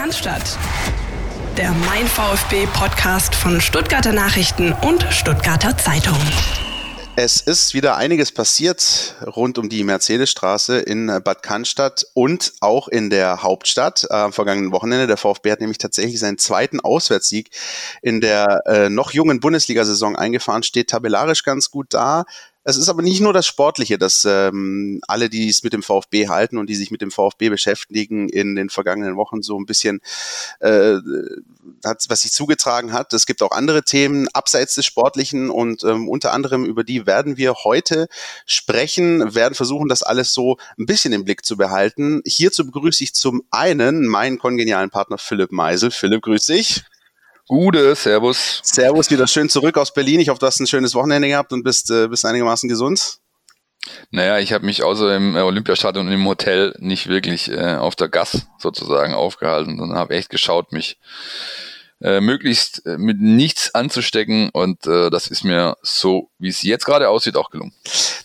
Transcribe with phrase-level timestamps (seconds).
[0.00, 0.58] Cannstatt.
[1.58, 6.16] Der Mein VfB Podcast von Stuttgarter Nachrichten und Stuttgarter Zeitung.
[7.16, 13.10] Es ist wieder einiges passiert rund um die Mercedesstraße in Bad Cannstatt und auch in
[13.10, 15.06] der Hauptstadt am vergangenen Wochenende.
[15.06, 17.50] Der VfB hat nämlich tatsächlich seinen zweiten Auswärtssieg
[18.00, 22.24] in der äh, noch jungen Bundesliga-Saison eingefahren, steht tabellarisch ganz gut da.
[22.62, 26.28] Es ist aber nicht nur das Sportliche, dass ähm, alle, die es mit dem VfB
[26.28, 30.00] halten und die sich mit dem VfB beschäftigen, in den vergangenen Wochen so ein bisschen,
[30.60, 30.96] äh,
[31.84, 33.12] hat, was sich zugetragen hat.
[33.14, 37.38] Es gibt auch andere Themen abseits des Sportlichen und ähm, unter anderem über die werden
[37.38, 38.08] wir heute
[38.44, 42.20] sprechen, werden versuchen, das alles so ein bisschen im Blick zu behalten.
[42.26, 45.90] Hierzu begrüße ich zum einen meinen kongenialen Partner Philipp Meisel.
[45.90, 46.84] Philipp, grüß dich.
[47.50, 48.60] Gute, Servus.
[48.62, 50.20] Servus, wieder schön zurück aus Berlin.
[50.20, 53.18] Ich hoffe, du hast ein schönes Wochenende gehabt und bist, äh, bist einigermaßen gesund.
[54.12, 57.96] Naja, ich habe mich außer im äh, Olympiastadion und im Hotel nicht wirklich äh, auf
[57.96, 61.00] der Gas sozusagen aufgehalten, sondern habe echt geschaut, mich
[62.00, 66.84] äh, möglichst äh, mit nichts anzustecken und äh, das ist mir so, wie es jetzt
[66.86, 67.72] gerade aussieht, auch gelungen.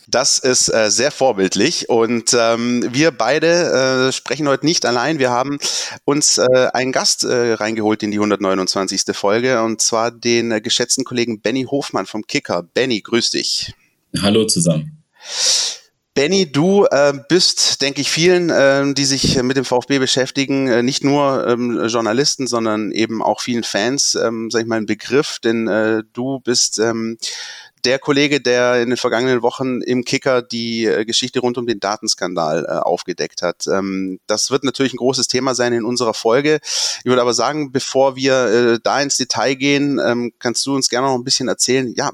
[0.08, 5.20] Das ist äh, sehr vorbildlich und ähm, wir beide äh, sprechen heute nicht allein.
[5.20, 5.58] Wir haben
[6.06, 9.04] uns äh, einen Gast äh, reingeholt in die 129.
[9.12, 12.64] Folge und zwar den äh, geschätzten Kollegen Benny Hofmann vom Kicker.
[12.64, 13.74] Benny, grüß dich.
[14.22, 15.04] Hallo zusammen.
[16.16, 20.82] Benny, du äh, bist, denke ich, vielen, äh, die sich mit dem VfB beschäftigen, äh,
[20.82, 25.40] nicht nur ähm, Journalisten, sondern eben auch vielen Fans, ähm, sag ich mal, ein Begriff,
[25.44, 27.18] denn äh, du bist ähm,
[27.84, 31.82] der Kollege, der in den vergangenen Wochen im Kicker die äh, Geschichte rund um den
[31.82, 33.68] Datenskandal äh, aufgedeckt hat.
[33.68, 36.60] Ähm, das wird natürlich ein großes Thema sein in unserer Folge.
[36.64, 40.88] Ich würde aber sagen, bevor wir äh, da ins Detail gehen, ähm, kannst du uns
[40.88, 42.12] gerne noch ein bisschen erzählen, ja,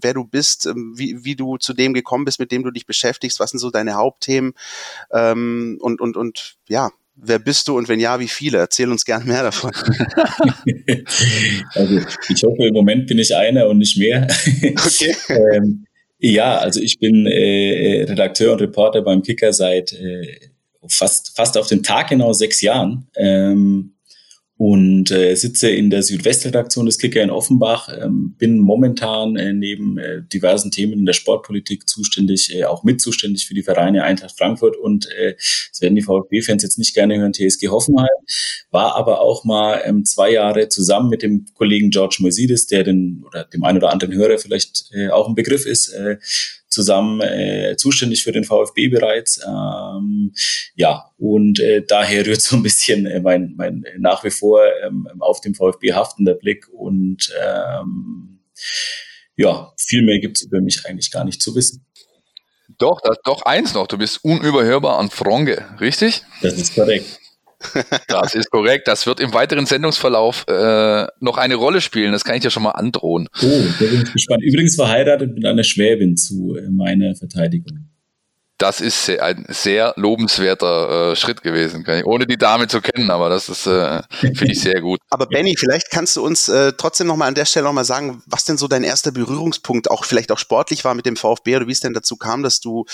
[0.00, 2.86] wer du bist, ähm, wie, wie du zu dem gekommen bist, mit dem du dich
[2.86, 4.54] beschäftigst, was sind so deine Hauptthemen
[5.12, 8.58] ähm, und, und, und ja, wer bist du und wenn ja, wie viele?
[8.58, 9.70] Erzähl uns gerne mehr davon.
[11.74, 14.26] also ich hoffe, im Moment bin ich einer und nicht mehr.
[14.62, 15.14] Okay.
[15.54, 15.86] ähm,
[16.18, 20.38] ja, also ich bin äh, Redakteur und Reporter beim Kicker seit äh,
[20.88, 23.08] fast, fast auf den Tag genau sechs Jahren.
[23.16, 23.93] Ähm,
[24.56, 29.98] und äh, sitze in der Südwestredaktion des Kicker in Offenbach, ähm, bin momentan äh, neben
[29.98, 34.38] äh, diversen Themen in der Sportpolitik zuständig, äh, auch mit zuständig für die Vereine Eintracht
[34.38, 38.06] Frankfurt und äh, das werden die VfB-Fans jetzt nicht gerne hören, TSG Hoffenheim,
[38.70, 43.24] war aber auch mal ähm, zwei Jahre zusammen mit dem Kollegen George Moisidis, der den
[43.26, 46.18] oder dem einen oder anderen Hörer vielleicht äh, auch ein Begriff ist, äh,
[46.74, 49.40] zusammen äh, zuständig für den VfB bereits.
[49.46, 50.34] Ähm,
[50.74, 55.08] ja, und äh, daher rührt so ein bisschen äh, mein, mein nach wie vor ähm,
[55.20, 58.40] auf dem VfB haftender Blick und ähm,
[59.36, 61.86] ja, viel mehr gibt's über mich eigentlich gar nicht zu wissen.
[62.78, 66.22] Doch, das, doch eins noch, du bist unüberhörbar an Fronge, richtig?
[66.42, 67.20] Das ist korrekt.
[68.08, 68.88] Das ist korrekt.
[68.88, 72.12] Das wird im weiteren Sendungsverlauf äh, noch eine Rolle spielen.
[72.12, 73.28] Das kann ich dir schon mal androhen.
[73.42, 74.42] Oh, da bin ich gespannt.
[74.42, 77.88] Übrigens verheiratet mit einer Schwäbin zu äh, meiner Verteidigung
[78.64, 83.50] das ist ein sehr lobenswerter äh, Schritt gewesen, ohne die Dame zu kennen, aber das
[83.50, 85.00] ist, äh, finde ich sehr gut.
[85.10, 88.46] Aber Benny, vielleicht kannst du uns äh, trotzdem nochmal an der Stelle nochmal sagen, was
[88.46, 91.72] denn so dein erster Berührungspunkt auch vielleicht auch sportlich war mit dem VfB oder wie
[91.72, 92.86] es denn dazu kam, dass du,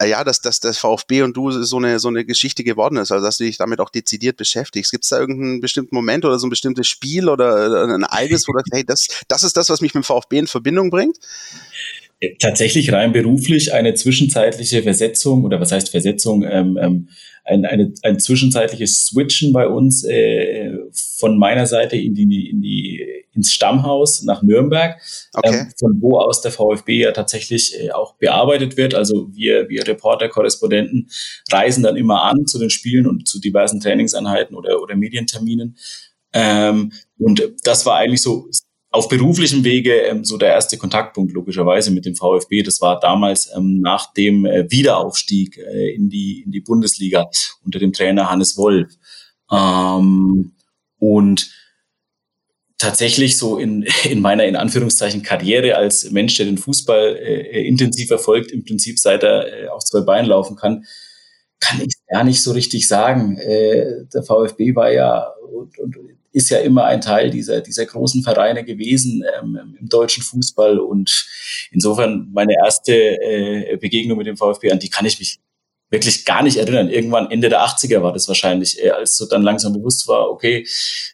[0.00, 3.24] äh, ja, dass, das VfB und du so eine, so eine Geschichte geworden ist, also
[3.24, 4.90] dass du dich damit auch dezidiert beschäftigst.
[4.90, 8.52] Gibt es da irgendeinen bestimmten Moment oder so ein bestimmtes Spiel oder ein Ereignis, wo
[8.52, 11.18] du sagst, hey, das, das ist das, was mich mit dem VfB in Verbindung bringt?
[12.38, 17.08] Tatsächlich rein beruflich eine zwischenzeitliche Versetzung oder was heißt Versetzung, ähm, ähm,
[17.44, 20.72] ein, eine, ein zwischenzeitliches Switchen bei uns äh,
[21.18, 25.00] von meiner Seite in die, in die ins Stammhaus nach Nürnberg,
[25.34, 25.48] okay.
[25.48, 28.94] ähm, von wo aus der VfB ja tatsächlich äh, auch bearbeitet wird.
[28.94, 31.10] Also wir, wir Reporter, Korrespondenten
[31.50, 35.76] reisen dann immer an zu den Spielen und zu diversen Trainingseinheiten oder, oder Medienterminen.
[36.32, 38.48] Ähm, und das war eigentlich so
[38.94, 42.62] auf beruflichem Wege ähm, so der erste Kontaktpunkt logischerweise mit dem VfB.
[42.62, 47.28] Das war damals ähm, nach dem äh, Wiederaufstieg äh, in die in die Bundesliga
[47.64, 48.92] unter dem Trainer Hannes Wolf.
[49.50, 50.52] Ähm,
[50.98, 51.50] und
[52.78, 58.06] tatsächlich so in, in meiner in Anführungszeichen Karriere als Mensch, der den Fußball äh, intensiv
[58.06, 60.84] verfolgt, im Prinzip seit er äh, auf zwei Beinen laufen kann,
[61.58, 63.38] kann ich gar nicht so richtig sagen.
[63.38, 65.96] Äh, der VfB war ja und, und
[66.34, 70.80] ist ja immer ein Teil dieser, dieser großen Vereine gewesen ähm, im deutschen Fußball.
[70.80, 71.26] Und
[71.70, 75.38] insofern meine erste äh, Begegnung mit dem VfB, an die kann ich mich
[75.94, 76.88] wirklich gar nicht erinnern.
[76.88, 80.66] Irgendwann Ende der 80er war das wahrscheinlich, äh, als so dann langsam bewusst war, okay,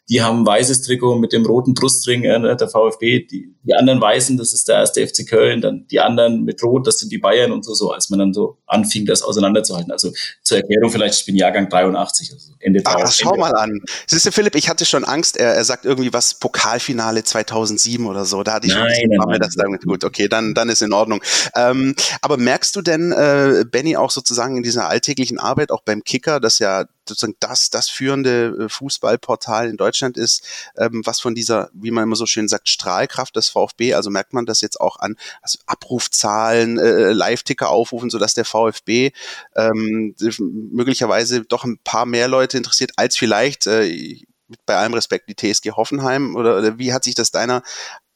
[0.09, 4.01] die haben ein weißes Trikot mit dem roten Brustring, äh, der VfB, die, die anderen
[4.01, 7.19] Weißen, das ist der erste FC Köln, dann die anderen mit Rot, das sind die
[7.19, 9.91] Bayern und so, so, als man dann so anfing, das auseinanderzuhalten.
[9.91, 10.11] Also
[10.41, 13.39] zur Erklärung vielleicht, ich bin Jahrgang 83, also Ende Ach, schau Ende.
[13.39, 13.81] mal an.
[14.07, 18.25] Siehst du, Philipp, ich hatte schon Angst, er, er sagt irgendwie was Pokalfinale 2007 oder
[18.25, 19.85] so, da hatte ich nein, schon nein, nein, das damit.
[19.85, 21.21] Gut, okay, dann, dann ist in Ordnung.
[21.55, 26.03] Ähm, aber merkst du denn, äh, Benny, auch sozusagen in dieser alltäglichen Arbeit, auch beim
[26.03, 30.47] Kicker, das ja sozusagen das, das führende äh, Fußballportal in Deutschland ist,
[30.77, 34.33] ähm, was von dieser, wie man immer so schön sagt, Strahlkraft des VfB, also merkt
[34.33, 39.11] man das jetzt auch an also Abrufzahlen, äh, Live-Ticker aufrufen, sodass der VfB
[39.55, 44.17] ähm, möglicherweise doch ein paar mehr Leute interessiert, als vielleicht äh,
[44.65, 47.63] bei allem Respekt die TSG Hoffenheim oder, oder wie hat sich das deiner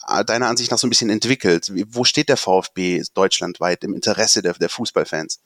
[0.07, 1.71] äh, deiner Ansicht nach so ein bisschen entwickelt?
[1.87, 5.41] Wo steht der VfB deutschlandweit im Interesse der, der Fußballfans?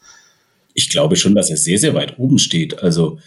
[0.74, 2.82] Ich glaube schon, dass er sehr, sehr weit oben steht.
[2.82, 3.20] Also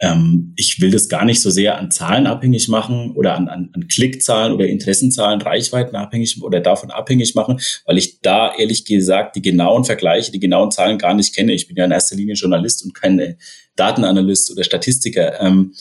[0.00, 3.70] ähm, ich will das gar nicht so sehr an Zahlen abhängig machen oder an, an,
[3.72, 9.36] an Klickzahlen oder Interessenzahlen, Reichweiten abhängig oder davon abhängig machen, weil ich da ehrlich gesagt
[9.36, 11.52] die genauen Vergleiche, die genauen Zahlen gar nicht kenne.
[11.52, 13.36] Ich bin ja in erster Linie Journalist und kein äh,
[13.76, 15.40] Datenanalyst oder Statistiker.
[15.40, 15.74] Ähm,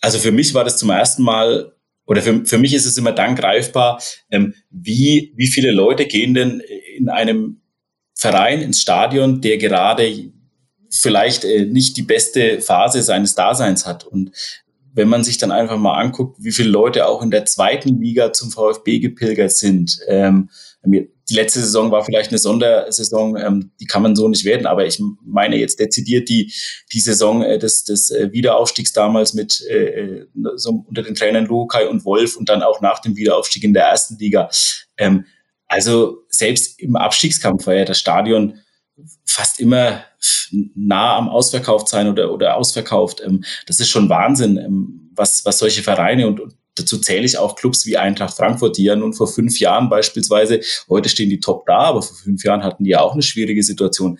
[0.00, 1.72] also für mich war das zum ersten Mal
[2.06, 4.00] oder für, für mich ist es immer dann greifbar,
[4.30, 6.62] ähm, wie, wie viele Leute gehen denn
[6.96, 7.60] in einem
[8.18, 10.32] Verein ins Stadion, der gerade
[10.90, 14.04] vielleicht äh, nicht die beste Phase seines Daseins hat.
[14.04, 14.32] Und
[14.92, 18.32] wenn man sich dann einfach mal anguckt, wie viele Leute auch in der zweiten Liga
[18.32, 20.00] zum VfB gepilgert sind.
[20.08, 20.50] Ähm,
[20.84, 24.86] die letzte Saison war vielleicht eine Sondersaison, ähm, die kann man so nicht werden, aber
[24.86, 26.52] ich meine jetzt dezidiert die,
[26.92, 30.24] die Saison äh, des, des äh, Wiederaufstiegs damals mit äh,
[30.56, 33.84] so unter den Trainern Lukai und Wolf und dann auch nach dem Wiederaufstieg in der
[33.84, 34.48] ersten Liga.
[34.96, 35.26] Ähm,
[35.68, 38.60] also selbst im Abstiegskampf war ja das Stadion
[39.24, 40.04] fast immer
[40.74, 43.22] nah am Ausverkauft sein oder, oder ausverkauft.
[43.24, 46.40] Ähm, das ist schon Wahnsinn, ähm, was, was solche Vereine und,
[46.78, 50.60] dazu zähle ich auch Clubs wie Eintracht Frankfurt, die ja nun vor fünf Jahren beispielsweise,
[50.88, 53.62] heute stehen die top da, aber vor fünf Jahren hatten die ja auch eine schwierige
[53.62, 54.18] Situation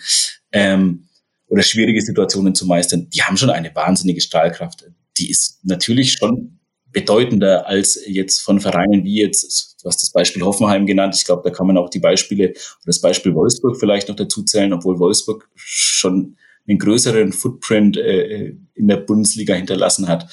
[0.52, 1.08] ähm,
[1.46, 3.08] oder schwierige Situationen zu meistern.
[3.10, 4.84] Die haben schon eine wahnsinnige Strahlkraft.
[5.18, 6.57] Die ist natürlich schon
[6.92, 11.42] bedeutender als jetzt von Vereinen wie jetzt, du hast das Beispiel Hoffenheim genannt, ich glaube,
[11.44, 12.54] da kann man auch die Beispiele,
[12.86, 16.36] das Beispiel Wolfsburg vielleicht noch dazu zählen, obwohl Wolfsburg schon
[16.66, 20.30] einen größeren Footprint äh, in der Bundesliga hinterlassen hat.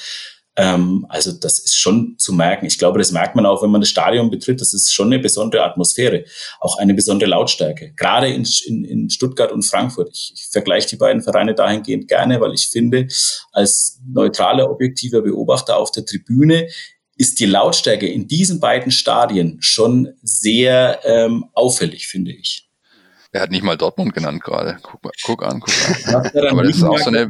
[0.57, 2.66] Ähm, also das ist schon zu merken.
[2.66, 4.62] Ich glaube, das merkt man auch, wenn man das Stadion betritt.
[4.62, 6.25] Das ist schon eine besondere Atmosphäre,
[6.60, 7.94] auch eine besondere Lautstärke.
[7.96, 10.10] Gerade in, in, in Stuttgart und Frankfurt.
[10.13, 13.07] Ich, ich vergleiche die beiden Vereine dahingehend gerne, weil ich finde,
[13.52, 16.68] als neutraler, objektiver Beobachter auf der Tribüne
[17.18, 22.64] ist die Lautstärke in diesen beiden Stadien schon sehr ähm, auffällig, finde ich.
[23.35, 24.77] Er hat nicht mal Dortmund genannt gerade.
[24.81, 26.25] Guck, mal, guck an, guck an.
[26.49, 27.29] Aber das ist auch so eine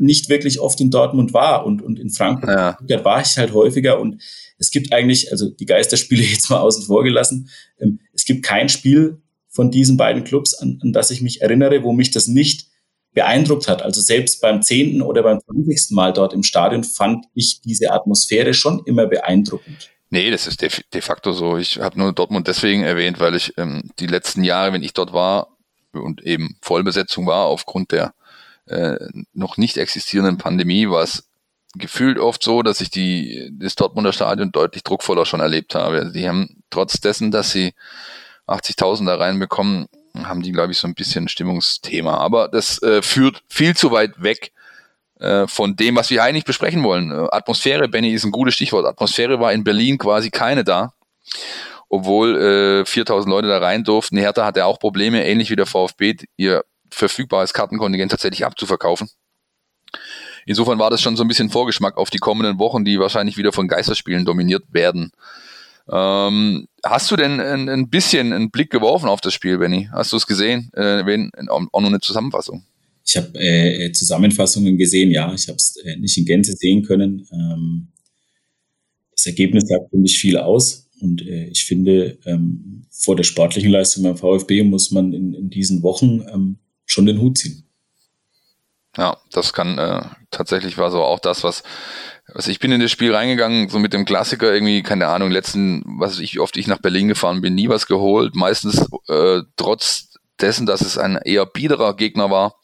[0.00, 2.50] nicht wirklich oft in Dortmund war und, und in Frankfurt
[2.90, 3.04] ja.
[3.06, 4.20] war ich halt häufiger und
[4.58, 7.48] es gibt eigentlich, also die Geisterspiele jetzt mal außen vor gelassen,
[7.80, 11.82] ähm, es gibt kein Spiel von diesen beiden Clubs, an, an das ich mich erinnere,
[11.82, 12.66] wo mich das nicht
[13.14, 13.80] beeindruckt hat.
[13.80, 18.52] Also selbst beim zehnten oder beim zwanzigsten Mal dort im Stadion fand ich diese Atmosphäre
[18.52, 19.88] schon immer beeindruckend.
[20.10, 21.58] Nee, das ist de, de facto so.
[21.58, 25.12] Ich habe nur Dortmund deswegen erwähnt, weil ich ähm, die letzten Jahre, wenn ich dort
[25.12, 25.48] war
[25.92, 28.14] und eben Vollbesetzung war, aufgrund der
[28.66, 28.96] äh,
[29.32, 31.28] noch nicht existierenden Pandemie, war es
[31.74, 35.98] gefühlt oft so, dass ich die, das Dortmunder Stadion deutlich druckvoller schon erlebt habe.
[35.98, 37.74] Also die haben trotz dessen, dass sie
[38.46, 42.16] 80.000 da reinbekommen, haben die, glaube ich, so ein bisschen Stimmungsthema.
[42.16, 44.52] Aber das äh, führt viel zu weit weg
[45.20, 47.10] äh, von dem, was wir eigentlich besprechen wollen.
[47.10, 48.86] Äh, Atmosphäre, Benny, ist ein gutes Stichwort.
[48.86, 50.92] Atmosphäre war in Berlin quasi keine da,
[51.88, 54.18] obwohl äh, 4000 Leute da rein durften.
[54.18, 59.10] Hertha hatte auch Probleme, ähnlich wie der VfB, ihr verfügbares Kartenkontingent tatsächlich abzuverkaufen.
[60.46, 63.52] Insofern war das schon so ein bisschen Vorgeschmack auf die kommenden Wochen, die wahrscheinlich wieder
[63.52, 65.12] von Geisterspielen dominiert werden.
[65.90, 69.88] Ähm, hast du denn ein, ein, bisschen einen Blick geworfen auf das Spiel, Benny?
[69.92, 70.70] Hast du es gesehen?
[70.74, 72.64] Äh, wenn, auch nur eine Zusammenfassung.
[73.06, 77.26] Ich habe äh, Zusammenfassungen gesehen, ja, ich habe es äh, nicht in Gänze sehen können.
[77.32, 77.88] Ähm,
[79.12, 83.70] das Ergebnis sagt für mich viel aus und äh, ich finde, ähm, vor der sportlichen
[83.70, 87.64] Leistung beim VfB muss man in, in diesen Wochen ähm, schon den Hut ziehen.
[88.96, 91.62] Ja, das kann äh, tatsächlich war so auch das, was
[92.34, 95.82] also ich bin in das Spiel reingegangen, so mit dem Klassiker irgendwie, keine Ahnung, letzten,
[95.86, 98.34] was ich, oft ich nach Berlin gefahren bin, nie was geholt.
[98.34, 102.56] Meistens äh, trotz dessen, dass es ein eher biederer Gegner war,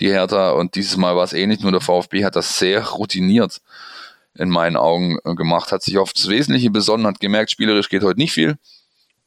[0.00, 0.50] die Hertha.
[0.50, 3.60] Und dieses Mal war es ähnlich, nur der VfB hat das sehr routiniert
[4.34, 8.18] in meinen Augen äh, gemacht, hat sich aufs Wesentliche besonnen, hat gemerkt, spielerisch geht heute
[8.18, 8.58] nicht viel.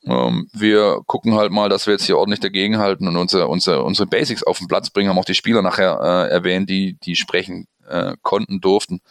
[0.05, 4.07] Ähm, wir gucken halt mal, dass wir jetzt hier ordentlich dagegenhalten und unsere, unsere, unsere
[4.07, 5.09] Basics auf den Platz bringen.
[5.09, 9.01] Haben auch die Spieler nachher äh, erwähnt, die, die sprechen äh, konnten, durften,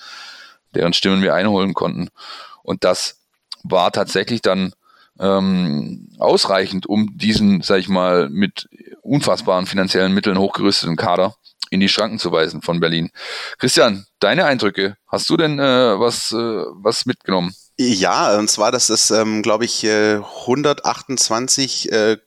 [0.74, 2.08] deren Stimmen wir einholen konnten.
[2.62, 3.20] Und das
[3.64, 4.72] war tatsächlich dann
[5.18, 8.68] ähm, ausreichend, um diesen, sag ich mal, mit
[9.02, 11.34] unfassbaren finanziellen Mitteln hochgerüsteten Kader
[11.70, 13.10] in die Schranken zu weisen von Berlin.
[13.58, 17.54] Christian, deine Eindrücke, hast du denn äh, was, äh, was mitgenommen?
[17.80, 22.18] Ja, und zwar, das ist, ähm, glaube ich, 128,05 äh,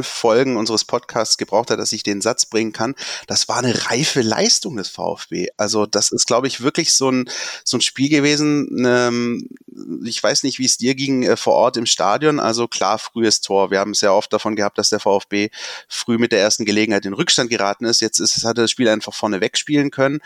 [0.00, 2.96] äh, Folgen unseres Podcasts gebraucht hat, dass ich den Satz bringen kann.
[3.28, 5.46] Das war eine reife Leistung des VfB.
[5.56, 7.30] Also das ist, glaube ich, wirklich so ein,
[7.62, 8.84] so ein Spiel gewesen.
[8.84, 9.50] Ähm,
[10.04, 12.40] ich weiß nicht, wie es dir ging äh, vor Ort im Stadion.
[12.40, 13.70] Also klar, frühes Tor.
[13.70, 15.50] Wir haben sehr oft davon gehabt, dass der VfB
[15.88, 18.00] früh mit der ersten Gelegenheit in Rückstand geraten ist.
[18.00, 20.20] Jetzt ist, hat er das Spiel einfach vorne wegspielen können.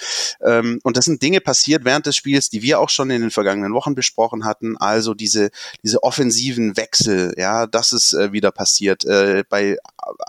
[0.44, 3.30] Ähm, und das sind Dinge passiert während des Spiels, die wir auch schon in den
[3.30, 4.76] vergangenen Wochen besprochen hatten.
[4.76, 5.50] Also diese,
[5.82, 9.78] diese offensiven Wechsel, ja, das ist äh, wieder passiert, äh, bei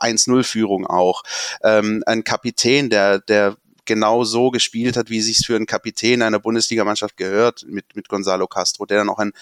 [0.02, 1.24] 1-0-Führung auch.
[1.64, 3.58] Ähm, ein Kapitän, der, der
[3.89, 8.08] genau so gespielt hat, wie es sich für einen Kapitän einer Bundesligamannschaft gehört, mit, mit
[8.08, 9.34] Gonzalo Castro, der dann auch ein,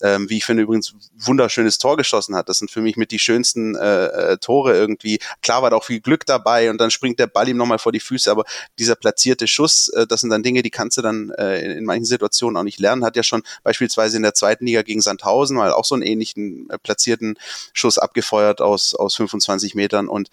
[0.00, 2.48] ähm, wie ich finde, übrigens wunderschönes Tor geschossen hat.
[2.48, 5.18] Das sind für mich mit die schönsten äh, äh, Tore irgendwie.
[5.42, 7.90] Klar war da auch viel Glück dabei und dann springt der Ball ihm nochmal vor
[7.90, 8.44] die Füße, aber
[8.78, 11.84] dieser platzierte Schuss, äh, das sind dann Dinge, die kannst du dann äh, in, in
[11.84, 13.04] manchen Situationen auch nicht lernen.
[13.04, 16.70] Hat ja schon beispielsweise in der zweiten Liga gegen Sandhausen mal auch so einen ähnlichen
[16.70, 17.38] äh, platzierten
[17.72, 20.30] Schuss abgefeuert aus, aus 25 Metern und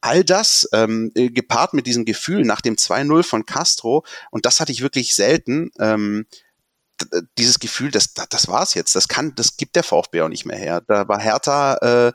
[0.00, 4.60] all das ähm, äh, gepaart mit diesem Gefühl nach dem 2-0 von Castro, und das
[4.60, 6.26] hatte ich wirklich selten, ähm,
[7.38, 10.58] dieses Gefühl, das, das war's jetzt, das kann, das gibt der VfB auch nicht mehr
[10.58, 10.82] her.
[10.86, 12.12] Da war Hertha, äh,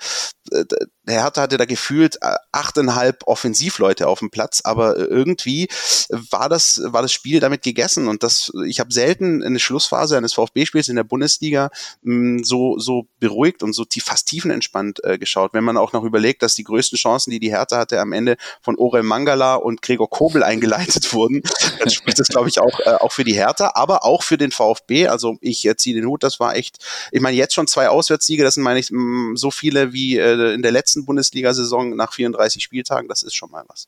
[1.06, 5.68] Hertha hatte da gefühlt äh, achteinhalb Offensivleute auf dem Platz, aber irgendwie
[6.10, 10.34] war das, war das Spiel damit gegessen und das, ich habe selten eine Schlussphase eines
[10.34, 11.70] VfB-Spiels in der Bundesliga
[12.02, 15.54] mh, mm, so, so beruhigt und so tief, fast tiefenentspannt äh, geschaut.
[15.54, 18.38] Wenn man auch noch überlegt, dass die größten Chancen, die die Hertha hatte, am Ende
[18.62, 21.42] von Orel Mangala und Gregor Kobel eingeleitet wurden,
[21.80, 24.52] dann spricht das, glaube ich, auch, äh, auch für die Hertha, aber auch für den
[24.52, 25.08] VfB.
[25.08, 26.78] Also ich äh, ziehe den Hut, das war echt,
[27.12, 30.18] ich meine, jetzt schon zwei Auswärtssiege, das sind, meine ich, mh, mm, so viele wie
[30.18, 33.88] äh, in der letzten Bundesliga-Saison nach 34 Spieltagen, das ist schon mal was.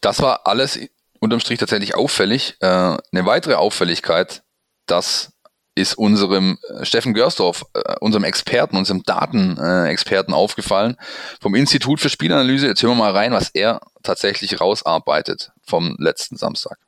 [0.00, 0.78] Das war alles
[1.20, 2.56] unterm Strich tatsächlich auffällig.
[2.60, 4.42] Äh, eine weitere Auffälligkeit,
[4.86, 5.32] das
[5.74, 10.96] ist unserem äh, Steffen Görsdorf, äh, unserem Experten, unserem Datenexperten aufgefallen
[11.40, 12.66] vom Institut für Spielanalyse.
[12.66, 16.78] Jetzt hören wir mal rein, was er tatsächlich rausarbeitet vom letzten Samstag.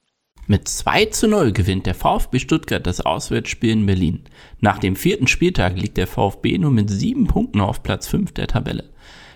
[0.50, 4.22] Mit 2 zu 0 gewinnt der VfB Stuttgart das Auswärtsspiel in Berlin.
[4.60, 8.46] Nach dem vierten Spieltag liegt der VfB nur mit sieben Punkten auf Platz 5 der
[8.46, 8.84] Tabelle.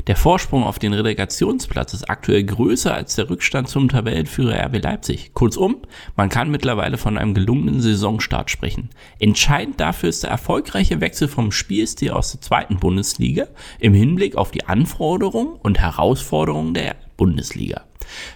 [0.07, 5.35] Der Vorsprung auf den Relegationsplatz ist aktuell größer als der Rückstand zum Tabellenführer RB Leipzig.
[5.35, 5.83] Kurzum,
[6.17, 8.89] man kann mittlerweile von einem gelungenen Saisonstart sprechen.
[9.19, 13.49] Entscheidend dafür ist der erfolgreiche Wechsel vom Spielstil aus der zweiten Bundesliga
[13.81, 17.83] im Hinblick auf die Anforderungen und Herausforderungen der Bundesliga.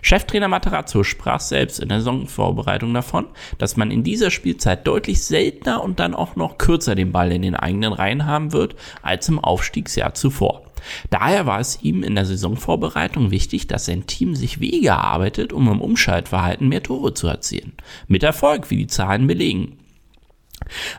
[0.01, 3.27] Cheftrainer Materazzo sprach selbst in der Saisonvorbereitung davon,
[3.59, 7.43] dass man in dieser Spielzeit deutlich seltener und dann auch noch kürzer den Ball in
[7.43, 10.63] den eigenen Reihen haben wird als im Aufstiegsjahr zuvor.
[11.11, 15.69] Daher war es ihm in der Saisonvorbereitung wichtig, dass sein Team sich Wege erarbeitet, um
[15.69, 17.73] im Umschaltverhalten mehr Tore zu erzielen.
[18.07, 19.79] Mit Erfolg, wie die Zahlen belegen.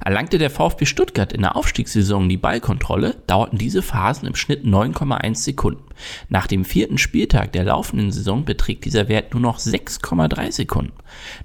[0.03, 5.35] Erlangte der VfB Stuttgart in der Aufstiegssaison die Ballkontrolle, dauerten diese Phasen im Schnitt 9,1
[5.35, 5.86] Sekunden.
[6.29, 10.93] Nach dem vierten Spieltag der laufenden Saison beträgt dieser Wert nur noch 6,3 Sekunden.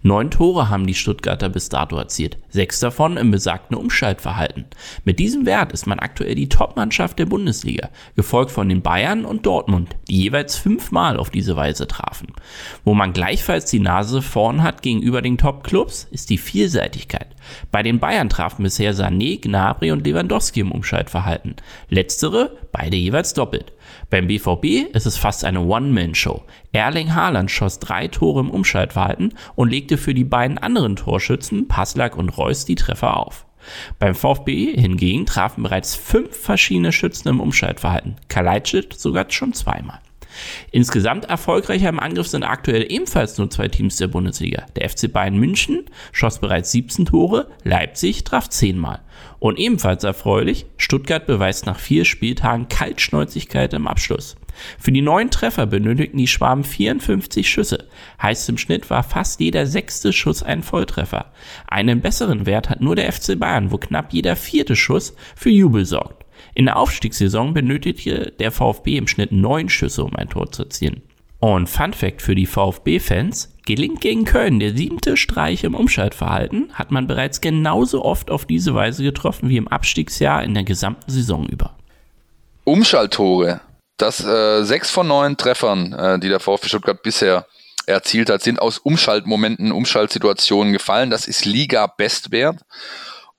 [0.03, 4.67] Neun Tore haben die Stuttgarter bis dato erzielt, sechs davon im besagten Umschaltverhalten.
[5.05, 9.47] Mit diesem Wert ist man aktuell die Topmannschaft der Bundesliga, gefolgt von den Bayern und
[9.47, 12.29] Dortmund, die jeweils fünfmal auf diese Weise trafen.
[12.85, 17.29] Wo man gleichfalls die Nase vorn hat gegenüber den Top-Clubs, ist die Vielseitigkeit.
[17.71, 21.57] Bei den Bayern trafen bisher Sané, Gnabry und Lewandowski im Umschaltverhalten.
[21.89, 23.73] Letztere beide jeweils doppelt.
[24.13, 26.43] Beim BVB ist es fast eine One-Man-Show.
[26.73, 32.15] Erling Haaland schoss drei Tore im Umschaltverhalten und legte für die beiden anderen Torschützen Passlack
[32.19, 33.47] und Reus die Treffer auf.
[33.99, 40.01] Beim VfB hingegen trafen bereits fünf verschiedene Schützen im Umschaltverhalten, Kalajdzic sogar schon zweimal.
[40.71, 44.67] Insgesamt erfolgreicher im Angriff sind aktuell ebenfalls nur zwei Teams der Bundesliga.
[44.77, 49.01] Der FC Bayern München schoss bereits 17 Tore, Leipzig traf 10 Mal.
[49.39, 54.37] Und ebenfalls erfreulich, Stuttgart beweist nach vier Spieltagen Kaltschnäuzigkeit im Abschluss.
[54.79, 57.89] Für die neun Treffer benötigten die Schwaben 54 Schüsse.
[58.21, 61.33] Heißt im Schnitt war fast jeder sechste Schuss ein Volltreffer.
[61.67, 65.85] Einen besseren Wert hat nur der FC Bayern, wo knapp jeder vierte Schuss für Jubel
[65.87, 66.22] sorgt.
[66.55, 71.03] In der Aufstiegssaison benötigte der VfB im Schnitt neun Schüsse, um ein Tor zu erzielen.
[71.41, 76.93] Und Fun Fact für die VfB-Fans, gelingt gegen Köln der siebte Streich im Umschaltverhalten, hat
[76.93, 81.49] man bereits genauso oft auf diese Weise getroffen wie im Abstiegsjahr in der gesamten Saison
[81.49, 81.75] über.
[82.65, 83.61] Umschalttore,
[83.97, 87.47] dass äh, sechs von neun Treffern, äh, die der VfB Stuttgart bisher
[87.87, 91.11] erzielt hat, sind aus Umschaltmomenten, Umschaltsituationen gefallen.
[91.11, 92.61] Das ist Liga-Bestwert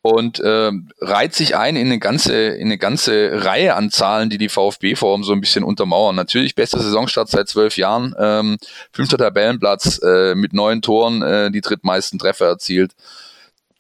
[0.04, 0.70] und äh,
[1.00, 5.24] reiht sich ein in eine ganze in eine ganze Reihe an Zahlen, die die VfB-Form
[5.24, 6.14] so ein bisschen untermauern.
[6.14, 8.58] Natürlich bester Saisonstart seit zwölf Jahren, ähm,
[8.92, 12.92] fünfter Tabellenplatz äh, mit neun Toren, äh, die drittmeisten Treffer erzielt.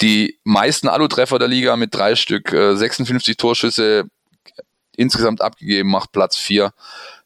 [0.01, 4.05] Die meisten Alu-Treffer der Liga mit drei Stück, äh, 56 Torschüsse
[4.95, 6.71] insgesamt abgegeben, macht Platz vier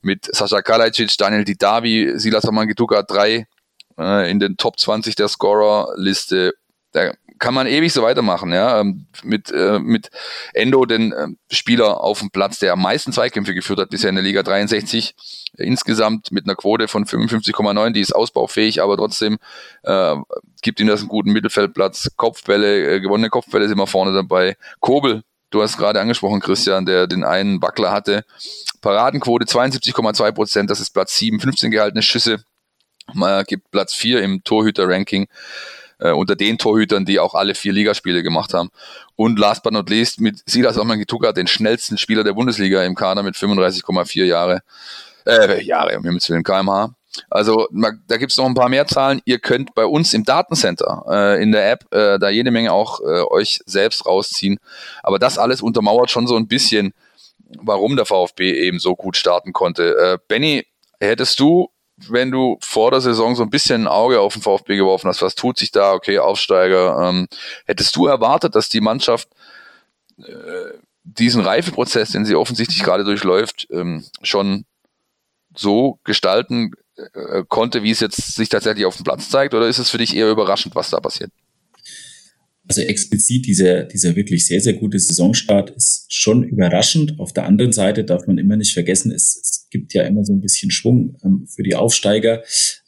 [0.02, 3.46] mit Sascha Kalajdzic, Daniel Didavi, Silas Amangituka drei
[4.00, 6.56] äh, in den Top 20 der Scorer-Liste.
[6.94, 8.80] Da kann man ewig so weitermachen, ja.
[8.80, 10.10] Ähm, mit, äh, mit
[10.54, 14.16] Endo, den äh, Spieler auf dem Platz, der am meisten Zweikämpfe geführt hat bisher in
[14.16, 15.16] der Liga 63.
[15.58, 19.38] Insgesamt mit einer Quote von 55,9, die ist ausbaufähig, aber trotzdem
[19.84, 20.16] äh,
[20.62, 22.12] gibt ihm das einen guten Mittelfeldplatz.
[22.16, 24.58] Kopfbälle, äh, gewonnene Kopfbälle sind immer vorne dabei.
[24.80, 28.24] Kobel, du hast gerade angesprochen, Christian, der den einen Wackler hatte.
[28.82, 32.44] Paradenquote 72,2 Prozent, das ist Platz 7, 15 gehaltene Schüsse.
[33.14, 35.28] Man gibt Platz 4 im Torhüter-Ranking
[36.00, 38.70] äh, unter den Torhütern, die auch alle vier Ligaspiele gemacht haben.
[39.16, 43.24] Und last but not least mit Silas Amangituka, den schnellsten Spieler der Bundesliga im Kader
[43.24, 44.62] mit 35,4 Jahre,
[45.26, 46.94] äh, Jahre, um Himmels Willen, kmh.
[47.30, 49.22] Also da gibt's noch ein paar mehr Zahlen.
[49.26, 53.00] Ihr könnt bei uns im Datencenter äh, in der App äh, da jede Menge auch
[53.00, 54.60] äh, euch selbst rausziehen.
[55.04, 56.94] Aber das alles untermauert schon so ein bisschen,
[57.60, 59.96] warum der VfB eben so gut starten konnte.
[59.98, 60.66] Äh, Benny,
[61.00, 64.78] hättest du wenn du vor der Saison so ein bisschen ein Auge auf den VfB
[64.78, 67.28] geworfen hast, was tut sich da, okay, Aufsteiger, ähm,
[67.66, 69.30] hättest du erwartet, dass die Mannschaft
[70.20, 74.66] äh, diesen Reifeprozess, den sie offensichtlich gerade durchläuft, ähm, schon
[75.56, 79.80] so gestalten äh, konnte, wie es jetzt sich tatsächlich auf dem Platz zeigt, oder ist
[79.80, 81.32] es für dich eher überraschend, was da passiert?
[82.68, 87.18] Also explizit dieser, dieser wirklich sehr, sehr gute Saisonstart ist schon überraschend.
[87.18, 90.34] Auf der anderen Seite darf man immer nicht vergessen, es, es gibt ja immer so
[90.34, 92.44] ein bisschen Schwung ähm, für die Aufsteiger,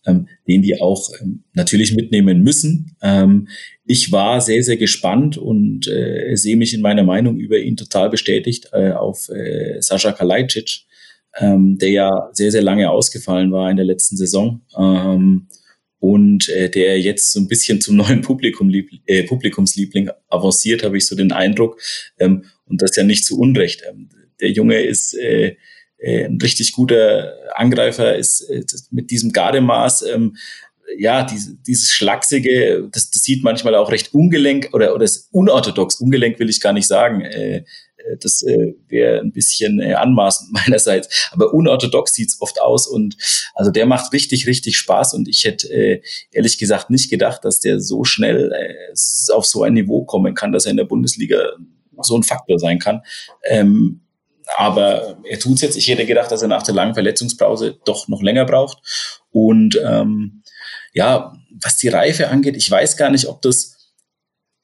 [0.05, 2.95] ähm, den die auch ähm, natürlich mitnehmen müssen.
[3.01, 3.47] Ähm,
[3.85, 8.09] ich war sehr, sehr gespannt und äh, sehe mich in meiner Meinung über ihn total
[8.09, 10.85] bestätigt äh, auf äh, Sascha Kalajdzic,
[11.37, 14.61] ähm, der ja sehr, sehr lange ausgefallen war in der letzten Saison.
[14.77, 15.47] Ähm,
[15.99, 18.71] und äh, der jetzt so ein bisschen zum neuen Publikum,
[19.05, 21.79] äh, Publikumsliebling avanciert, habe ich so den Eindruck.
[22.19, 23.83] Ähm, und das ja nicht zu Unrecht.
[23.89, 25.55] Ähm, der Junge ist äh,
[25.99, 30.35] äh, ein richtig guter Angreifer, ist äh, mit diesem Gardemaß, ähm,
[30.97, 35.99] ja, diese, dieses Schlachsige, das, das sieht manchmal auch recht ungelenk oder, oder ist unorthodox,
[36.01, 37.63] ungelenk will ich gar nicht sagen, äh,
[38.09, 41.29] äh, das äh, wäre ein bisschen äh, anmaßend meinerseits.
[41.31, 43.15] Aber unorthodox sieht's oft aus und
[43.53, 47.59] also der macht richtig, richtig Spaß und ich hätte äh, ehrlich gesagt nicht gedacht, dass
[47.59, 51.51] der so schnell äh, auf so ein Niveau kommen kann, dass er in der Bundesliga
[52.01, 53.01] so ein Faktor sein kann.
[53.45, 54.01] Ähm,
[54.57, 55.77] aber er tut's jetzt.
[55.77, 58.79] Ich hätte gedacht, dass er nach der langen Verletzungspause doch noch länger braucht.
[59.31, 60.43] Und ähm,
[60.93, 63.79] ja, was die Reife angeht, ich weiß gar nicht, ob das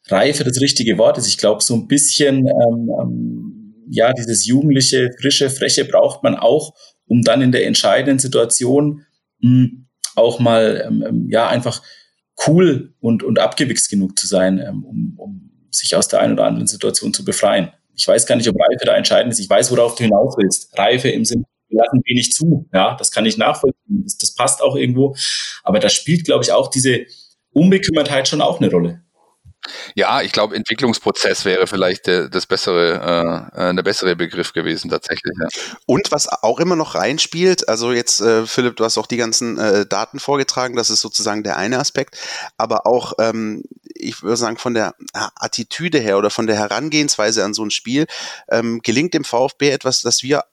[0.07, 1.27] Reife das richtige Wort ist.
[1.27, 6.73] Ich glaube, so ein bisschen, ähm, ähm, ja, dieses jugendliche, frische, freche braucht man auch,
[7.07, 9.05] um dann in der entscheidenden Situation
[9.39, 11.81] mh, hm, auch mal, ähm, ähm, ja, einfach
[12.47, 16.45] cool und, und abgewichst genug zu sein, ähm, um, um sich aus der einen oder
[16.45, 17.71] anderen Situation zu befreien.
[17.95, 19.39] Ich weiß gar nicht, ob Reife da entscheidend ist.
[19.39, 20.77] Ich weiß, worauf du hinaus willst.
[20.77, 22.67] Reife im Sinne, wir lassen wenig zu.
[22.73, 24.03] Ja, das kann ich nachvollziehen.
[24.03, 25.15] Das, das passt auch irgendwo.
[25.63, 27.05] Aber da spielt, glaube ich, auch diese
[27.51, 29.04] Unbekümmertheit schon auch eine Rolle.
[29.95, 34.89] Ja, ich glaube, Entwicklungsprozess wäre vielleicht der, das bessere, äh, äh, der bessere Begriff gewesen
[34.89, 35.33] tatsächlich.
[35.39, 35.47] Ja.
[35.85, 39.57] Und was auch immer noch reinspielt, also jetzt, äh, Philipp, du hast auch die ganzen
[39.57, 42.17] äh, Daten vorgetragen, das ist sozusagen der eine Aspekt,
[42.57, 47.53] aber auch, ähm, ich würde sagen, von der Attitüde her oder von der Herangehensweise an
[47.53, 48.07] so ein Spiel
[48.49, 50.43] ähm, gelingt dem VfB etwas, das wir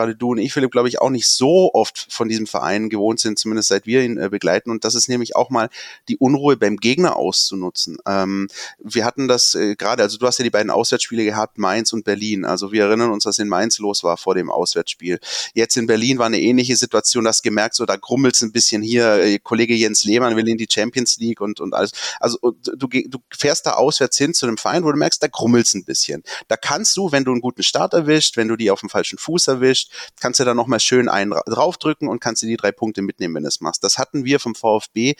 [0.00, 3.20] gerade du und ich, Philipp, glaube ich, auch nicht so oft von diesem Verein gewohnt
[3.20, 4.70] sind, zumindest seit wir ihn äh, begleiten.
[4.70, 5.68] Und das ist nämlich auch mal
[6.08, 7.98] die Unruhe beim Gegner auszunutzen.
[8.06, 11.92] Ähm, wir hatten das äh, gerade, also du hast ja die beiden Auswärtsspiele gehabt, Mainz
[11.92, 12.44] und Berlin.
[12.44, 15.20] Also wir erinnern uns, was in Mainz los war vor dem Auswärtsspiel.
[15.54, 18.82] Jetzt in Berlin war eine ähnliche Situation, das gemerkt, so da grummelt es ein bisschen
[18.82, 21.92] hier, äh, Kollege Jens Lehmann will in die Champions League und, und alles.
[22.18, 25.66] Also du, du fährst da auswärts hin zu einem Verein, wo du merkst, da grummelt
[25.66, 26.22] es ein bisschen.
[26.48, 29.18] Da kannst du, wenn du einen guten Start erwischt, wenn du die auf dem falschen
[29.18, 29.89] Fuß erwischt,
[30.20, 33.42] kannst du da nochmal schön einen draufdrücken und kannst dir die drei Punkte mitnehmen, wenn
[33.42, 33.84] du es machst.
[33.84, 35.14] Das hatten wir vom VfB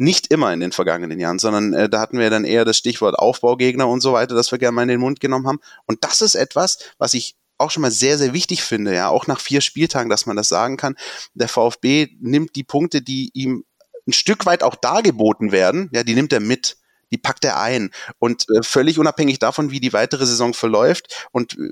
[0.00, 3.18] nicht immer in den vergangenen Jahren, sondern äh, da hatten wir dann eher das Stichwort
[3.18, 5.60] Aufbaugegner und so weiter, das wir gerne mal in den Mund genommen haben.
[5.86, 9.26] Und das ist etwas, was ich auch schon mal sehr, sehr wichtig finde, ja, auch
[9.26, 10.96] nach vier Spieltagen, dass man das sagen kann.
[11.34, 13.64] Der VfB nimmt die Punkte, die ihm
[14.08, 16.78] ein Stück weit auch dargeboten werden, ja, die nimmt er mit
[17.10, 17.90] die packt er ein.
[18.18, 21.28] Und äh, völlig unabhängig davon, wie die weitere Saison verläuft.
[21.32, 21.70] Und äh,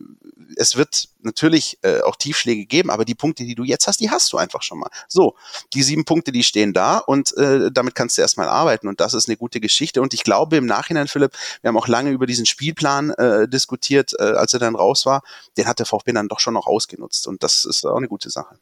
[0.57, 4.11] es wird natürlich äh, auch Tiefschläge geben, aber die Punkte, die du jetzt hast, die
[4.11, 4.91] hast du einfach schon mal.
[5.09, 5.37] So,
[5.75, 8.89] die sieben Punkte, die stehen da und äh, damit kannst du erstmal arbeiten.
[8.89, 10.03] Und das ist eine gute Geschichte.
[10.03, 14.13] Und ich glaube im Nachhinein, Philipp, wir haben auch lange über diesen Spielplan äh, diskutiert,
[14.19, 15.23] äh, als er dann raus war.
[15.57, 17.27] Den hat der VfB dann doch schon noch ausgenutzt.
[17.27, 18.57] Und das ist auch eine gute Sache.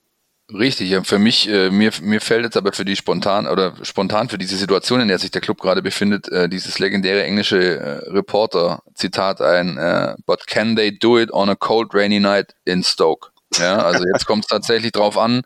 [0.54, 4.28] Richtig, ja, für mich, äh, mir, mir fällt jetzt aber für die spontan oder spontan
[4.28, 8.08] für diese Situation, in der sich der Club gerade befindet, äh, dieses legendäre englische äh,
[8.10, 13.30] Reporter-Zitat ein, äh, but can they do it on a cold rainy night in Stoke?
[13.58, 15.42] Ja, also jetzt kommt es tatsächlich drauf an,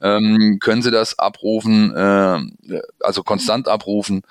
[0.00, 2.40] ähm, können sie das abrufen, äh,
[3.00, 4.22] also konstant abrufen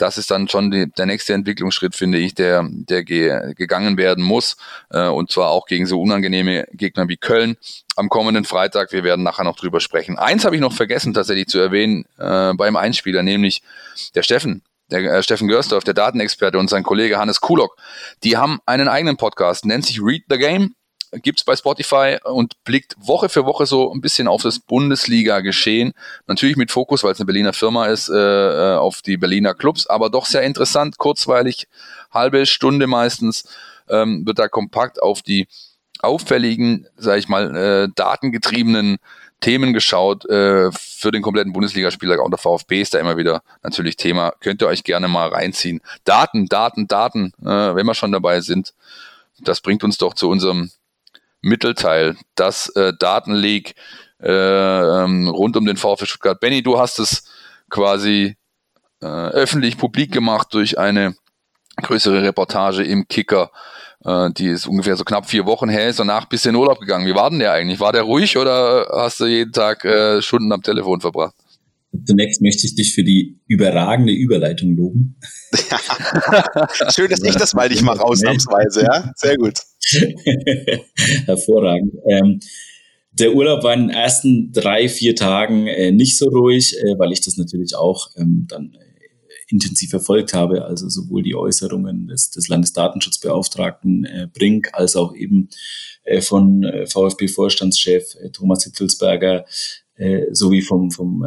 [0.00, 4.24] das ist dann schon die, der nächste Entwicklungsschritt, finde ich, der, der ge, gegangen werden
[4.24, 4.56] muss.
[4.90, 7.56] Äh, und zwar auch gegen so unangenehme Gegner wie Köln
[7.96, 8.92] am kommenden Freitag.
[8.92, 10.18] Wir werden nachher noch drüber sprechen.
[10.18, 13.62] Eins habe ich noch vergessen, tatsächlich zu erwähnen äh, beim Einspieler, nämlich
[14.14, 14.62] der Steffen.
[14.90, 17.76] Der äh, Steffen Görsdorf, der Datenexperte und sein Kollege Hannes Kulok,
[18.24, 20.74] die haben einen eigenen Podcast, nennt sich Read the Game
[21.12, 25.92] gibt's bei Spotify und blickt Woche für Woche so ein bisschen auf das Bundesliga-Geschehen.
[26.26, 29.86] Natürlich mit Fokus, weil es eine Berliner Firma ist, äh, äh, auf die Berliner Clubs,
[29.86, 31.66] aber doch sehr interessant, kurzweilig,
[32.10, 33.44] halbe Stunde meistens,
[33.88, 35.48] ähm, wird da kompakt auf die
[36.00, 38.98] auffälligen, sage ich mal, äh, datengetriebenen
[39.40, 42.22] Themen geschaut äh, für den kompletten Bundesligaspieler.
[42.22, 44.32] Und der VfB ist da immer wieder natürlich Thema.
[44.40, 45.80] Könnt ihr euch gerne mal reinziehen.
[46.04, 48.74] Daten, Daten, Daten, äh, wenn wir schon dabei sind.
[49.40, 50.70] Das bringt uns doch zu unserem
[51.42, 53.74] Mittelteil, das äh, Datenleak
[54.22, 56.40] äh, ähm, rund um den VfB Stuttgart.
[56.40, 57.24] Benny, du hast es
[57.70, 58.36] quasi
[59.02, 61.14] äh, öffentlich publik gemacht durch eine
[61.82, 63.50] größere Reportage im Kicker.
[64.04, 66.80] Äh, die ist ungefähr so knapp vier Wochen her, ist danach bist du in Urlaub
[66.80, 67.06] gegangen.
[67.06, 67.80] Wie war denn der eigentlich?
[67.80, 71.34] War der ruhig oder hast du jeden Tag äh, Stunden am Telefon verbracht?
[72.04, 75.16] Zunächst möchte ich dich für die überragende Überleitung loben.
[76.94, 79.12] Schön, dass ich das mal nicht mache, ausnahmsweise, ja?
[79.16, 79.58] Sehr gut.
[81.26, 81.94] Hervorragend.
[82.08, 82.40] Ähm,
[83.12, 87.12] der Urlaub war in den ersten drei, vier Tagen äh, nicht so ruhig, äh, weil
[87.12, 88.90] ich das natürlich auch ähm, dann äh,
[89.48, 90.64] intensiv verfolgt habe.
[90.64, 95.48] Also sowohl die Äußerungen des, des Landesdatenschutzbeauftragten äh, Brink als auch eben
[96.04, 99.44] äh, von äh, VfB-Vorstandschef Thomas Hitzelsberger
[100.30, 101.26] sowie vom, vom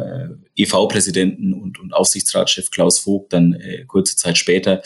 [0.56, 4.82] EV-Präsidenten und, und Aufsichtsratschef Klaus Vogt dann kurze Zeit später.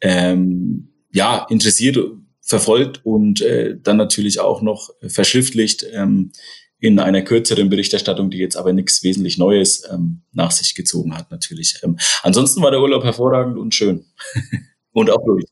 [0.00, 1.98] Ähm, ja, interessiert
[2.46, 6.32] verfolgt und äh, dann natürlich auch noch verschriftlicht ähm,
[6.78, 11.30] in einer kürzeren Berichterstattung, die jetzt aber nichts wesentlich Neues ähm, nach sich gezogen hat,
[11.30, 11.80] natürlich.
[11.82, 14.06] Ähm, ansonsten war der Urlaub hervorragend und schön
[14.92, 15.46] und auch ruhig.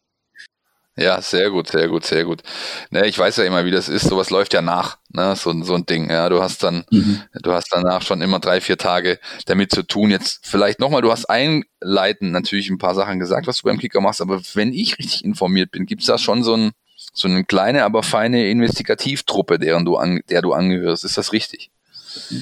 [0.96, 2.42] Ja, sehr gut, sehr gut, sehr gut.
[2.90, 4.04] Ne, ich weiß ja immer, wie das ist.
[4.08, 6.08] Sowas läuft ja nach, ne, so, so ein Ding.
[6.08, 7.20] Ja, du hast dann, mhm.
[7.42, 10.10] du hast danach schon immer drei, vier Tage damit zu tun.
[10.10, 14.00] Jetzt vielleicht nochmal, du hast einleitend natürlich ein paar Sachen gesagt, was du beim Kicker
[14.00, 16.70] machst, aber wenn ich richtig informiert bin, gibt's da schon so ein,
[17.14, 21.04] so eine kleine, aber feine Investigativtruppe, deren du an, der du angehörst.
[21.04, 21.70] Ist das richtig?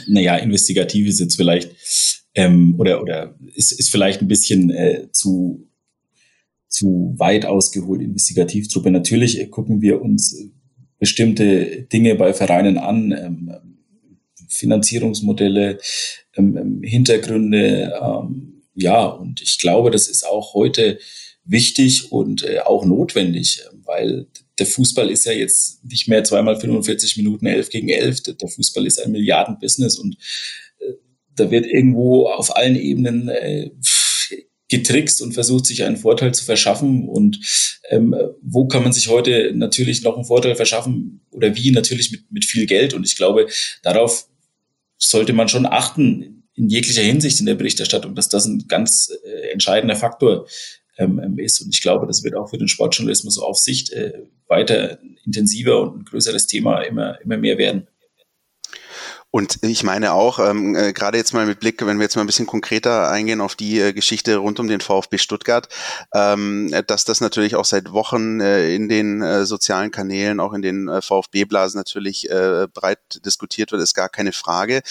[0.08, 1.70] Naja, investigativ ist jetzt vielleicht
[2.34, 5.68] ähm, oder oder ist, ist vielleicht ein bisschen äh, zu
[6.68, 8.90] zu weit ausgeholt Investigativtruppe.
[8.90, 10.34] Natürlich gucken wir uns
[10.98, 13.52] bestimmte Dinge bei Vereinen an, ähm,
[14.48, 15.78] Finanzierungsmodelle,
[16.36, 20.98] ähm, ähm Hintergründe, ähm, ja, und ich glaube, das ist auch heute
[21.44, 24.26] wichtig und äh, auch notwendig, weil
[24.62, 28.22] der Fußball ist ja jetzt nicht mehr zweimal 45 Minuten, elf gegen elf.
[28.22, 30.16] Der Fußball ist ein Milliardenbusiness und
[30.78, 30.92] äh,
[31.34, 33.70] da wird irgendwo auf allen Ebenen äh,
[34.68, 37.08] getrickst und versucht, sich einen Vorteil zu verschaffen.
[37.08, 37.40] Und
[37.90, 41.72] ähm, wo kann man sich heute natürlich noch einen Vorteil verschaffen oder wie?
[41.72, 42.94] Natürlich mit, mit viel Geld.
[42.94, 43.48] Und ich glaube,
[43.82, 44.28] darauf
[44.96, 49.50] sollte man schon achten, in jeglicher Hinsicht in der Berichterstattung, dass das ein ganz äh,
[49.50, 50.46] entscheidender Faktor
[50.98, 51.60] ähm, ähm, ist.
[51.60, 55.98] Und ich glaube, das wird auch für den Sportjournalismus auf Sicht äh, weiter intensiver und
[55.98, 57.86] ein größeres Thema immer, immer mehr werden.
[59.34, 62.22] Und ich meine auch, ähm, äh, gerade jetzt mal mit Blick, wenn wir jetzt mal
[62.22, 65.68] ein bisschen konkreter eingehen auf die äh, Geschichte rund um den VfB Stuttgart,
[66.14, 70.60] ähm, dass das natürlich auch seit Wochen äh, in den äh, sozialen Kanälen, auch in
[70.60, 74.82] den äh, VfB-Blasen natürlich äh, breit diskutiert wird, ist gar keine Frage.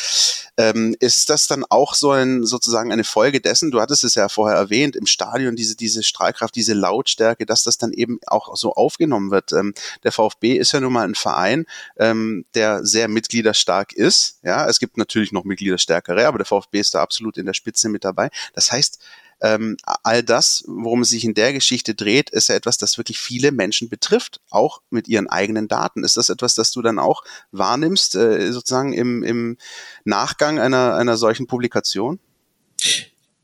[0.58, 4.28] Ähm, ist das dann auch so ein sozusagen eine Folge dessen, du hattest es ja
[4.28, 8.74] vorher erwähnt, im Stadion diese, diese Strahlkraft, diese Lautstärke, dass das dann eben auch so
[8.74, 9.52] aufgenommen wird.
[9.52, 11.68] Ähm, der VfB ist ja nun mal ein Verein,
[12.00, 16.94] ähm, der sehr mitgliederstark ist ja, es gibt natürlich noch Mitgliederstärkere, aber der VfB ist
[16.94, 18.30] da absolut in der Spitze mit dabei.
[18.54, 19.00] Das heißt,
[19.41, 23.17] ähm, all das, worum es sich in der Geschichte dreht, ist ja etwas, das wirklich
[23.17, 26.04] viele Menschen betrifft, auch mit ihren eigenen Daten.
[26.04, 29.58] Ist das etwas, das du dann auch wahrnimmst, äh, sozusagen im, im
[30.06, 32.20] Nachgang einer, einer solchen Publikation?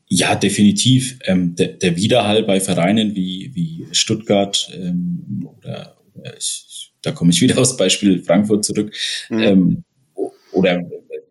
[0.06, 1.18] Ja, definitiv.
[1.24, 7.32] Ähm, der, der, Widerhall bei Vereinen wie, wie Stuttgart ähm, oder, oder ich, da komme
[7.32, 8.94] ich wieder aufs Beispiel Frankfurt zurück
[9.28, 9.38] mhm.
[9.40, 9.84] ähm,
[10.58, 10.82] oder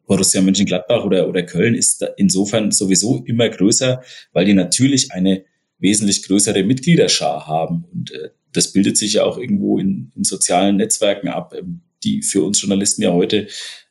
[0.07, 5.43] Borussia Mönchengladbach oder, oder Köln ist insofern sowieso immer größer, weil die natürlich eine
[5.79, 7.85] wesentlich größere Mitgliederschar haben.
[7.91, 12.21] Und äh, das bildet sich ja auch irgendwo in, in sozialen Netzwerken ab, ähm, die
[12.21, 13.47] für uns Journalisten ja heute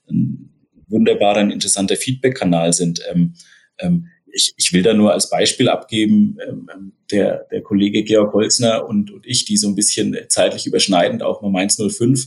[0.08, 0.50] ein
[0.88, 3.00] wunderbarer, ein interessanter Feedback-Kanal sind.
[3.12, 3.34] Ähm,
[3.78, 8.32] ähm, ich, ich will da nur als Beispiel abgeben, ähm, ähm der, der Kollege Georg
[8.32, 12.26] Holzner und, und ich, die so ein bisschen zeitlich überschneidend auch mal Mainz 05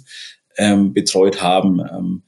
[0.58, 1.82] ähm, betreut haben.
[1.82, 2.24] Ähm,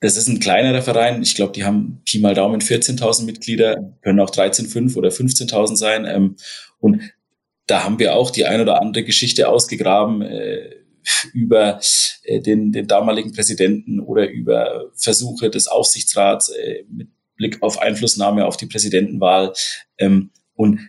[0.00, 1.22] das ist ein kleinerer Verein.
[1.22, 6.04] Ich glaube, die haben Pi mal Daumen 14.000 Mitglieder, können auch 13.500 oder 15.000 sein.
[6.06, 6.36] Ähm,
[6.78, 7.02] und
[7.66, 10.70] da haben wir auch die ein oder andere Geschichte ausgegraben äh,
[11.32, 11.80] über
[12.22, 18.46] äh, den, den damaligen Präsidenten oder über Versuche des Aufsichtsrats äh, mit Blick auf Einflussnahme
[18.46, 19.52] auf die Präsidentenwahl.
[19.98, 20.80] Ähm, und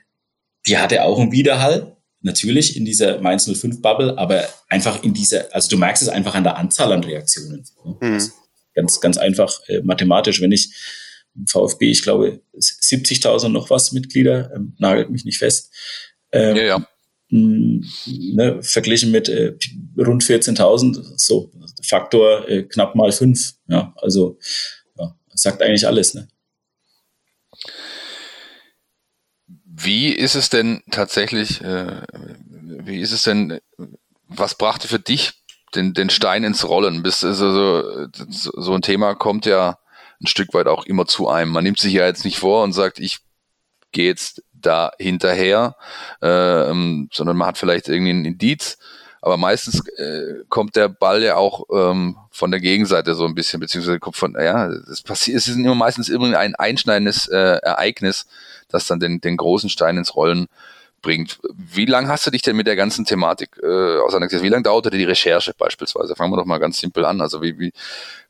[0.67, 5.53] die hatte auch einen Widerhall, natürlich in dieser Mainz 05 Bubble, aber einfach in dieser,
[5.53, 7.65] also du merkst es einfach an der Anzahl an Reaktionen.
[8.01, 8.31] Mhm.
[8.79, 10.73] Ganz, ganz einfach äh, mathematisch, wenn ich
[11.47, 15.73] VfB, ich glaube, 70.000 noch was Mitglieder, ähm, nagelt mich nicht fest.
[16.31, 16.87] Ähm, ja, ja.
[17.27, 19.53] Mh, ne, verglichen mit äh,
[19.97, 21.51] rund 14.000, so
[21.83, 23.55] Faktor äh, knapp mal fünf.
[23.67, 24.39] Ja, also
[24.97, 26.13] ja, sagt eigentlich alles.
[26.13, 26.29] Ne?
[29.65, 32.01] Wie ist es denn tatsächlich, äh,
[32.49, 33.59] wie ist es denn,
[34.29, 35.33] was brachte für dich
[35.75, 37.03] den, den Stein ins Rollen?
[37.03, 39.77] Bis, also so, ein Thema kommt ja
[40.21, 41.51] ein Stück weit auch immer zu einem.
[41.51, 43.19] Man nimmt sich ja jetzt nicht vor und sagt, ich
[43.91, 45.75] gehe jetzt da hinterher,
[46.21, 46.73] äh,
[47.11, 48.77] sondern man hat vielleicht irgendwie ein Indiz,
[49.21, 53.59] aber meistens äh, kommt der Ball ja auch ähm, von der Gegenseite so ein bisschen,
[53.59, 58.27] beziehungsweise kommt von, ja, es passiert, es ist immer meistens immer ein einschneidendes äh, Ereignis,
[58.69, 60.47] das dann den, den großen Stein ins Rollen
[61.01, 61.39] bringt.
[61.53, 64.43] Wie lange hast du dich denn mit der ganzen Thematik äh, auseinandergesetzt?
[64.43, 66.15] Wie lange dauerte die Recherche beispielsweise?
[66.15, 67.21] Fangen wir doch mal ganz simpel an.
[67.21, 67.71] Also wie, wie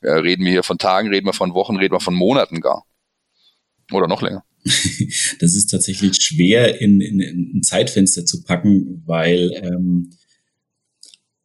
[0.02, 2.86] äh, reden wir hier von Tagen, reden wir von Wochen, reden wir von Monaten gar?
[3.92, 4.44] Oder noch länger?
[4.64, 10.12] das ist tatsächlich schwer in, in, in ein Zeitfenster zu packen, weil ähm,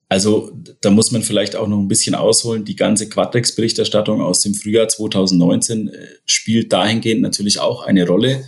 [0.09, 2.65] also da muss man vielleicht auch noch ein bisschen ausholen.
[2.65, 8.45] Die ganze Quadrex-Berichterstattung aus dem Frühjahr 2019 äh, spielt dahingehend natürlich auch eine Rolle,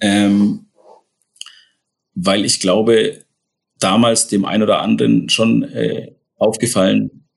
[0.00, 0.65] ähm,
[2.16, 3.24] weil ich glaube,
[3.78, 7.28] damals dem einen oder anderen schon äh, aufgefallen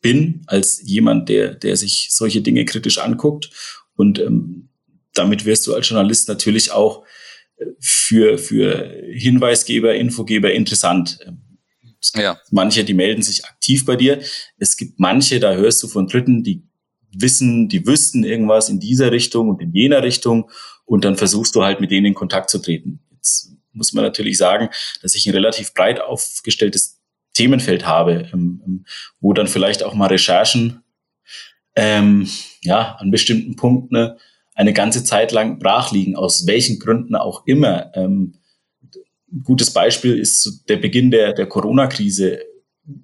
[0.00, 3.50] bin als jemand, der, der sich solche Dinge kritisch anguckt.
[3.96, 4.68] Und ähm,
[5.14, 7.04] damit wirst du als Journalist natürlich auch
[7.56, 11.18] äh, für, für Hinweisgeber, Infogeber interessant.
[12.00, 12.38] Es gibt ja.
[12.50, 14.20] manche, die melden sich aktiv bei dir.
[14.58, 16.62] Es gibt manche, da hörst du von Dritten, die
[17.12, 20.50] wissen, die wüssten irgendwas in dieser Richtung und in jener Richtung
[20.84, 23.00] und dann versuchst du halt mit denen in Kontakt zu treten.
[23.12, 24.68] Jetzt muss man natürlich sagen,
[25.02, 27.00] dass ich ein relativ breit aufgestelltes
[27.34, 28.84] Themenfeld habe, ähm, ähm,
[29.20, 30.82] wo dann vielleicht auch mal Recherchen
[31.76, 32.28] ähm,
[32.62, 34.16] ja an bestimmten Punkten ne,
[34.54, 37.90] eine ganze Zeit lang brach liegen, aus welchen Gründen auch immer.
[37.94, 38.34] Ähm,
[39.32, 42.40] ein gutes Beispiel ist der Beginn der, der Corona-Krise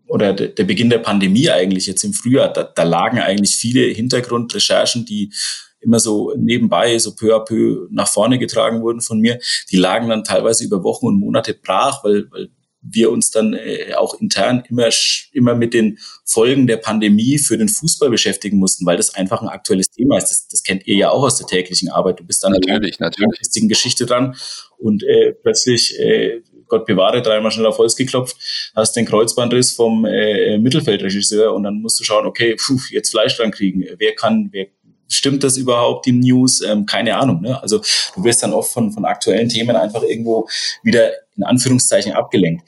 [0.06, 2.52] oder der, der, Beginn der Pandemie eigentlich jetzt im Frühjahr.
[2.52, 5.32] Da, da lagen eigentlich viele Hintergrundrecherchen, die
[5.80, 9.38] immer so nebenbei, so peu à peu nach vorne getragen wurden von mir.
[9.70, 12.50] Die lagen dann teilweise über Wochen und Monate brach, weil, weil
[12.82, 14.88] wir uns dann äh, auch intern immer,
[15.32, 19.48] immer mit den Folgen der Pandemie für den Fußball beschäftigen mussten, weil das einfach ein
[19.48, 20.30] aktuelles Thema ist.
[20.30, 22.20] Das, das kennt ihr ja auch aus der täglichen Arbeit.
[22.20, 23.62] Du bist dann natürlich, natürlich.
[23.62, 24.34] an Geschichte dran
[24.78, 28.36] und äh, plötzlich, äh, Gott bewahre, dreimal schnell auf Holz geklopft,
[28.76, 33.36] hast den Kreuzbandriss vom äh, Mittelfeldregisseur und dann musst du schauen, okay, puh, jetzt Fleisch
[33.36, 33.84] dran kriegen.
[33.98, 34.68] Wer kann, wer
[35.10, 36.62] stimmt das überhaupt, die News?
[36.62, 37.42] Ähm, keine Ahnung.
[37.42, 37.60] Ne?
[37.60, 37.82] Also
[38.14, 40.48] du wirst dann oft von, von aktuellen Themen einfach irgendwo
[40.82, 42.62] wieder in Anführungszeichen abgelenkt.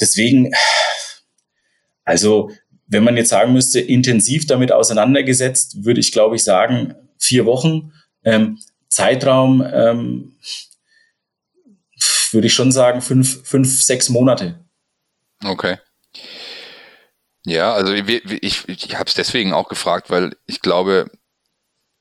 [0.00, 0.52] Deswegen,
[2.04, 2.50] also
[2.86, 7.92] wenn man jetzt sagen müsste, intensiv damit auseinandergesetzt, würde ich, glaube ich, sagen, vier Wochen.
[8.24, 10.36] Ähm, Zeitraum ähm,
[12.32, 14.64] würde ich schon sagen, fünf, fünf, sechs Monate.
[15.44, 15.78] Okay.
[17.44, 21.10] Ja, also ich, ich, ich habe es deswegen auch gefragt, weil ich glaube,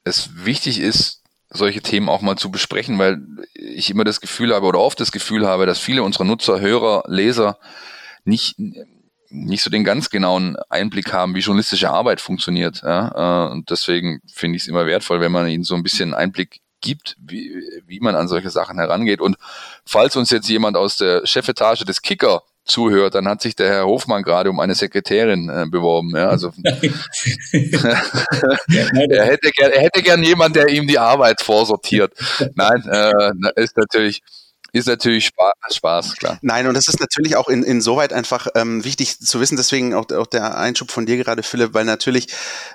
[0.05, 3.21] es wichtig ist, solche Themen auch mal zu besprechen, weil
[3.53, 7.03] ich immer das Gefühl habe oder oft das Gefühl habe, dass viele unserer Nutzer, Hörer,
[7.07, 7.57] Leser
[8.23, 8.55] nicht,
[9.29, 12.81] nicht so den ganz genauen Einblick haben, wie journalistische Arbeit funktioniert.
[12.83, 13.47] Ja?
[13.47, 16.61] Äh, und deswegen finde ich es immer wertvoll, wenn man ihnen so ein bisschen Einblick
[16.81, 19.21] gibt, wie, wie man an solche Sachen herangeht.
[19.21, 19.37] Und
[19.85, 23.85] falls uns jetzt jemand aus der Chefetage des Kicker zuhört, dann hat sich der Herr
[23.85, 26.15] Hofmann gerade um eine Sekretärin äh, beworben.
[26.15, 26.85] Ja, also er,
[29.25, 32.13] hätte gern, er hätte gern jemand, der ihm die Arbeit vorsortiert.
[32.55, 34.23] Nein, äh, ist natürlich
[34.75, 36.37] ist natürlich Spaß, Spaß, klar.
[36.41, 40.11] Nein, und das ist natürlich auch in, insoweit einfach ähm, wichtig zu wissen, deswegen auch,
[40.11, 42.27] auch der Einschub von dir gerade, Philipp, weil natürlich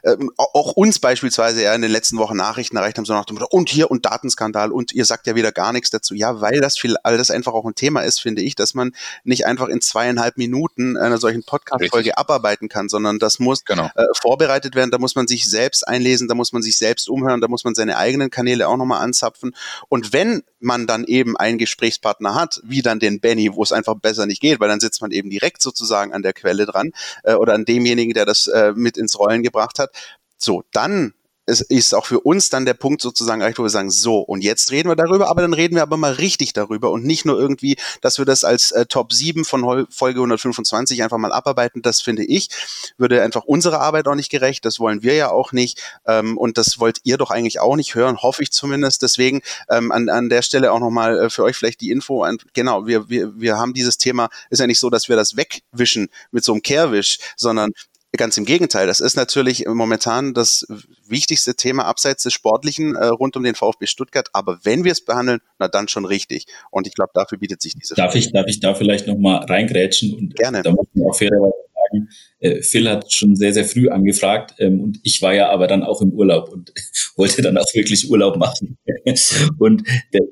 [0.05, 3.35] ähm, auch uns beispielsweise ja in den letzten Wochen Nachrichten erreicht haben, so nach dem
[3.35, 6.15] Motto, und hier und Datenskandal und ihr sagt ja wieder gar nichts dazu.
[6.15, 8.93] Ja, weil das viel, all das einfach auch ein Thema ist, finde ich, dass man
[9.25, 13.91] nicht einfach in zweieinhalb Minuten einer solchen Podcast-Folge abarbeiten kann, sondern das muss genau.
[13.95, 17.41] äh, vorbereitet werden, da muss man sich selbst einlesen, da muss man sich selbst umhören,
[17.41, 19.55] da muss man seine eigenen Kanäle auch nochmal anzapfen.
[19.89, 21.59] Und wenn man dann eben ein
[21.91, 25.03] Gesprächspartner hat, wie dann den Benny, wo es einfach besser nicht geht, weil dann sitzt
[25.03, 26.93] man eben direkt sozusagen an der Quelle dran
[27.25, 29.91] äh, oder an demjenigen, der das äh, mit ins Rollen gebracht hat.
[30.37, 31.13] So, dann
[31.51, 34.71] es ist auch für uns dann der Punkt sozusagen wo wir sagen, so, und jetzt
[34.71, 37.77] reden wir darüber, aber dann reden wir aber mal richtig darüber und nicht nur irgendwie,
[38.01, 41.83] dass wir das als äh, Top 7 von Folge 125 einfach mal abarbeiten.
[41.83, 42.49] Das finde ich,
[42.97, 44.65] würde einfach unserer Arbeit auch nicht gerecht.
[44.65, 45.83] Das wollen wir ja auch nicht.
[46.07, 49.03] Ähm, und das wollt ihr doch eigentlich auch nicht hören, hoffe ich zumindest.
[49.03, 52.23] Deswegen ähm, an, an der Stelle auch nochmal äh, für euch vielleicht die Info.
[52.23, 55.37] An, genau, wir, wir, wir haben dieses Thema, ist ja nicht so, dass wir das
[55.37, 57.73] wegwischen mit so einem Kehrwisch, sondern
[58.17, 60.67] Ganz im Gegenteil, das ist natürlich momentan das
[61.07, 64.29] wichtigste Thema abseits des Sportlichen äh, rund um den VfB Stuttgart.
[64.33, 66.47] Aber wenn wir es behandeln, na dann schon richtig.
[66.71, 67.95] Und ich glaube, dafür bietet sich diese.
[67.95, 68.19] Darf Frage.
[68.19, 70.15] ich, darf ich da vielleicht nochmal reingrätschen?
[70.15, 70.63] Und Gerne.
[70.63, 71.55] Da muss man auch fairerweise
[71.91, 72.09] sagen,
[72.41, 75.83] äh, Phil hat schon sehr, sehr früh angefragt ähm, und ich war ja aber dann
[75.85, 76.73] auch im Urlaub und
[77.17, 78.77] wollte dann auch wirklich Urlaub machen.
[79.59, 80.23] und der,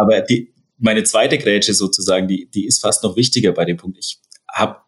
[0.00, 3.98] aber die, meine zweite Grätsche sozusagen, die, die ist fast noch wichtiger bei dem Punkt.
[3.98, 4.18] Ich
[4.48, 4.78] habe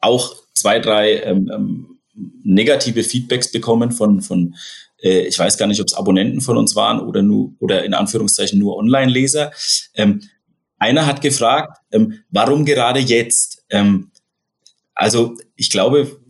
[0.00, 1.98] auch zwei, drei ähm, ähm,
[2.42, 4.54] negative Feedbacks bekommen von, von
[5.02, 7.94] äh, ich weiß gar nicht, ob es Abonnenten von uns waren oder nur oder in
[7.94, 9.52] Anführungszeichen nur Online-Leser.
[9.94, 10.22] Ähm,
[10.78, 13.64] einer hat gefragt, ähm, warum gerade jetzt?
[13.70, 14.10] Ähm,
[14.94, 16.20] also ich glaube,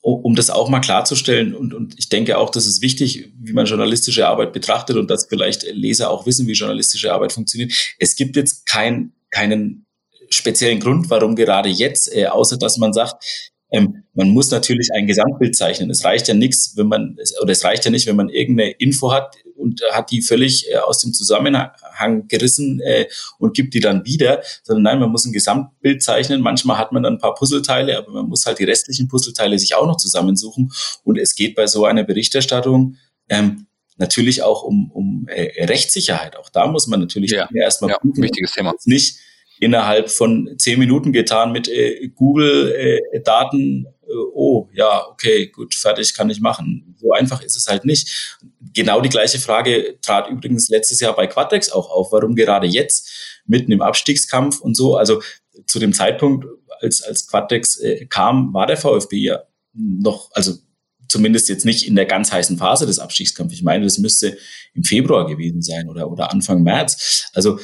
[0.00, 3.66] um das auch mal klarzustellen, und, und ich denke auch, das ist wichtig, wie man
[3.66, 7.72] journalistische Arbeit betrachtet und dass vielleicht Leser auch wissen, wie journalistische Arbeit funktioniert.
[7.98, 9.85] Es gibt jetzt kein, keinen
[10.30, 13.24] speziellen Grund, warum gerade jetzt, äh, außer dass man sagt,
[13.72, 15.90] ähm, man muss natürlich ein Gesamtbild zeichnen.
[15.90, 19.12] Es reicht ja nichts, wenn man, oder es reicht ja nicht, wenn man irgendeine Info
[19.12, 23.06] hat und hat die völlig äh, aus dem Zusammenhang gerissen äh,
[23.38, 26.40] und gibt die dann wieder, sondern nein, man muss ein Gesamtbild zeichnen.
[26.40, 29.74] Manchmal hat man dann ein paar Puzzleteile, aber man muss halt die restlichen Puzzleteile sich
[29.74, 30.70] auch noch zusammensuchen.
[31.02, 32.96] Und es geht bei so einer Berichterstattung
[33.28, 36.36] ähm, natürlich auch um, um äh, Rechtssicherheit.
[36.36, 38.74] Auch da muss man natürlich ja, erstmal ja, gucken, wichtiges Thema.
[38.84, 39.18] Nicht
[39.58, 43.86] innerhalb von zehn Minuten getan mit äh, Google-Daten.
[43.86, 46.96] Äh, oh, ja, okay, gut, fertig, kann ich machen.
[46.98, 48.36] So einfach ist es halt nicht.
[48.74, 52.12] Genau die gleiche Frage trat übrigens letztes Jahr bei Quatex auch auf.
[52.12, 54.96] Warum gerade jetzt, mitten im Abstiegskampf und so?
[54.96, 55.22] Also
[55.66, 56.46] zu dem Zeitpunkt,
[56.80, 59.42] als, als Quatex äh, kam, war der VfB ja
[59.72, 60.54] noch, also
[61.08, 63.54] zumindest jetzt nicht in der ganz heißen Phase des Abstiegskampfs.
[63.54, 64.36] Ich meine, das müsste
[64.74, 67.30] im Februar gewesen sein oder, oder Anfang März.
[67.32, 67.58] Also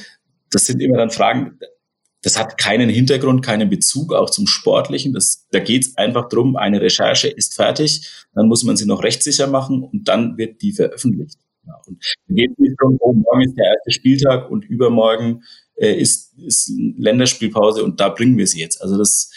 [0.50, 1.58] das sind immer dann Fragen,
[2.22, 5.12] das hat keinen Hintergrund, keinen Bezug auch zum Sportlichen.
[5.12, 9.02] Das, da geht es einfach drum, eine Recherche ist fertig, dann muss man sie noch
[9.02, 11.38] rechtssicher machen und dann wird die veröffentlicht.
[11.66, 15.42] Ja, und da geht es nicht darum, oh, morgen ist der erste Spieltag und übermorgen
[15.76, 18.80] äh, ist, ist Länderspielpause und da bringen wir sie jetzt.
[18.80, 19.30] Also das,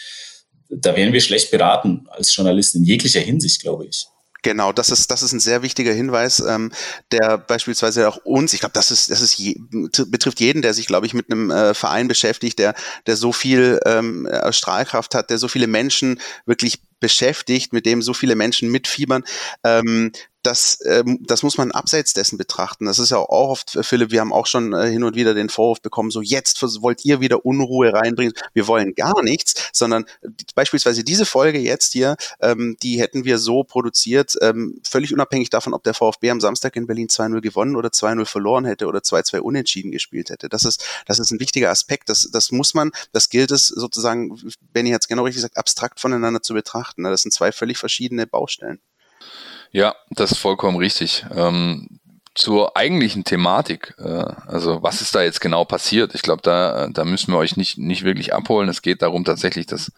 [0.68, 4.06] da wären wir schlecht beraten als Journalist in jeglicher Hinsicht, glaube ich.
[4.46, 6.70] Genau, das ist, das ist ein sehr wichtiger Hinweis, ähm,
[7.10, 9.56] der beispielsweise auch uns, ich glaube, das ist, das ist je,
[10.06, 12.76] betrifft jeden, der sich, glaube ich, mit einem äh, Verein beschäftigt, der,
[13.08, 18.02] der so viel ähm, äh, Strahlkraft hat, der so viele Menschen wirklich beschäftigt, mit dem
[18.02, 19.24] so viele Menschen mitfiebern.
[19.64, 20.12] Ähm,
[20.46, 22.86] das, ähm, das muss man abseits dessen betrachten.
[22.86, 25.34] Das ist ja auch oft, äh, Philipp, wir haben auch schon äh, hin und wieder
[25.34, 28.32] den Vorwurf bekommen, so jetzt wollt ihr wieder Unruhe reinbringen.
[28.54, 30.04] Wir wollen gar nichts, sondern
[30.54, 35.74] beispielsweise diese Folge jetzt hier, ähm, die hätten wir so produziert, ähm, völlig unabhängig davon,
[35.74, 39.40] ob der VfB am Samstag in Berlin 2-0 gewonnen oder 2-0 verloren hätte oder 2-2
[39.40, 40.48] unentschieden gespielt hätte.
[40.48, 42.08] Das ist, das ist ein wichtiger Aspekt.
[42.08, 44.38] Das, das muss man, das gilt es sozusagen,
[44.72, 47.02] Benny hat es genau richtig gesagt, abstrakt voneinander zu betrachten.
[47.02, 48.80] Das sind zwei völlig verschiedene Baustellen.
[49.72, 51.26] Ja, das ist vollkommen richtig.
[51.34, 52.00] Ähm,
[52.34, 56.14] zur eigentlichen Thematik, äh, also was ist da jetzt genau passiert?
[56.14, 58.68] Ich glaube, da, da müssen wir euch nicht, nicht wirklich abholen.
[58.68, 59.90] Es geht darum tatsächlich, dass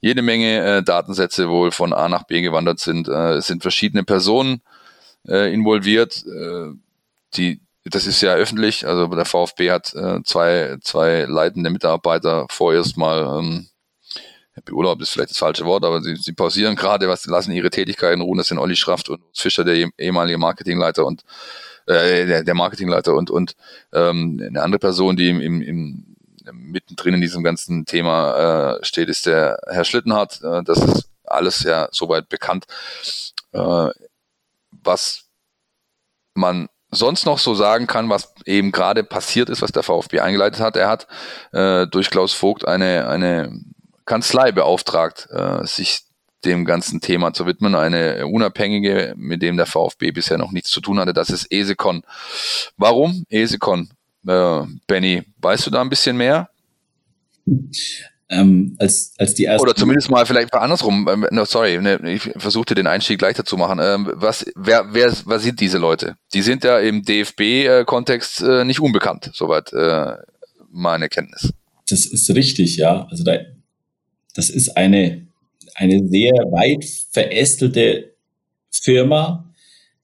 [0.00, 3.08] jede Menge äh, Datensätze wohl von A nach B gewandert sind.
[3.08, 4.62] Äh, es sind verschiedene Personen
[5.26, 6.24] äh, involviert.
[6.26, 6.74] Äh,
[7.34, 8.86] die, das ist ja öffentlich.
[8.86, 13.68] Also der VfB hat äh, zwei, zwei leitende Mitarbeiter vorerst mal ähm,
[14.64, 18.20] Beurlaubt ist vielleicht das falsche Wort, aber sie, sie pausieren gerade, was lassen ihre Tätigkeiten
[18.20, 18.38] ruhen.
[18.38, 21.24] Das sind Olli Schraft und Fischer, der ehemalige Marketingleiter und
[21.86, 23.54] äh, der, Marketingleiter und und
[23.92, 26.16] ähm, eine andere Person, die im, im, im
[26.52, 30.42] mittendrin in diesem ganzen Thema äh, steht, ist der Herr Schlittenhardt.
[30.42, 32.66] Äh, das ist alles ja soweit bekannt.
[33.52, 33.88] Äh,
[34.70, 35.24] was
[36.34, 40.60] man sonst noch so sagen kann, was eben gerade passiert ist, was der VfB eingeleitet
[40.60, 40.76] hat.
[40.76, 41.06] Er hat
[41.52, 43.60] äh, durch Klaus Vogt eine, eine
[44.08, 46.00] Kanzlei beauftragt, äh, sich
[46.44, 47.74] dem ganzen Thema zu widmen.
[47.74, 52.02] Eine unabhängige, mit dem der VfB bisher noch nichts zu tun hatte, das ist Esekon.
[52.76, 53.90] Warum Esekon?
[54.26, 56.48] Äh, Benny, weißt du da ein bisschen mehr?
[58.30, 59.62] ähm, als, als die erste.
[59.62, 61.08] Oder zumindest mal vielleicht andersrum.
[61.10, 63.78] Ähm, no, sorry, ne, ich versuchte den Einstieg leichter zu machen.
[63.82, 66.16] Ähm, was, wer, wer, was sind diese Leute?
[66.34, 70.14] Die sind ja im DFB-Kontext äh, nicht unbekannt, soweit äh,
[70.70, 71.52] meine Kenntnis.
[71.88, 73.06] Das ist richtig, ja.
[73.10, 73.38] Also da,
[74.34, 75.26] das ist eine,
[75.74, 78.14] eine sehr weit verästelte
[78.70, 79.52] Firma,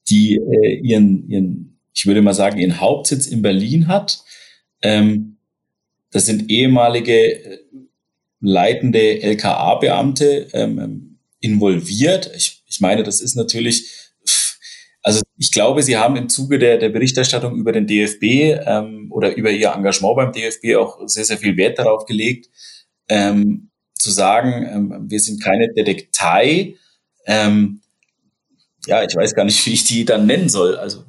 [0.09, 4.23] die äh, ihren, ihren, ich würde mal sagen, ihren Hauptsitz in Berlin hat.
[4.81, 5.37] Ähm,
[6.11, 7.59] das sind ehemalige
[8.39, 12.31] leitende LKA-Beamte ähm, ähm, involviert.
[12.35, 13.89] Ich, ich meine, das ist natürlich,
[15.01, 18.23] also ich glaube, Sie haben im Zuge der, der Berichterstattung über den DFB
[18.65, 22.49] ähm, oder über Ihr Engagement beim DFB auch sehr, sehr viel Wert darauf gelegt,
[23.09, 23.69] ähm,
[24.05, 26.75] zu sagen, ähm, wir sind keine Detektei.
[27.25, 27.81] Ähm,
[28.85, 30.75] ja, ich weiß gar nicht, wie ich die dann nennen soll.
[30.75, 31.03] Also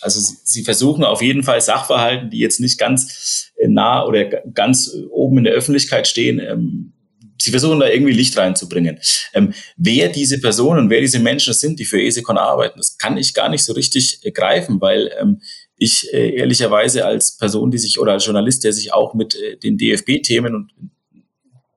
[0.00, 4.24] also sie, sie versuchen auf jeden Fall Sachverhalten, die jetzt nicht ganz äh, nah oder
[4.24, 6.92] ganz oben in der Öffentlichkeit stehen, ähm,
[7.38, 8.98] sie versuchen da irgendwie Licht reinzubringen.
[9.34, 13.18] Ähm, wer diese Personen und wer diese Menschen sind, die für ESECON arbeiten, das kann
[13.18, 15.42] ich gar nicht so richtig äh, greifen, weil ähm,
[15.76, 19.58] ich äh, ehrlicherweise als Person, die sich oder als Journalist, der sich auch mit äh,
[19.58, 20.70] den DFB-Themen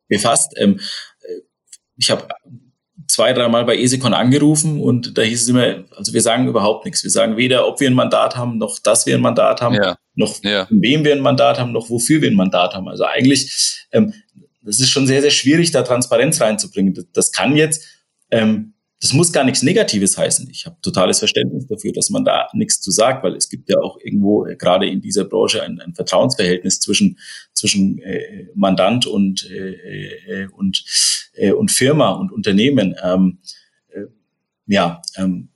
[0.09, 0.79] befasst, ähm,
[1.21, 1.41] äh,
[1.97, 2.27] ich habe
[3.07, 7.03] zwei, dreimal bei ESECON angerufen und da hieß es immer, also wir sagen überhaupt nichts.
[7.03, 9.97] Wir sagen weder, ob wir ein Mandat haben, noch dass wir ein Mandat haben, ja.
[10.15, 10.65] noch ja.
[10.67, 12.87] von wem wir ein Mandat haben, noch wofür wir ein Mandat haben.
[12.87, 14.13] Also eigentlich, ähm,
[14.61, 16.93] das ist schon sehr, sehr schwierig, da Transparenz reinzubringen.
[16.93, 17.85] Das, das kann jetzt
[18.29, 20.49] ähm, das muss gar nichts Negatives heißen.
[20.49, 23.77] Ich habe totales Verständnis dafür, dass man da nichts zu sagt, weil es gibt ja
[23.79, 27.17] auch irgendwo äh, gerade in dieser Branche ein, ein Vertrauensverhältnis zwischen
[27.53, 30.83] zwischen äh, Mandant und äh, äh, und
[31.33, 32.95] äh, und Firma und Unternehmen.
[33.01, 33.39] Ähm,
[33.89, 34.05] äh,
[34.67, 35.01] ja.
[35.15, 35.49] Ähm,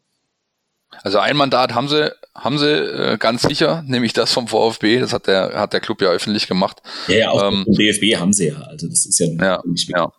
[1.02, 5.00] also ein Mandat haben sie haben sie äh, ganz sicher, nämlich das vom VfB.
[5.00, 6.82] Das hat der hat der Club ja öffentlich gemacht.
[7.08, 8.62] Ja, ja auch ähm, DFB haben sie ja.
[8.62, 10.12] Also das ist ja, ja, ja.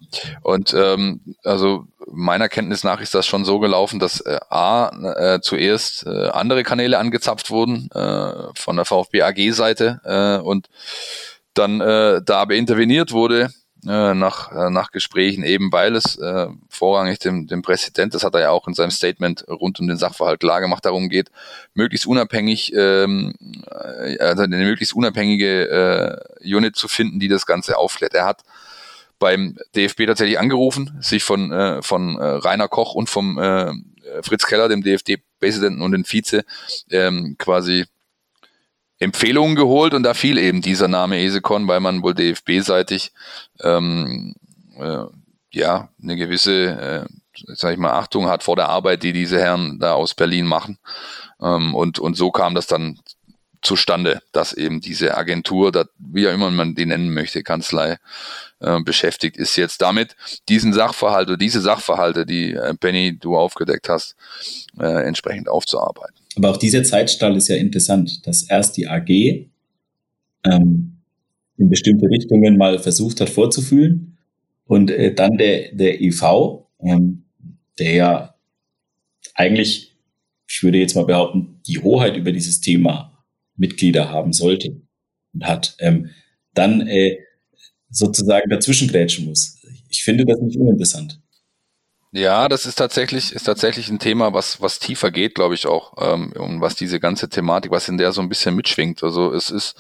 [0.43, 4.91] Und ähm, also meiner Kenntnis nach ist das schon so gelaufen, dass äh, A
[5.35, 10.69] äh, zuerst äh, andere Kanäle angezapft wurden äh, von der VfB AG-Seite äh, und
[11.55, 13.51] dann äh, da aber interveniert wurde
[13.87, 18.41] nach, äh, nach Gesprächen, eben weil es äh, vorrangig dem, dem Präsident, das hat er
[18.41, 21.31] ja auch in seinem Statement rund um den Sachverhalt klar gemacht, darum geht,
[21.75, 23.35] möglichst unabhängig, ähm,
[23.71, 28.15] äh, also eine möglichst unabhängige äh, Unit zu finden, die das Ganze aufklärt.
[28.15, 28.43] Er hat
[29.19, 33.73] beim DFB tatsächlich angerufen, sich von, äh, von äh, Rainer Koch und vom äh,
[34.23, 36.45] Fritz Keller, dem DFB-Präsidenten und den Vize,
[36.91, 37.87] ähm, quasi
[39.05, 43.13] Empfehlungen geholt und da fiel eben dieser Name Esekon, weil man wohl DFB-seitig
[43.63, 44.35] ähm,
[44.79, 45.05] äh,
[45.53, 47.07] ja eine gewisse, äh,
[47.55, 50.79] sag ich mal, Achtung hat vor der Arbeit, die diese Herren da aus Berlin machen.
[51.41, 52.99] Ähm, und, und so kam das dann
[53.65, 57.99] zustande, dass eben diese Agentur, dat, wie auch immer man die nennen möchte, Kanzlei,
[58.61, 60.17] äh, beschäftigt ist jetzt damit,
[60.49, 64.17] diesen Sachverhalt oder diese Sachverhalte, die äh, Benny du aufgedeckt hast,
[64.79, 66.14] äh, entsprechend aufzuarbeiten.
[66.37, 69.09] Aber auch dieser Zeitstall ist ja interessant, dass erst die AG
[70.45, 70.99] ähm,
[71.57, 74.19] in bestimmte Richtungen mal versucht hat vorzufühlen
[74.65, 77.25] und äh, dann der, der EV, ähm,
[77.79, 78.35] der ja
[79.35, 79.97] eigentlich,
[80.49, 83.25] ich würde jetzt mal behaupten, die Hoheit über dieses Thema
[83.57, 84.81] Mitglieder haben sollte
[85.33, 86.11] und hat, ähm,
[86.55, 87.19] dann äh,
[87.91, 89.61] sozusagen dazwischen grätschen muss.
[89.89, 91.21] Ich finde das nicht uninteressant.
[92.17, 95.95] Ja, das ist tatsächlich, ist tatsächlich ein Thema, was, was tiefer geht, glaube ich auch,
[95.99, 99.03] ähm, und was diese ganze Thematik, was in der so ein bisschen mitschwingt.
[99.03, 99.75] Also es ist,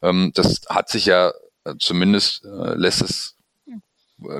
[0.00, 1.28] ähm, das hat sich ja
[1.64, 3.36] äh, zumindest äh, lässt es,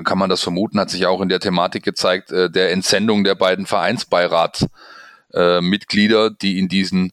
[0.05, 3.35] kann man das vermuten, hat sich auch in der Thematik gezeigt, äh, der Entsendung der
[3.35, 7.11] beiden Vereinsbeiratsmitglieder, äh, die in diesen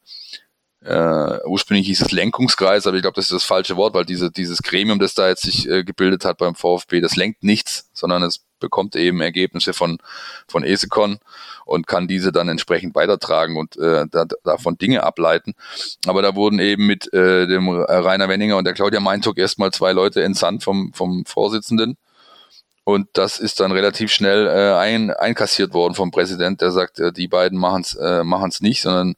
[0.84, 4.30] äh, ursprünglich hieß es Lenkungskreis, aber ich glaube, das ist das falsche Wort, weil diese,
[4.30, 8.22] dieses Gremium, das da jetzt sich äh, gebildet hat beim VfB, das lenkt nichts, sondern
[8.22, 9.98] es bekommt eben Ergebnisse von,
[10.48, 11.18] von ESECON
[11.66, 15.54] und kann diese dann entsprechend weitertragen und äh, da, davon Dinge ableiten.
[16.06, 19.92] Aber da wurden eben mit äh, dem Rainer Wenninger und der Claudia Meintuck erstmal zwei
[19.92, 21.96] Leute entsandt vom, vom Vorsitzenden.
[22.84, 27.12] Und das ist dann relativ schnell äh, ein, einkassiert worden vom Präsident, der sagt, äh,
[27.12, 29.14] die beiden machen es äh, machen's nicht, sondern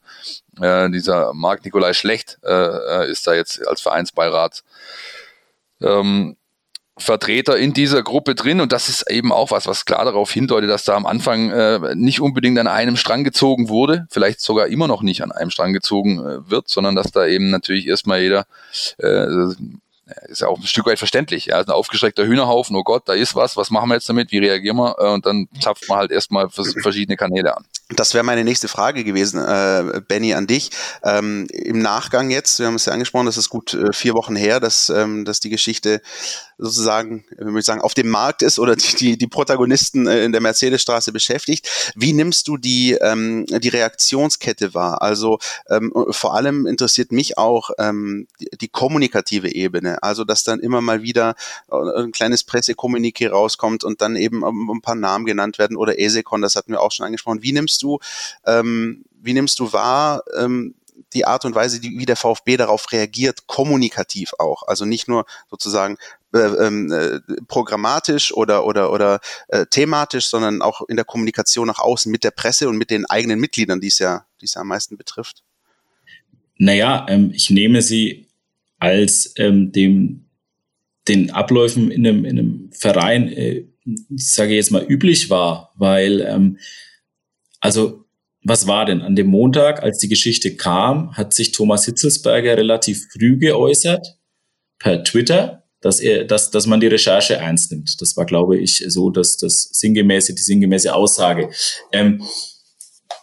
[0.61, 4.63] äh, dieser Marc Nikolai Schlecht äh, äh, ist da jetzt als Vereinsbeirat
[5.81, 6.37] ähm,
[6.97, 10.69] Vertreter in dieser Gruppe drin und das ist eben auch was, was klar darauf hindeutet,
[10.69, 14.87] dass da am Anfang äh, nicht unbedingt an einem Strang gezogen wurde, vielleicht sogar immer
[14.87, 18.45] noch nicht an einem Strang gezogen äh, wird, sondern dass da eben natürlich erstmal jeder
[18.99, 19.27] äh,
[20.27, 21.47] ist ja auch ein Stück weit verständlich.
[21.47, 24.37] Ja, ein aufgeschreckter Hühnerhaufen, oh Gott, da ist was, was machen wir jetzt damit, wie
[24.37, 24.95] reagieren wir?
[24.99, 27.65] Äh, und dann zapft man halt erstmal verschiedene Kanäle an.
[27.89, 30.71] Das wäre meine nächste Frage gewesen, äh, Benny, an dich.
[31.03, 34.35] Ähm, Im Nachgang jetzt, wir haben es ja angesprochen, das ist gut äh, vier Wochen
[34.35, 36.01] her, dass, ähm, dass die Geschichte
[36.57, 40.41] sozusagen, würde ich sagen, auf dem Markt ist oder die, die Protagonisten äh, in der
[40.41, 41.93] Mercedesstraße beschäftigt.
[41.95, 45.01] Wie nimmst du die, ähm, die Reaktionskette wahr?
[45.01, 45.37] Also
[45.69, 50.01] ähm, vor allem interessiert mich auch ähm, die, die kommunikative Ebene.
[50.01, 51.35] Also dass dann immer mal wieder
[51.69, 56.41] äh, ein kleines Pressekommuniqué rauskommt und dann eben ein paar Namen genannt werden oder Esekon,
[56.41, 57.43] das hatten wir auch schon angesprochen.
[57.43, 57.99] Wie nimmst du,
[58.45, 60.75] ähm, wie nimmst du wahr, ähm,
[61.13, 64.63] die Art und Weise, wie der VfB darauf reagiert, kommunikativ auch.
[64.63, 65.97] Also nicht nur sozusagen
[66.33, 71.79] äh, ähm, äh, programmatisch oder oder oder äh, thematisch, sondern auch in der Kommunikation nach
[71.79, 74.67] außen mit der Presse und mit den eigenen Mitgliedern, die es ja, es ja am
[74.67, 75.43] meisten betrifft.
[76.57, 78.27] Naja, ähm, ich nehme sie
[78.79, 80.25] als ähm, dem
[81.07, 86.21] den Abläufen in einem, in einem Verein, äh, ich sage jetzt mal, üblich war, weil
[86.21, 86.57] ähm,
[87.65, 88.05] also
[88.43, 89.01] was war denn?
[89.01, 94.19] An dem Montag, als die Geschichte kam, hat sich Thomas Hitzelsberger relativ früh geäußert
[94.77, 97.99] per Twitter, dass er, dass, dass man die Recherche ernst nimmt.
[98.01, 101.49] Das war, glaube ich, so, dass das sinngemäße, die sinngemäße Aussage.
[101.91, 102.21] Ähm,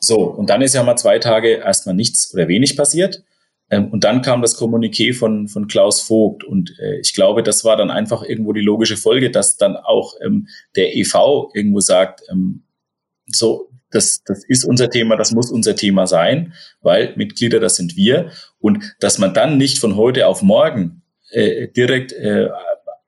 [0.01, 3.23] so, und dann ist ja mal zwei Tage erstmal nichts oder wenig passiert.
[3.71, 6.43] Ähm, und dann kam das Kommuniqué von, von Klaus Vogt.
[6.43, 10.15] Und äh, ich glaube, das war dann einfach irgendwo die logische Folge, dass dann auch
[10.21, 12.65] ähm, der EV irgendwo sagt, ähm,
[13.27, 17.97] so, das, das ist unser Thema, das muss unser Thema sein, weil Mitglieder, das sind
[17.97, 18.31] wir.
[18.59, 22.49] Und dass man dann nicht von heute auf morgen äh, direkt äh,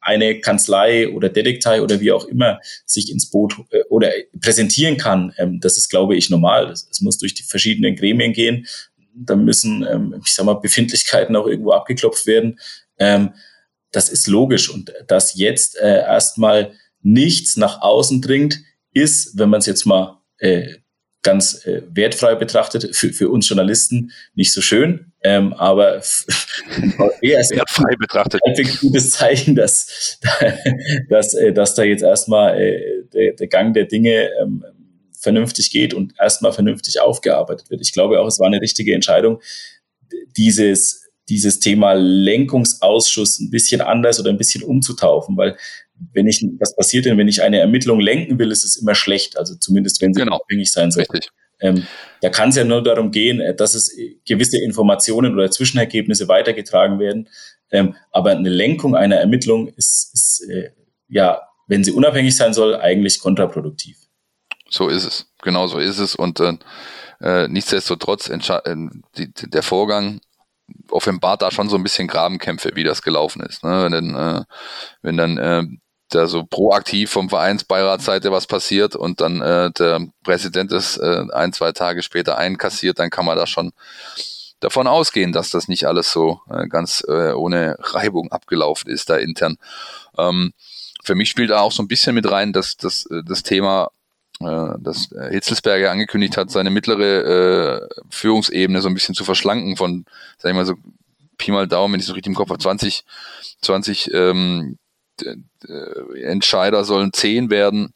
[0.00, 4.10] eine Kanzlei oder Detektei oder wie auch immer sich ins Boot äh, oder
[4.40, 6.70] präsentieren kann, ähm, das ist, glaube ich, normal.
[6.70, 8.66] Es muss durch die verschiedenen Gremien gehen.
[9.14, 12.60] Da müssen, ähm, ich sag mal, Befindlichkeiten auch irgendwo abgeklopft werden.
[12.98, 13.32] Ähm,
[13.92, 14.68] das ist logisch.
[14.68, 18.60] Und dass jetzt äh, erstmal nichts nach außen dringt,
[18.92, 20.76] ist, wenn man es jetzt mal äh,
[21.22, 25.94] ganz äh, wertfrei betrachtet, für, für uns Journalisten nicht so schön, ähm, aber
[27.22, 28.42] wertfrei betrachtet.
[28.44, 30.20] Ein gutes Zeichen, dass,
[31.08, 34.64] dass, äh, dass da jetzt erstmal äh, der, der Gang der Dinge ähm,
[35.18, 37.80] vernünftig geht und erstmal vernünftig aufgearbeitet wird.
[37.80, 39.40] Ich glaube auch, es war eine richtige Entscheidung,
[40.36, 45.56] dieses, dieses Thema Lenkungsausschuss ein bisschen anders oder ein bisschen umzutaufen, weil
[46.12, 49.38] wenn ich, was passiert denn, wenn ich eine Ermittlung lenken will, ist es immer schlecht.
[49.38, 50.36] Also zumindest, wenn sie genau.
[50.36, 51.04] abhängig sein soll.
[51.04, 51.30] Richtig.
[51.60, 51.86] Ähm,
[52.20, 53.94] da kann es ja nur darum gehen, äh, dass es
[54.26, 57.28] gewisse Informationen oder Zwischenergebnisse weitergetragen werden.
[57.70, 60.70] Ähm, aber eine Lenkung einer Ermittlung ist, ist äh,
[61.08, 63.96] ja, wenn sie unabhängig sein soll, eigentlich kontraproduktiv.
[64.68, 65.26] So ist es.
[65.42, 66.14] Genau so ist es.
[66.14, 66.54] Und äh,
[67.20, 68.38] äh nichtsdestotrotz äh,
[69.16, 70.20] die, der Vorgang
[70.90, 73.62] offenbart da schon so ein bisschen Grabenkämpfe, wie das gelaufen ist.
[73.64, 73.84] Ne?
[73.84, 74.44] Wenn dann, äh,
[75.02, 75.64] wenn dann äh,
[76.10, 81.52] da so proaktiv vom Vereinsbeiratsseite was passiert und dann äh, der Präsident es äh, ein,
[81.52, 83.72] zwei Tage später einkassiert, dann kann man da schon
[84.60, 89.16] davon ausgehen, dass das nicht alles so äh, ganz äh, ohne Reibung abgelaufen ist da
[89.16, 89.56] intern.
[90.16, 90.52] Ähm,
[91.02, 93.90] für mich spielt da auch so ein bisschen mit rein, dass, dass äh, das Thema
[94.40, 100.06] äh, dass Hitzelsberger angekündigt hat, seine mittlere äh, Führungsebene so ein bisschen zu verschlanken von,
[100.38, 100.74] sag ich mal so,
[101.36, 103.04] Pi mal Daumen, wenn ich so richtig im Kopf habe, 20,
[103.60, 104.78] 20 ähm,
[106.22, 107.94] Entscheider sollen 10 werden.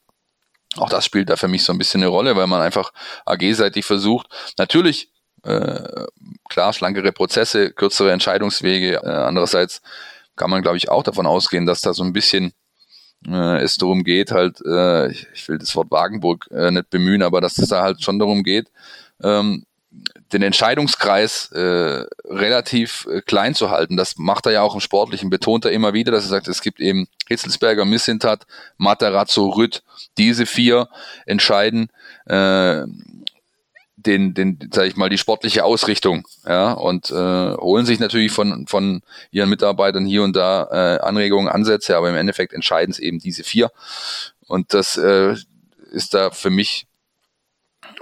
[0.76, 2.92] Auch das spielt da für mich so ein bisschen eine Rolle, weil man einfach
[3.24, 5.10] AG-seitig versucht, natürlich
[5.44, 6.06] äh,
[6.48, 8.96] klar, schlankere Prozesse, kürzere Entscheidungswege.
[9.02, 9.80] Äh, andererseits
[10.36, 12.52] kann man, glaube ich, auch davon ausgehen, dass da so ein bisschen
[13.26, 17.22] äh, es darum geht, halt, äh, ich, ich, will das Wort Wagenburg äh, nicht bemühen,
[17.22, 18.70] aber dass es da halt schon darum geht,
[19.22, 19.64] ähm,
[20.32, 23.96] den Entscheidungskreis äh, relativ äh, klein zu halten.
[23.96, 26.60] Das macht er ja auch im Sportlichen, betont er immer wieder, dass er sagt, es
[26.60, 29.82] gibt eben Hitzelsberger, Missintat, Materazzo, Rütt,
[30.18, 30.88] diese vier
[31.24, 31.90] entscheiden
[32.26, 32.82] äh,
[33.96, 37.14] den, den, sag ich mal, die sportliche Ausrichtung, ja, und äh,
[37.56, 42.16] holen sich natürlich von, von ihren Mitarbeitern hier und da äh, Anregungen, Ansätze, aber im
[42.16, 43.72] Endeffekt entscheiden es eben diese vier.
[44.46, 45.34] Und das äh,
[45.90, 46.86] ist da für mich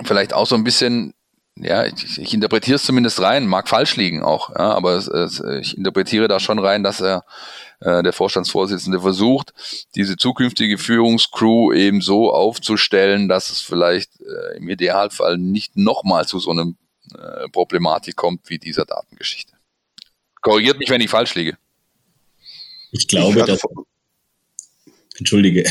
[0.05, 1.15] vielleicht auch so ein bisschen
[1.57, 5.41] ja, ich, ich interpretiere es zumindest rein, mag falsch liegen auch, ja, aber es, es,
[5.41, 7.25] ich interpretiere da schon rein, dass er
[7.81, 9.55] äh, der Vorstandsvorsitzende versucht,
[9.95, 16.39] diese zukünftige Führungscrew eben so aufzustellen, dass es vielleicht äh, im Idealfall nicht nochmal zu
[16.39, 16.73] so einer
[17.15, 19.55] äh, Problematik kommt wie dieser Datengeschichte.
[20.43, 21.57] Korrigiert mich, wenn ich falsch liege.
[22.93, 23.63] Ich glaube, dass,
[25.19, 25.65] Entschuldige.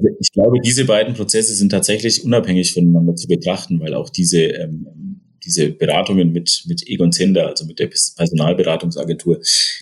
[0.00, 4.42] Also ich glaube, diese beiden Prozesse sind tatsächlich unabhängig voneinander zu betrachten, weil auch diese,
[4.42, 9.40] ähm, diese Beratungen mit, mit Egon Zender, also mit der Personalberatungsagentur,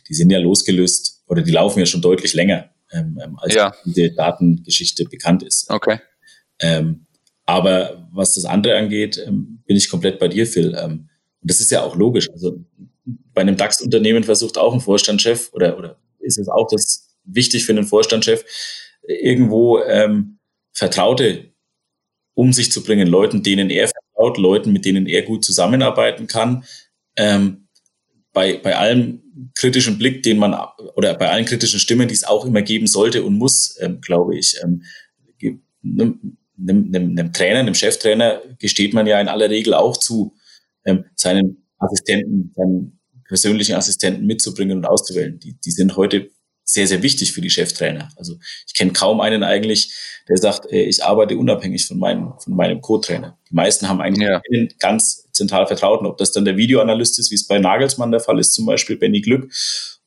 [0.09, 3.75] die sind ja losgelöst oder die laufen ja schon deutlich länger, ähm, ähm als ja.
[3.85, 5.69] diese Datengeschichte bekannt ist.
[5.69, 5.99] Okay.
[6.61, 7.07] Ähm,
[7.45, 10.75] aber was das andere angeht, ähm, bin ich komplett bei dir, Phil.
[10.79, 11.09] Ähm,
[11.41, 12.29] und das ist ja auch logisch.
[12.31, 12.65] Also
[13.05, 17.73] bei einem DAX-Unternehmen versucht auch ein Vorstandschef oder, oder ist es auch das wichtig für
[17.73, 18.45] einen Vorstandschef,
[19.03, 20.39] irgendwo ähm,
[20.73, 21.53] Vertraute
[22.37, 26.65] um sich zu bringen, Leuten, denen er vertraut, Leuten, mit denen er gut zusammenarbeiten kann.
[27.17, 27.69] Ähm,
[28.33, 29.23] bei, bei allem
[29.55, 30.55] kritischen Blick, den man
[30.95, 34.37] oder bei allen kritischen Stimmen, die es auch immer geben sollte und muss, ähm, glaube
[34.37, 34.83] ich, ähm,
[35.83, 40.35] einem, einem, einem Trainer, einem Cheftrainer gesteht man ja in aller Regel auch zu,
[40.85, 45.39] ähm, seinen Assistenten, seinen persönlichen Assistenten mitzubringen und auszuwählen.
[45.39, 46.31] Die, die sind heute
[46.67, 48.11] sehr, sehr wichtig für die Cheftrainer.
[48.17, 48.37] Also
[48.67, 49.95] ich kenne kaum einen eigentlich,
[50.29, 53.39] der sagt, äh, ich arbeite unabhängig von meinem, von meinem Co-Trainer.
[53.49, 54.43] Die meisten haben eigentlich ja.
[54.53, 58.21] einen ganz zentral Vertrauten, ob das dann der Videoanalyst ist, wie es bei Nagelsmann der
[58.21, 59.51] Fall ist, zum Beispiel Benny Glück,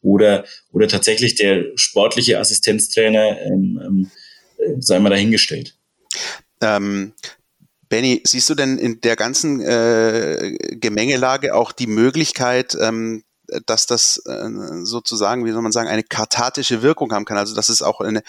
[0.02, 4.12] oder, oder tatsächlich der sportliche Assistenztrainer, ähm, ähm,
[4.58, 5.76] äh, sei mal dahingestellt.
[6.62, 7.14] Ähm,
[7.88, 13.24] Benny, siehst du denn in der ganzen äh, Gemengelage auch die Möglichkeit, ähm,
[13.66, 14.50] dass das äh,
[14.84, 17.38] sozusagen, wie soll man sagen, eine kathartische Wirkung haben kann.
[17.38, 18.24] Also dass es auch eine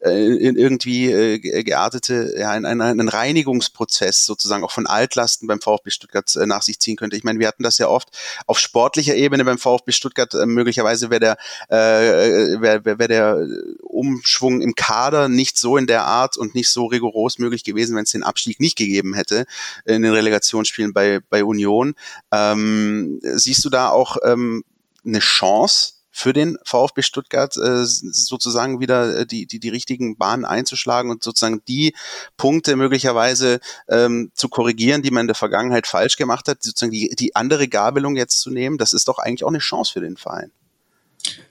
[0.00, 6.36] in irgendwie äh, geartete, ja, einen, einen Reinigungsprozess sozusagen auch von Altlasten beim VfB Stuttgart
[6.36, 7.16] äh, nach sich ziehen könnte.
[7.16, 10.32] Ich meine, wir hatten das ja oft auf sportlicher Ebene beim VfB Stuttgart.
[10.34, 11.36] Äh, möglicherweise wäre der,
[11.68, 13.46] äh, wär, wär, wär der
[13.82, 18.04] Umschwung im Kader nicht so in der Art und nicht so rigoros möglich gewesen, wenn
[18.04, 19.46] es den Abstieg nicht gegeben hätte
[19.84, 21.94] in den Relegationsspielen bei, bei Union.
[22.32, 24.62] Ähm, siehst du da auch ähm,
[25.04, 30.44] eine Chance für den VfB Stuttgart äh, sozusagen wieder äh, die, die, die richtigen Bahnen
[30.44, 31.94] einzuschlagen und sozusagen die
[32.36, 37.14] Punkte möglicherweise ähm, zu korrigieren, die man in der Vergangenheit falsch gemacht hat, sozusagen die,
[37.16, 40.16] die andere Gabelung jetzt zu nehmen, das ist doch eigentlich auch eine Chance für den
[40.16, 40.50] Verein.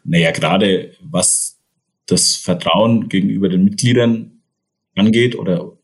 [0.04, 1.56] Naja, gerade was
[2.06, 4.42] das Vertrauen gegenüber den Mitgliedern
[4.96, 5.78] angeht oder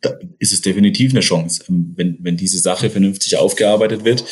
[0.00, 4.24] da ist es definitiv eine Chance, wenn, wenn diese Sache vernünftig aufgearbeitet wird,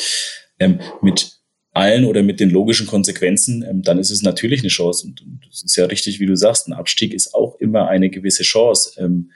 [0.59, 1.36] ähm, mit
[1.77, 5.07] allen oder mit den logischen Konsequenzen, ähm, dann ist es natürlich eine Chance.
[5.07, 8.09] Und, und das ist ja richtig, wie du sagst, ein Abstieg ist auch immer eine
[8.09, 8.99] gewisse Chance.
[8.99, 9.31] Ähm,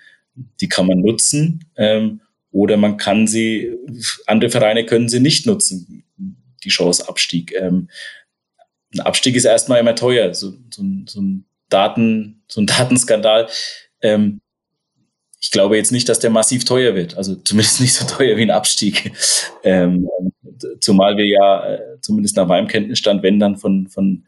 [0.60, 2.22] die kann man nutzen ähm,
[2.52, 3.72] oder man kann sie,
[4.28, 6.04] andere Vereine können sie nicht nutzen,
[6.64, 7.54] die Chance Abstieg.
[7.58, 7.90] Ähm,
[8.94, 10.34] ein Abstieg ist erstmal immer teuer.
[10.34, 13.48] So, so, so ein Daten, so ein Datenskandal
[14.02, 14.41] ähm,
[15.42, 17.18] ich glaube jetzt nicht, dass der massiv teuer wird.
[17.18, 19.12] Also zumindest nicht so teuer wie ein Abstieg.
[19.64, 20.08] Ähm,
[20.80, 24.24] zumal wir ja, äh, zumindest nach meinem Kenntnisstand, wenn dann von, von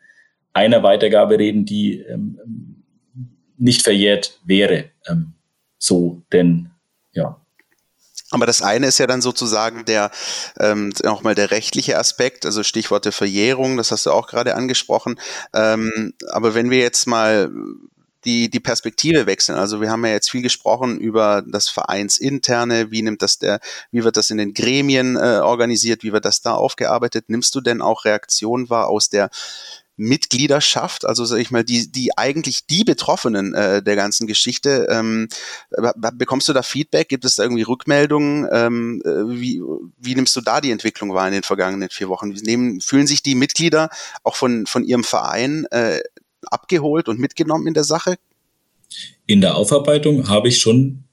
[0.53, 2.83] einer Weitergabe reden, die ähm,
[3.57, 4.85] nicht verjährt wäre.
[5.07, 5.33] Ähm,
[5.77, 6.71] so, denn
[7.13, 7.39] ja.
[8.31, 10.09] Aber das eine ist ja dann sozusagen der
[10.59, 15.19] ähm, auch mal der rechtliche Aspekt, also Stichworte Verjährung, das hast du auch gerade angesprochen.
[15.53, 17.51] Ähm, aber wenn wir jetzt mal
[18.25, 19.57] die, die Perspektive wechseln.
[19.57, 23.59] Also wir haben ja jetzt viel gesprochen über das Vereinsinterne, wie nimmt das der,
[23.91, 27.25] wie wird das in den Gremien äh, organisiert, wie wird das da aufgearbeitet?
[27.27, 29.29] Nimmst du denn auch Reaktionen wahr aus der
[29.95, 35.27] Mitgliederschaft, also sag ich mal, die, die eigentlich die Betroffenen äh, der ganzen Geschichte, ähm,
[36.15, 37.09] bekommst du da Feedback?
[37.09, 38.47] Gibt es da irgendwie Rückmeldungen?
[38.51, 39.61] Ähm, äh, wie,
[39.99, 42.29] wie nimmst du da die Entwicklung wahr in den vergangenen vier Wochen?
[42.29, 43.89] Nehmen, fühlen sich die Mitglieder
[44.23, 45.99] auch von, von ihrem Verein äh,
[46.45, 48.17] abgeholt und mitgenommen in der Sache?
[49.25, 51.05] In der Aufarbeitung habe ich schon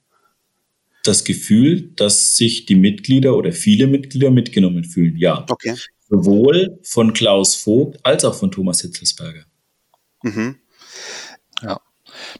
[1.05, 5.17] das Gefühl, dass sich die Mitglieder oder viele Mitglieder mitgenommen fühlen.
[5.17, 5.47] Ja.
[5.49, 5.77] Okay.
[6.09, 9.45] Sowohl von Klaus Vogt als auch von Thomas Hitzelsberger.
[10.23, 10.57] Mhm.
[11.63, 11.81] Ja,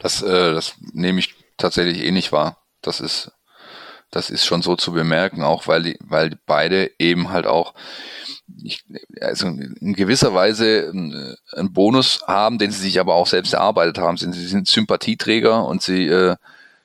[0.01, 2.59] das, äh, das nehme ich tatsächlich eh nicht wahr.
[2.83, 3.33] Das ist,
[4.11, 7.75] das ist schon so zu bemerken, auch weil die, weil beide eben halt auch
[8.63, 8.85] ich,
[9.21, 14.17] also in gewisser Weise einen Bonus haben, den sie sich aber auch selbst erarbeitet haben.
[14.17, 16.37] Sie sind Sympathieträger und sie, äh,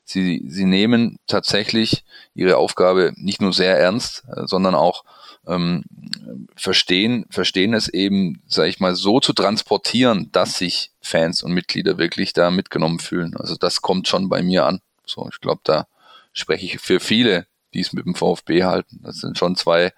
[0.03, 2.03] sie, sie nehmen tatsächlich
[2.33, 5.03] ihre Aufgabe nicht nur sehr ernst, äh, sondern auch
[5.47, 5.83] ähm,
[6.55, 11.97] verstehen, verstehen es eben, sage ich mal, so zu transportieren, dass sich Fans und Mitglieder
[11.97, 13.35] wirklich da mitgenommen fühlen.
[13.37, 14.81] Also das kommt schon bei mir an.
[15.05, 15.87] So, ich glaube, da
[16.33, 19.01] spreche ich für viele, die es mit dem VfB halten.
[19.03, 19.93] Das sind schon zwei,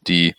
[0.00, 0.34] die äh,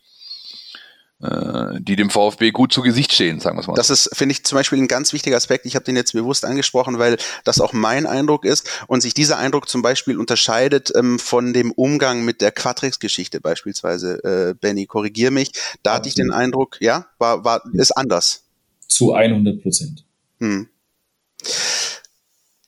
[1.21, 3.75] die dem VfB gut zu Gesicht stehen, sagen wir es mal.
[3.75, 5.65] Das ist, finde ich, zum Beispiel ein ganz wichtiger Aspekt.
[5.65, 9.37] Ich habe den jetzt bewusst angesprochen, weil das auch mein Eindruck ist und sich dieser
[9.37, 14.23] Eindruck zum Beispiel unterscheidet ähm, von dem Umgang mit der Quatrix-Geschichte beispielsweise.
[14.23, 15.51] Äh, Benny, korrigier mich.
[15.83, 18.43] Da hatte ich den Eindruck, ja, war, war, ist anders.
[18.87, 20.03] Zu 100 Prozent.
[20.39, 20.67] Hm.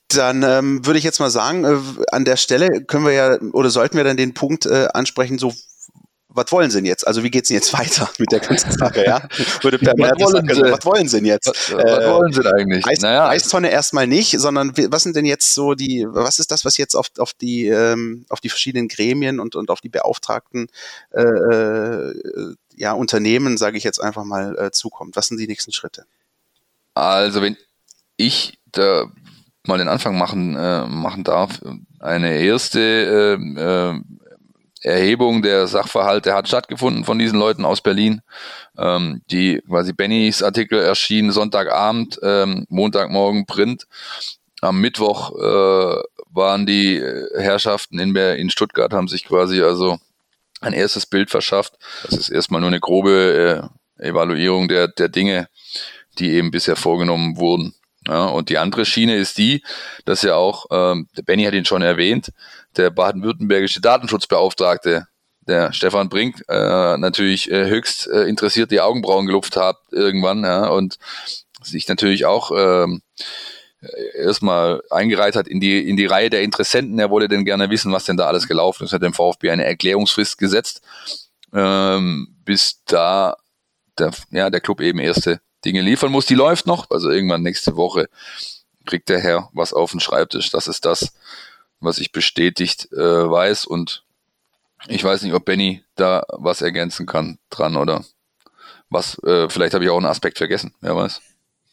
[0.08, 3.70] Dann ähm, würde ich jetzt mal sagen, äh, an der Stelle können wir ja oder
[3.70, 5.52] sollten wir dann den Punkt äh, ansprechen, so
[6.34, 7.06] was wollen sie denn jetzt?
[7.06, 9.28] Also wie geht's denn jetzt weiter mit der ganzen Sache, ja?
[9.62, 11.46] Würde per was, wollen sagen, was wollen sie denn jetzt?
[11.46, 12.86] Was, was äh, wollen sie denn eigentlich?
[12.86, 13.28] Eis, naja.
[13.28, 16.94] Eistonne erstmal nicht, sondern was sind denn jetzt so die, was ist das, was jetzt
[16.94, 20.68] auf, auf die ähm, auf die verschiedenen Gremien und, und auf die Beauftragten
[21.12, 25.14] äh, äh ja, Unternehmen, sage ich jetzt einfach mal, äh, zukommt?
[25.14, 26.06] Was sind die nächsten Schritte?
[26.94, 27.56] Also wenn
[28.16, 29.06] ich da
[29.66, 31.60] mal den Anfang machen, äh, machen darf,
[32.00, 34.00] eine erste äh, äh,
[34.84, 38.20] Erhebung der Sachverhalte hat stattgefunden von diesen Leuten aus Berlin.
[38.78, 43.86] Ähm, die quasi Bennys Artikel erschien Sonntagabend, ähm, Montagmorgen Print.
[44.60, 47.02] Am Mittwoch äh, waren die
[47.36, 49.98] Herrschaften in, in Stuttgart, haben sich quasi also
[50.60, 51.74] ein erstes Bild verschafft.
[52.04, 55.48] Das ist erstmal nur eine grobe äh, Evaluierung der, der Dinge,
[56.18, 57.74] die eben bisher vorgenommen wurden.
[58.06, 59.62] Ja, und die andere Schiene ist die,
[60.04, 62.32] dass ja auch, ähm, der Benny hat ihn schon erwähnt,
[62.76, 65.06] der baden-württembergische Datenschutzbeauftragte,
[65.46, 70.68] der Stefan Brink, äh, natürlich äh, höchst äh, interessiert die Augenbrauen gelupft hat irgendwann ja,
[70.68, 70.98] und
[71.62, 73.02] sich natürlich auch ähm,
[74.14, 76.98] erstmal eingereiht hat in die, in die Reihe der Interessenten.
[76.98, 78.92] Er wollte denn gerne wissen, was denn da alles gelaufen ist.
[78.92, 80.82] Er hat dem VfB eine Erklärungsfrist gesetzt,
[81.52, 83.36] ähm, bis da
[83.98, 86.26] der, ja, der Club eben erste Dinge liefern muss.
[86.26, 88.08] Die läuft noch, also irgendwann nächste Woche
[88.84, 90.50] kriegt der Herr was auf den Schreibtisch.
[90.50, 91.14] Das ist das,
[91.80, 94.04] was ich bestätigt äh, weiß und
[94.88, 98.04] ich weiß nicht, ob Benny da was ergänzen kann dran oder
[98.90, 101.20] was, äh, vielleicht habe ich auch einen Aspekt vergessen, wer weiß.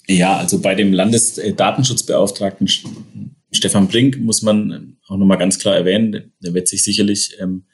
[0.07, 2.67] Ja, also bei dem Landesdatenschutzbeauftragten
[3.51, 7.65] Stefan Brink muss man auch nochmal ganz klar erwähnen, der wird sich sicherlich, ähm,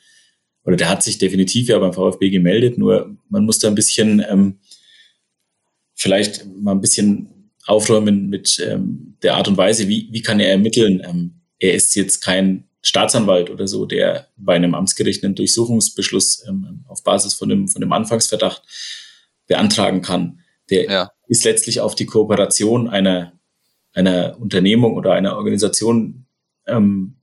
[0.64, 4.24] oder der hat sich definitiv ja beim VfB gemeldet, nur man muss da ein bisschen
[4.28, 4.60] ähm,
[5.98, 10.52] vielleicht mal ein bisschen aufräumen mit ähm, der Art und Weise, wie, wie kann er
[10.52, 11.02] ermitteln.
[11.06, 16.86] Ähm, er ist jetzt kein Staatsanwalt oder so, der bei einem Amtsgericht einen Durchsuchungsbeschluss ähm,
[16.88, 18.62] auf Basis von dem, von dem Anfangsverdacht
[19.48, 20.40] beantragen kann.
[20.70, 21.12] Der ja.
[21.28, 23.34] ist letztlich auf die Kooperation einer,
[23.94, 26.28] einer Unternehmung oder einer Organisation,
[26.68, 27.16] ähm,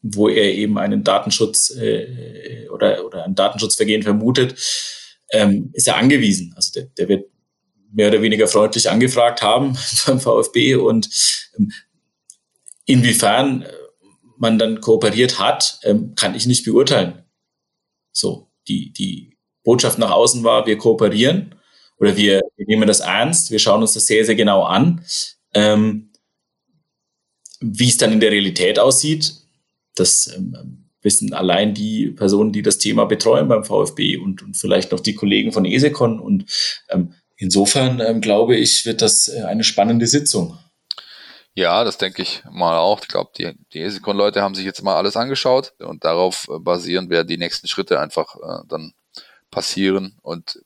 [0.00, 4.54] wo er eben einen Datenschutz äh, oder, oder ein Datenschutzvergehen vermutet,
[5.32, 6.52] ähm, ist er angewiesen.
[6.56, 7.26] Also der, der wird
[7.92, 9.76] mehr oder weniger freundlich angefragt haben
[10.06, 11.08] beim VfB und
[11.58, 11.72] ähm,
[12.84, 13.72] inwiefern äh,
[14.38, 17.24] man dann kooperiert hat, ähm, kann ich nicht beurteilen.
[18.12, 21.54] So, die, die Botschaft nach außen war, wir kooperieren
[21.98, 25.04] oder wir, wir nehmen das ernst, wir schauen uns das sehr, sehr genau an.
[25.54, 26.12] Ähm,
[27.60, 29.34] wie es dann in der Realität aussieht,
[29.94, 34.92] das ähm, wissen allein die Personen, die das Thema betreuen beim VfB und, und vielleicht
[34.92, 36.44] noch die Kollegen von ESECON und
[36.90, 40.58] ähm, Insofern ähm, glaube ich, wird das äh, eine spannende Sitzung.
[41.54, 43.00] Ja, das denke ich mal auch.
[43.00, 47.08] Ich glaube, die, die ESICON-Leute haben sich jetzt mal alles angeschaut und darauf äh, basierend
[47.10, 48.92] werden die nächsten Schritte einfach äh, dann
[49.50, 50.18] passieren.
[50.22, 50.62] Und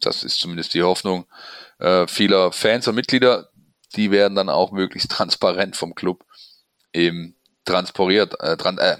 [0.00, 1.26] das ist zumindest die Hoffnung
[1.78, 3.50] äh, vieler Fans und Mitglieder.
[3.94, 6.24] Die werden dann auch möglichst transparent vom Club
[6.92, 8.96] eben transportiert, äh, tran äh,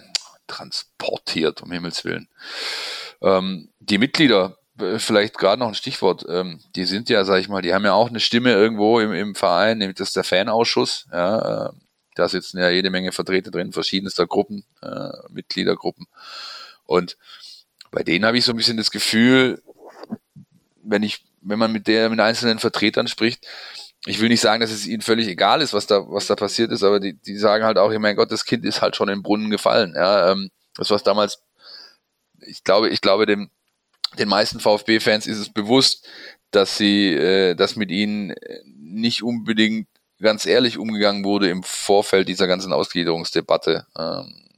[0.47, 2.29] transportiert, um Himmels Willen.
[3.21, 4.59] Ähm, die Mitglieder
[4.99, 6.25] vielleicht gerade noch ein Stichwort.
[6.29, 9.13] Ähm, die sind ja, sag ich mal, die haben ja auch eine Stimme irgendwo im,
[9.13, 11.07] im Verein, nämlich das ist der Fanausschuss.
[11.13, 11.73] Ja, äh,
[12.15, 16.07] da sitzen ja jede Menge Vertreter drin, verschiedenster Gruppen, äh, Mitgliedergruppen.
[16.85, 17.17] Und
[17.91, 19.63] bei denen habe ich so ein bisschen das Gefühl,
[20.83, 23.47] wenn ich, wenn man mit der, mit einzelnen Vertretern spricht,
[24.07, 26.71] ich will nicht sagen, dass es ihnen völlig egal ist, was da, was da passiert
[26.71, 29.09] ist, aber die, die sagen halt auch, ja, mein Gott, das Kind ist halt schon
[29.09, 29.95] im Brunnen gefallen.
[29.97, 31.43] Ja, ähm, das was damals,
[32.41, 33.51] ich glaube, ich glaube dem,
[34.19, 36.07] den meisten VfB-Fans ist es bewusst,
[36.51, 38.35] dass sie, äh, dass mit ihnen
[38.67, 39.89] nicht unbedingt
[40.21, 44.49] ganz ehrlich umgegangen wurde im Vorfeld dieser ganzen Ausgliederungsdebatte ähm,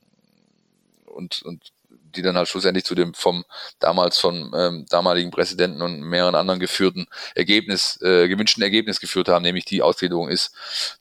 [1.07, 3.45] und, und die dann halt schlussendlich zu dem vom
[3.79, 9.43] damals von ähm, damaligen Präsidenten und mehreren anderen geführten Ergebnis, äh, gewünschten Ergebnis geführt haben,
[9.43, 10.53] nämlich die Ausgliederung ist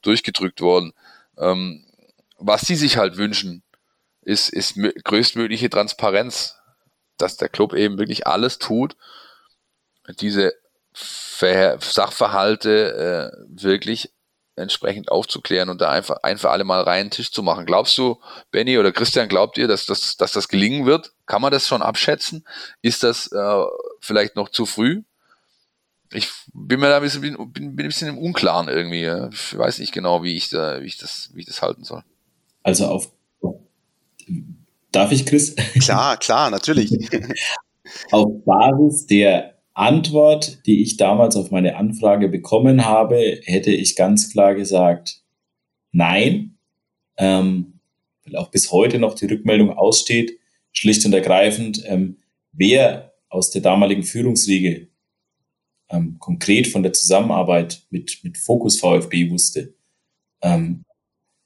[0.01, 0.93] durchgedrückt worden.
[1.37, 1.85] Ähm,
[2.37, 3.63] was sie sich halt wünschen,
[4.21, 6.56] ist, ist größtmögliche Transparenz
[7.17, 8.95] dass der Club eben wirklich alles tut,
[10.19, 10.53] diese
[10.93, 14.11] Ver Sachverhalte äh, wirklich
[14.55, 17.65] entsprechend aufzuklären und da einfach ein für alle Mal reinen Tisch zu machen.
[17.67, 21.13] Glaubst du, Benny oder Christian, glaubt ihr, dass das, dass das gelingen wird?
[21.27, 22.45] Kann man das schon abschätzen?
[22.81, 23.63] Ist das äh,
[23.99, 25.03] vielleicht noch zu früh?
[26.11, 29.05] Ich bin mir da ein bisschen, bin, bin ein bisschen im Unklaren irgendwie.
[29.31, 32.03] Ich weiß nicht genau, wie ich da, wie ich das, wie ich das halten soll.
[32.63, 33.11] Also auf
[34.97, 35.55] Darf ich, Chris?
[35.79, 36.91] Klar, klar, natürlich.
[38.11, 44.31] Auf Basis der Antwort, die ich damals auf meine Anfrage bekommen habe, hätte ich ganz
[44.31, 45.21] klar gesagt,
[45.91, 46.57] nein,
[47.15, 47.79] ähm,
[48.25, 50.39] weil auch bis heute noch die Rückmeldung aussteht,
[50.71, 52.17] schlicht und ergreifend, ähm,
[52.51, 54.87] wer aus der damaligen Führungsriege
[55.91, 59.75] ähm, konkret von der Zusammenarbeit mit, mit Fokus VfB wusste,
[60.41, 60.85] ähm,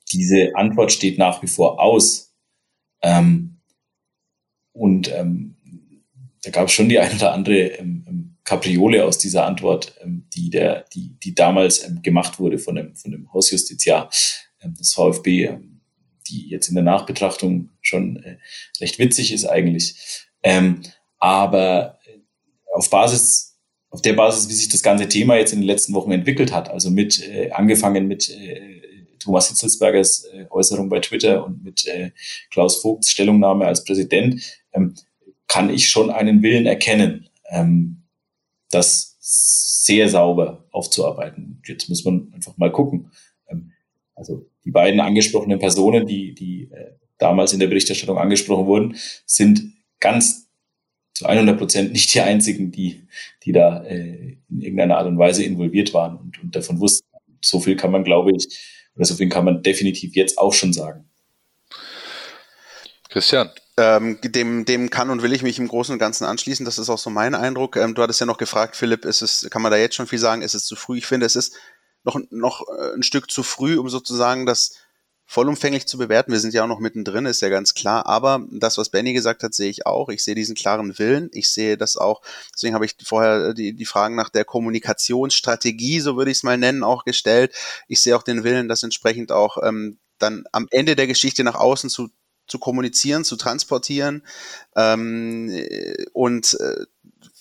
[0.10, 2.31] diese Antwort steht nach wie vor aus.
[3.02, 3.58] Ähm,
[4.74, 5.56] und ähm,
[6.44, 10.28] da gab es schon die ein oder andere ähm, ähm, Kapriole aus dieser Antwort, ähm,
[10.34, 14.10] die, der, die, die damals ähm, gemacht wurde von dem, von dem Hausjustiziar
[14.62, 15.82] ähm, des VfB, ähm,
[16.28, 18.38] die jetzt in der Nachbetrachtung schon äh,
[18.80, 20.28] recht witzig ist eigentlich.
[20.44, 20.82] Ähm,
[21.20, 22.20] aber äh,
[22.74, 26.12] auf Basis, auf der Basis, wie sich das ganze Thema jetzt in den letzten Wochen
[26.12, 28.81] entwickelt hat, also mit äh, angefangen mit äh,
[29.22, 32.12] Thomas Hitzelsbergers äh, Äußerung bei Twitter und mit äh,
[32.50, 34.42] Klaus Vogts Stellungnahme als Präsident,
[34.74, 34.96] ähm,
[35.48, 38.04] kann ich schon einen Willen erkennen, ähm,
[38.70, 41.62] das sehr sauber aufzuarbeiten.
[41.66, 43.12] Jetzt muss man einfach mal gucken.
[43.50, 43.72] Ähm,
[44.16, 48.96] also die beiden angesprochenen Personen, die, die äh, damals in der Berichterstattung angesprochen wurden,
[49.26, 50.50] sind ganz
[51.14, 53.08] zu 100 Prozent nicht die einzigen, die,
[53.44, 57.08] die da äh, in irgendeiner Art und Weise involviert waren und, und davon wussten.
[57.42, 61.10] So viel kann man, glaube ich, so viel kann man definitiv jetzt auch schon sagen.
[63.10, 63.50] Christian.
[63.78, 66.66] Ähm, dem, dem kann und will ich mich im Großen und Ganzen anschließen.
[66.66, 67.78] Das ist auch so mein Eindruck.
[67.78, 70.20] Ähm, du hattest ja noch gefragt, Philipp, ist es, kann man da jetzt schon viel
[70.20, 70.42] sagen?
[70.42, 70.98] Ist es zu früh?
[70.98, 71.56] Ich finde, es ist
[72.04, 74.76] noch, noch äh, ein Stück zu früh, um sozusagen das
[75.32, 76.34] vollumfänglich zu bewerten.
[76.34, 78.06] Wir sind ja auch noch mittendrin, ist ja ganz klar.
[78.06, 80.10] Aber das, was Benny gesagt hat, sehe ich auch.
[80.10, 81.30] Ich sehe diesen klaren Willen.
[81.32, 82.22] Ich sehe das auch.
[82.54, 86.58] Deswegen habe ich vorher die, die Fragen nach der Kommunikationsstrategie, so würde ich es mal
[86.58, 87.56] nennen, auch gestellt.
[87.88, 91.56] Ich sehe auch den Willen, das entsprechend auch ähm, dann am Ende der Geschichte nach
[91.56, 92.10] außen zu
[92.48, 94.26] zu kommunizieren, zu transportieren
[94.76, 95.50] ähm,
[96.12, 96.86] und äh,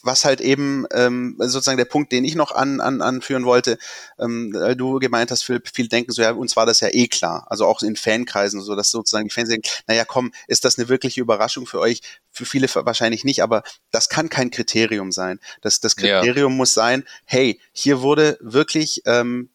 [0.03, 3.79] was halt eben ähm, sozusagen der Punkt, den ich noch an, an, anführen wollte,
[4.19, 7.47] ähm, du gemeint hast, Philipp, viel denken so, ja, uns war das ja eh klar,
[7.51, 10.89] also auch in Fankreisen so, dass sozusagen die Fans denken, naja, komm, ist das eine
[10.89, 12.01] wirkliche Überraschung für euch?
[12.33, 15.41] Für viele wahrscheinlich nicht, aber das kann kein Kriterium sein.
[15.63, 16.57] Das, das Kriterium ja.
[16.57, 19.51] muss sein, hey, hier wurde wirklich ähm,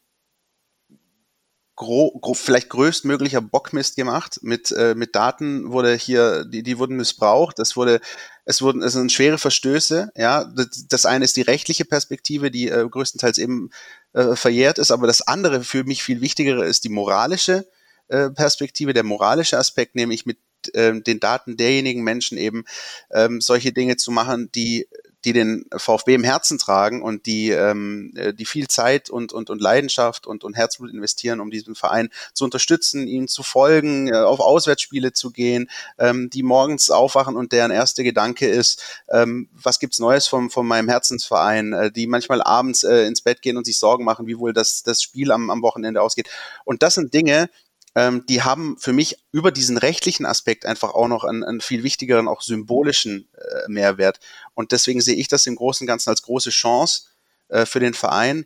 [1.76, 4.40] gro, gro, vielleicht größtmöglicher Bockmist gemacht.
[4.42, 7.60] Mit, äh, mit Daten wurde hier, die, die wurden missbraucht.
[7.60, 8.00] Es wurde,
[8.46, 10.12] es wurden, es sind schwere Verstöße.
[10.16, 13.70] Ja, das, das eine ist die rechtliche Perspektive, die äh, größtenteils eben
[14.14, 14.92] äh, verjährt ist.
[14.92, 17.68] Aber das andere für mich viel wichtigere ist die moralische
[18.08, 20.38] äh, Perspektive, der moralische Aspekt, nämlich mit
[20.74, 22.66] äh, den Daten derjenigen Menschen eben
[23.12, 24.88] ähm, solche Dinge zu machen, die
[25.26, 29.50] die den VfB im Herzen tragen und die, ähm, äh, die viel Zeit und, und,
[29.50, 34.18] und Leidenschaft und, und Herzblut investieren, um diesen Verein zu unterstützen, ihnen zu folgen, äh,
[34.18, 39.80] auf Auswärtsspiele zu gehen, ähm, die morgens aufwachen und deren erster Gedanke ist, ähm, was
[39.80, 43.66] gibt's Neues vom, von meinem Herzensverein, äh, die manchmal abends äh, ins Bett gehen und
[43.66, 46.30] sich Sorgen machen, wie wohl das, das Spiel am, am Wochenende ausgeht.
[46.66, 47.50] Und das sind Dinge,
[47.96, 51.84] ähm, die haben für mich über diesen rechtlichen Aspekt einfach auch noch einen, einen viel
[51.84, 54.20] wichtigeren, auch symbolischen äh, Mehrwert.
[54.54, 57.04] Und deswegen sehe ich das im Großen und Ganzen als große Chance
[57.48, 58.46] äh, für den Verein,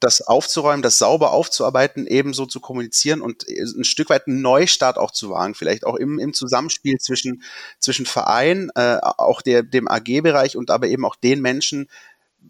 [0.00, 4.98] das aufzuräumen, das sauber aufzuarbeiten, ebenso zu kommunizieren und äh, ein Stück weit einen Neustart
[4.98, 7.42] auch zu wagen, vielleicht auch im, im Zusammenspiel zwischen,
[7.78, 11.88] zwischen Verein, äh, auch der, dem AG-Bereich und aber eben auch den Menschen,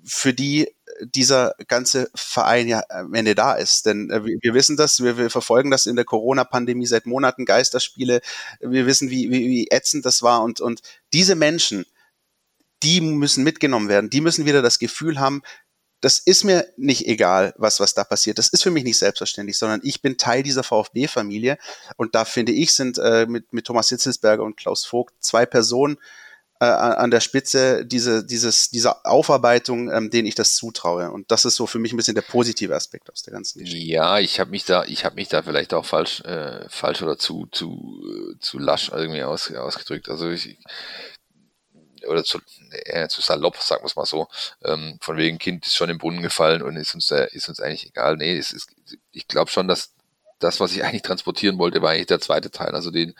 [0.04, 0.68] für die
[1.00, 3.86] dieser ganze Verein ja am Ende da ist.
[3.86, 8.20] Denn äh, wir wissen das, wir, wir verfolgen das in der Corona-Pandemie seit Monaten, Geisterspiele,
[8.60, 10.82] wir wissen, wie, wie, wie ätzend das war und, und
[11.12, 11.86] diese Menschen,
[12.82, 15.42] die müssen mitgenommen werden, die müssen wieder das Gefühl haben,
[16.00, 18.38] das ist mir nicht egal, was, was da passiert.
[18.38, 21.58] Das ist für mich nicht selbstverständlich, sondern ich bin Teil dieser VfB-Familie.
[21.96, 25.98] Und da finde ich, sind äh, mit, mit Thomas Hitzelsberger und Klaus Vogt zwei Personen,
[26.60, 31.10] äh, an der Spitze diese, dieses, diese Aufarbeitung, ähm, denen ich das zutraue.
[31.10, 33.86] Und das ist so für mich ein bisschen der positive Aspekt aus der ganzen Geschichte.
[33.86, 37.16] Ja, ich habe mich da, ich habe mich da vielleicht auch falsch, äh, falsch oder
[37.16, 40.10] zu, zu, zu lasch irgendwie aus, ausgedrückt.
[40.10, 40.58] Also ich,
[42.06, 42.38] oder zu,
[42.70, 44.28] äh, zu salopp, sagen wir es mal so,
[44.62, 47.60] ähm, von wegen Kind ist schon im Brunnen gefallen und ist uns, äh, ist uns
[47.60, 48.16] eigentlich egal.
[48.18, 48.68] Nee, es ist,
[49.12, 49.94] ich glaube schon, dass
[50.40, 53.14] das, was ich eigentlich transportieren wollte, war eigentlich der zweite Teil, also den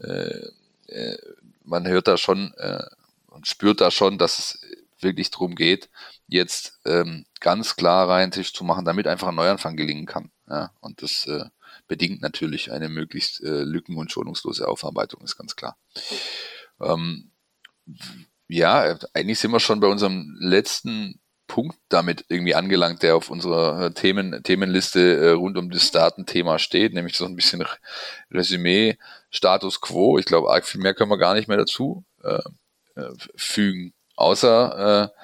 [0.00, 0.48] äh,
[0.88, 1.16] äh,
[1.64, 2.84] man hört da schon äh,
[3.26, 4.60] und spürt da schon, dass es
[5.00, 5.90] wirklich darum geht,
[6.26, 10.30] jetzt ähm, ganz klar rein Tisch zu machen, damit einfach ein Neuanfang gelingen kann.
[10.48, 10.72] Ja?
[10.80, 11.44] Und das äh,
[11.88, 15.76] bedingt natürlich eine möglichst äh, lücken- und schonungslose Aufarbeitung, ist ganz klar.
[16.80, 17.32] Ähm,
[18.48, 21.20] ja, eigentlich sind wir schon bei unserem letzten
[21.52, 26.58] Punkt damit irgendwie angelangt, der auf unserer äh, Themen, Themenliste äh, rund um das Datenthema
[26.58, 27.62] steht, nämlich so ein bisschen
[28.30, 28.96] Resümee,
[29.28, 30.16] Status Quo.
[30.16, 32.40] Ich glaube, arg viel mehr können wir gar nicht mehr dazu äh,
[32.96, 35.18] äh fügen, außer äh,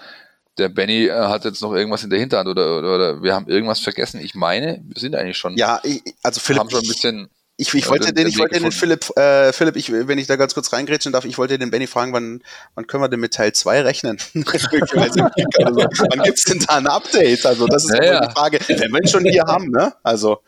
[0.59, 3.49] der Benny äh, hat jetzt noch irgendwas in der Hinterhand oder, oder, oder wir haben
[3.49, 4.21] irgendwas vergessen.
[4.21, 5.57] Ich meine, wir sind eigentlich schon.
[5.57, 6.61] Ja, ich, also Philipp.
[6.61, 7.31] Haben schon ein bisschen.
[7.61, 10.55] Ich, ich wollte den, ich wollte den Philipp, äh, Philipp, ich, wenn ich da ganz
[10.55, 12.41] kurz reingrätschen darf, ich wollte den Benny fragen, wann,
[12.77, 14.19] wann können wir denn mit Teil 2 rechnen?
[14.35, 17.45] wann gibt's denn da ein Update?
[17.45, 18.27] Also, das ist ja, ja.
[18.27, 19.93] die Frage, wenn wir ihn schon hier haben, ne?
[20.05, 20.39] Also,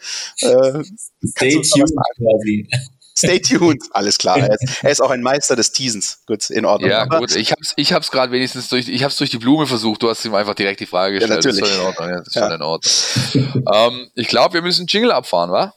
[0.42, 0.84] äh,
[1.26, 2.68] Stay tuned quasi.
[3.16, 3.82] Stay tuned.
[3.90, 4.38] Alles klar.
[4.38, 6.22] Er ist, er ist, auch ein Meister des Teasens.
[6.26, 6.90] Gut, in Ordnung.
[6.90, 7.34] Ja, gut.
[7.36, 10.02] Ich hab's, ich hab's gerade wenigstens durch, ich hab's durch die Blume versucht.
[10.02, 11.44] Du hast ihm einfach direkt die Frage gestellt.
[11.44, 11.60] Ja, natürlich.
[11.60, 12.08] Das ist schon in Ordnung.
[12.08, 12.42] Ja, das ist ja.
[12.42, 14.00] schon in Ordnung.
[14.00, 15.74] ähm, ich glaube, wir müssen Jingle abfahren, wa?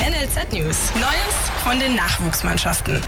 [0.00, 0.90] NLZ News.
[0.94, 3.00] Neues von den Nachwuchsmannschaften.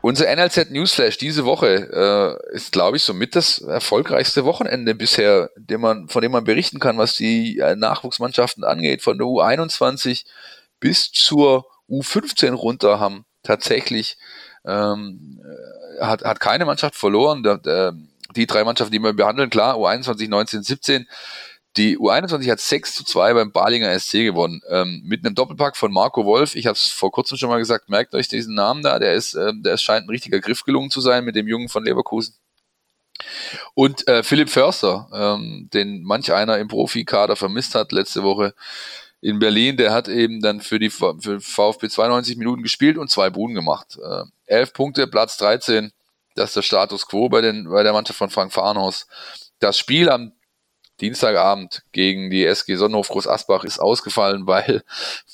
[0.00, 5.82] Unser NLZ Newsflash diese Woche äh, ist, glaube ich, somit das erfolgreichste Wochenende bisher, dem
[5.82, 9.02] man, von dem man berichten kann, was die äh, Nachwuchsmannschaften angeht.
[9.02, 10.24] Von der U21
[10.80, 14.18] bis zur U15 runter haben tatsächlich
[14.66, 15.40] ähm,
[15.98, 17.42] äh, hat, hat keine Mannschaft verloren.
[17.44, 17.94] Der, der,
[18.34, 21.06] die drei Mannschaften, die wir behandeln, klar, U21, 19, 17.
[21.76, 24.62] Die U21 hat 6 zu 2 beim Balinger SC gewonnen.
[24.70, 26.54] Ähm, mit einem Doppelpack von Marco Wolf.
[26.54, 28.98] Ich habe es vor kurzem schon mal gesagt, merkt euch diesen Namen da.
[28.98, 31.84] Der ist, äh, der scheint ein richtiger Griff gelungen zu sein mit dem Jungen von
[31.84, 32.34] Leverkusen.
[33.74, 38.54] Und äh, Philipp Förster, ähm, den manch einer im Profikader vermisst hat letzte Woche,
[39.20, 43.30] in Berlin, der hat eben dann für die für VfB 92 Minuten gespielt und zwei
[43.30, 43.98] Buden gemacht.
[44.02, 45.92] Äh, elf Punkte, Platz 13,
[46.34, 49.06] das ist der Status quo bei, den, bei der Mannschaft von Frank Farnhaus.
[49.58, 50.32] Das Spiel am
[51.00, 54.82] Dienstagabend gegen die SG Sonnenhof Groß Asbach ist ausgefallen, weil,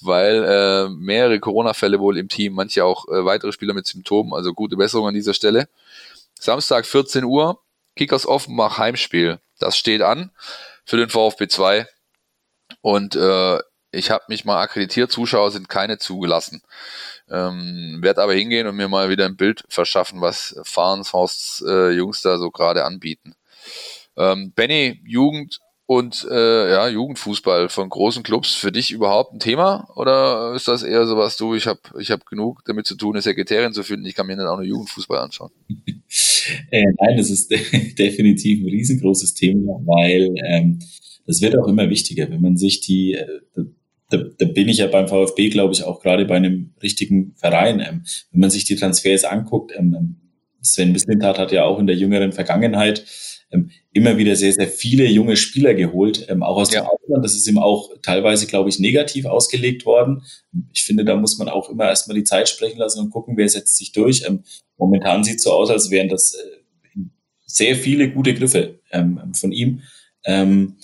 [0.01, 4.53] weil äh, mehrere Corona-Fälle wohl im Team, manche auch äh, weitere Spieler mit Symptomen, also
[4.53, 5.69] gute Besserung an dieser Stelle.
[6.39, 7.61] Samstag 14 Uhr,
[7.95, 9.39] Kickers Offenbach Heimspiel.
[9.59, 10.31] Das steht an
[10.85, 11.87] für den VfB 2.
[12.81, 13.59] Und äh,
[13.93, 16.63] ich habe mich mal akkreditiert, Zuschauer sind keine zugelassen.
[17.31, 22.23] Ähm, werde aber hingehen und mir mal wieder ein Bild verschaffen, was Fahrenshorsts äh, Jungs
[22.23, 23.35] da so gerade anbieten.
[24.17, 29.89] Ähm, Benny, Jugend und äh, ja, Jugendfußball von großen Clubs für dich überhaupt ein Thema?
[29.97, 33.15] Oder ist das eher so was du, ich habe ich hab genug damit zu tun,
[33.15, 35.51] eine Sekretärin zu finden, ich kann mir dann auch nur Jugendfußball anschauen?
[36.71, 37.51] äh, nein, das ist
[37.99, 40.79] definitiv ein riesengroßes Thema, weil ähm,
[41.27, 43.27] das wird auch immer wichtiger, wenn man sich die, äh,
[44.09, 47.81] da, da bin ich ja beim VfB, glaube ich, auch gerade bei einem richtigen Verein.
[47.81, 50.17] Ähm, wenn man sich die Transfers anguckt, ähm, ähm
[50.65, 53.05] Sven Mislintat hat ja auch in der jüngeren Vergangenheit
[53.93, 56.81] immer wieder sehr, sehr viele junge Spieler geholt, ähm, auch aus ja.
[56.81, 57.25] dem Ausland.
[57.25, 60.23] Das ist ihm auch teilweise, glaube ich, negativ ausgelegt worden.
[60.73, 63.49] Ich finde, da muss man auch immer erstmal die Zeit sprechen lassen und gucken, wer
[63.49, 64.25] setzt sich durch.
[64.27, 64.45] Ähm,
[64.79, 67.01] momentan sieht es so aus, als wären das äh,
[67.45, 69.83] sehr viele gute Griffe ähm, von ihm.
[70.25, 70.77] Ähm,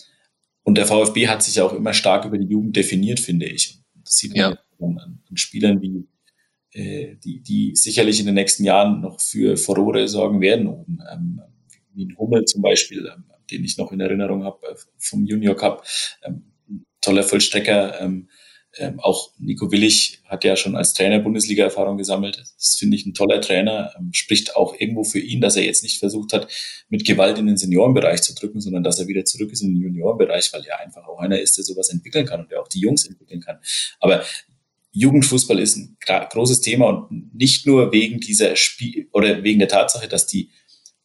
[0.63, 3.79] und der VfB hat sich auch immer stark über die Jugend definiert, finde ich.
[4.05, 4.59] Das sieht man ja.
[4.81, 6.07] an, an, Spielern wie,
[6.73, 10.99] äh, die, die sicherlich in den nächsten Jahren noch für Furore sorgen werden oben.
[11.11, 11.41] Ähm,
[11.99, 15.57] wie ein Hummel zum Beispiel, ähm, den ich noch in Erinnerung habe äh, vom Junior
[15.57, 15.85] Cup.
[16.23, 16.45] Ähm,
[17.01, 18.01] toller Vollstrecker.
[18.01, 18.29] Ähm,
[18.99, 22.39] auch Nico Willig hat ja schon als Trainer Bundesliga-Erfahrung gesammelt.
[22.59, 23.93] Das finde ich ein toller Trainer.
[24.13, 26.49] Spricht auch irgendwo für ihn, dass er jetzt nicht versucht hat,
[26.89, 29.83] mit Gewalt in den Seniorenbereich zu drücken, sondern dass er wieder zurück ist in den
[29.83, 32.81] Juniorenbereich, weil er einfach auch einer ist, der sowas entwickeln kann und der auch die
[32.81, 33.59] Jungs entwickeln kann.
[34.01, 34.23] Aber
[34.93, 40.09] Jugendfußball ist ein großes Thema und nicht nur wegen dieser Spiel oder wegen der Tatsache,
[40.09, 40.51] dass die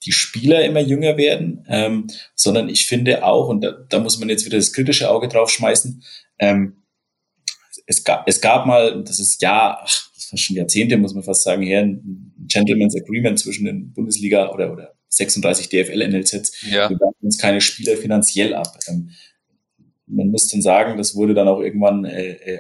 [0.05, 4.29] die Spieler immer jünger werden, ähm, sondern ich finde auch, und da, da muss man
[4.29, 6.03] jetzt wieder das kritische Auge drauf schmeißen,
[6.39, 6.83] ähm,
[7.85, 11.23] es gab, es gab mal, das ist ja, ach, das war schon Jahrzehnte, muss man
[11.23, 16.63] fast sagen, her, ein Gentleman's Agreement zwischen den Bundesliga oder, oder 36 DFL-NLZs.
[16.69, 16.89] Ja.
[16.89, 18.77] Wir gaben uns keine Spieler finanziell ab.
[18.87, 19.11] Ähm,
[20.07, 22.59] man muss dann sagen, das wurde dann auch irgendwann äh, äh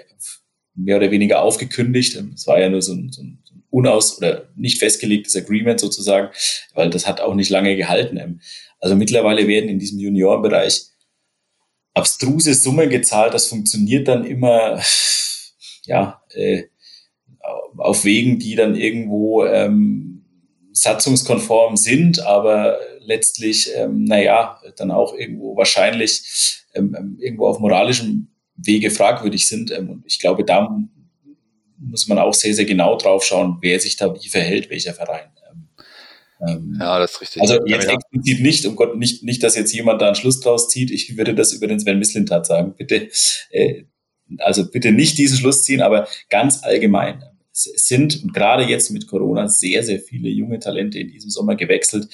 [0.75, 2.15] mehr oder weniger aufgekündigt.
[2.15, 3.42] Ähm, es war ja nur so ein, so ein
[3.73, 6.29] unaus- oder nicht festgelegtes Agreement sozusagen,
[6.75, 8.17] weil das hat auch nicht lange gehalten.
[8.17, 8.39] Ähm,
[8.79, 10.85] also mittlerweile werden in diesem Juniorenbereich
[11.93, 13.33] abstruse Summen gezahlt.
[13.33, 14.81] Das funktioniert dann immer,
[15.85, 16.63] ja, äh,
[17.77, 20.23] auf Wegen, die dann irgendwo ähm,
[20.71, 28.29] satzungskonform sind, aber letztlich, ähm, naja, dann auch irgendwo wahrscheinlich ähm, ähm, irgendwo auf moralischem
[28.55, 29.71] Wege fragwürdig sind.
[29.71, 30.69] Ähm, und ich glaube, da
[31.89, 35.29] muss man auch sehr, sehr genau drauf schauen, wer sich da wie verhält, welcher Verein.
[36.45, 37.41] Ähm, ja, das ist richtig.
[37.41, 37.93] Also jetzt ja.
[37.93, 40.91] explizit nicht, um Gott, nicht, nicht, dass jetzt jemand da einen Schluss draus zieht.
[40.91, 42.73] Ich würde das über den Sven Mislintat sagen.
[42.77, 43.09] Bitte,
[43.51, 43.83] äh,
[44.39, 47.23] also bitte nicht diesen Schluss ziehen, aber ganz allgemein.
[47.51, 51.55] Es sind, und gerade jetzt mit Corona, sehr, sehr viele junge Talente in diesem Sommer
[51.55, 52.07] gewechselt,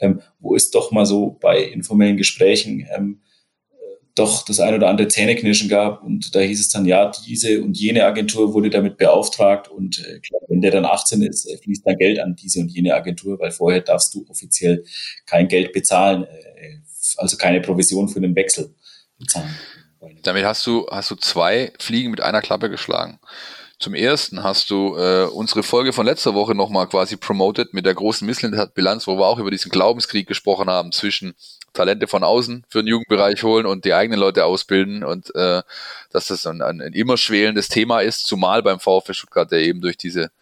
[0.00, 3.20] ähm, wo es doch mal so bei informellen Gesprächen ähm,
[4.18, 7.78] doch das ein oder andere Zähneknirschen gab und da hieß es dann, ja, diese und
[7.78, 11.86] jene Agentur wurde damit beauftragt und äh, klar, wenn der dann 18 ist, äh, fließt
[11.86, 14.84] dann Geld an diese und jene Agentur, weil vorher darfst du offiziell
[15.26, 16.24] kein Geld bezahlen.
[16.24, 16.78] Äh,
[17.16, 18.74] also keine Provision für den Wechsel
[19.18, 19.54] bezahlen.
[20.22, 23.18] Damit hast du, hast du zwei Fliegen mit einer Klappe geschlagen.
[23.80, 27.94] Zum ersten hast du äh, unsere Folge von letzter Woche nochmal quasi promoted mit der
[27.94, 31.36] großen Missland-Bilanz, wo wir auch über diesen Glaubenskrieg gesprochen haben zwischen
[31.74, 35.62] Talente von außen für den Jugendbereich holen und die eigenen Leute ausbilden und äh,
[36.10, 39.80] dass das ein, ein, ein immer schwelendes Thema ist, zumal beim VfB Stuttgart, der eben
[39.80, 40.32] durch diese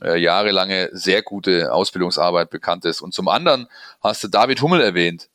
[0.00, 3.00] äh, jahrelange sehr gute Ausbildungsarbeit bekannt ist.
[3.00, 3.66] Und zum anderen
[4.00, 5.28] hast du David Hummel erwähnt.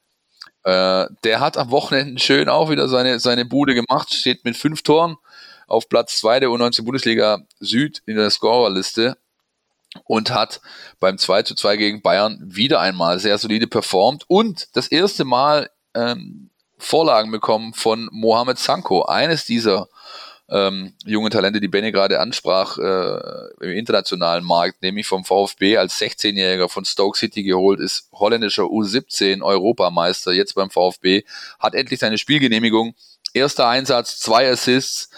[0.63, 4.82] Äh, der hat am Wochenende schön auch wieder seine, seine Bude gemacht, steht mit fünf
[4.82, 5.17] Toren
[5.68, 9.18] auf Platz 2 der U19 Bundesliga Süd in der Scorerliste
[10.05, 10.61] und hat
[10.99, 15.70] beim 2 zu 2 gegen Bayern wieder einmal sehr solide performt und das erste Mal
[15.93, 19.88] ähm, Vorlagen bekommen von Mohamed Sanko, eines dieser
[20.49, 25.99] ähm, jungen Talente, die Benny gerade ansprach, äh, im internationalen Markt, nämlich vom VfB als
[25.99, 31.24] 16-Jähriger von Stoke City geholt, ist holländischer U17 Europameister, jetzt beim VfB,
[31.59, 32.95] hat endlich seine Spielgenehmigung.
[33.34, 35.09] Erster Einsatz, zwei Assists,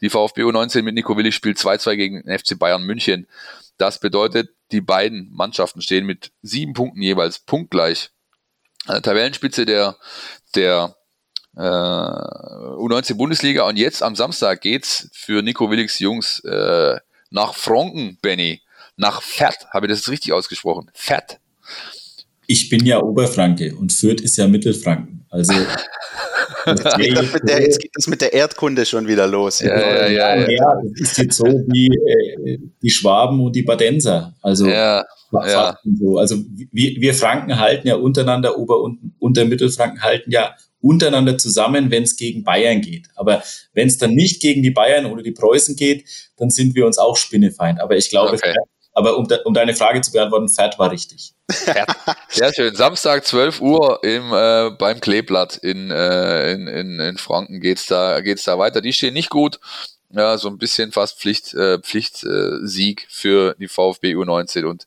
[0.00, 3.26] die VfB U19 mit Nico Willig spielt 2-2 gegen den FC Bayern München.
[3.78, 8.10] Das bedeutet, die beiden Mannschaften stehen mit sieben Punkten jeweils punktgleich.
[8.86, 9.96] An der Tabellenspitze der,
[10.54, 10.96] der
[11.56, 16.98] äh, U19 Bundesliga und jetzt am Samstag geht's für Nico Willigs Jungs äh,
[17.30, 18.62] nach Franken, Benny.
[18.96, 20.90] Nach Fett, habe ich das richtig ausgesprochen?
[20.94, 21.40] Fett.
[22.50, 25.24] Ich bin ja Oberfranke und Fürth ist ja Mittelfranken.
[25.30, 25.52] Also
[26.66, 29.60] Jetzt geht, das mit der, jetzt geht das mit der Erdkunde schon wieder los.
[29.60, 30.50] Ja, ja, ja, ja.
[30.50, 34.34] ja das ist jetzt so wie äh, die Schwaben und die Badenser.
[34.42, 35.78] Also, ja, ja.
[35.98, 36.18] So.
[36.18, 36.36] also
[36.72, 42.16] wir, wir Franken halten ja untereinander, Ober- und Untermittelfranken halten ja untereinander zusammen, wenn es
[42.16, 43.06] gegen Bayern geht.
[43.14, 43.44] Aber
[43.74, 46.04] wenn es dann nicht gegen die Bayern oder die Preußen geht,
[46.36, 47.80] dann sind wir uns auch Spinnefeind.
[47.80, 48.54] Aber ich glaube, okay.
[49.00, 51.32] Aber um, de, um deine Frage zu beantworten, Fett war richtig.
[52.28, 52.74] Sehr schön.
[52.74, 58.20] Samstag 12 Uhr im, äh, beim Kleeblatt in, äh, in, in, in Franken geht's da,
[58.20, 58.82] geht's da weiter.
[58.82, 59.58] Die stehen nicht gut.
[60.10, 64.86] Ja, so ein bisschen fast Pflicht, äh, Pflichtsieg für die VfB U19 und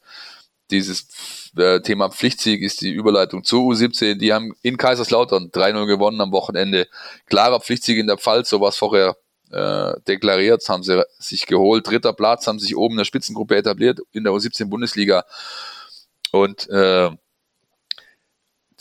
[0.69, 4.15] dieses äh, Thema Pflichtsieg ist die Überleitung zu U17.
[4.15, 6.87] Die haben in Kaiserslautern 3-0 gewonnen am Wochenende.
[7.25, 9.15] Klarer Pflichtsieg in der Pfalz, sowas vorher
[9.53, 11.87] äh, deklariert, haben sie sich geholt.
[11.87, 15.25] Dritter Platz, haben sich oben in der Spitzengruppe etabliert in der U17 Bundesliga.
[16.31, 17.11] Und äh,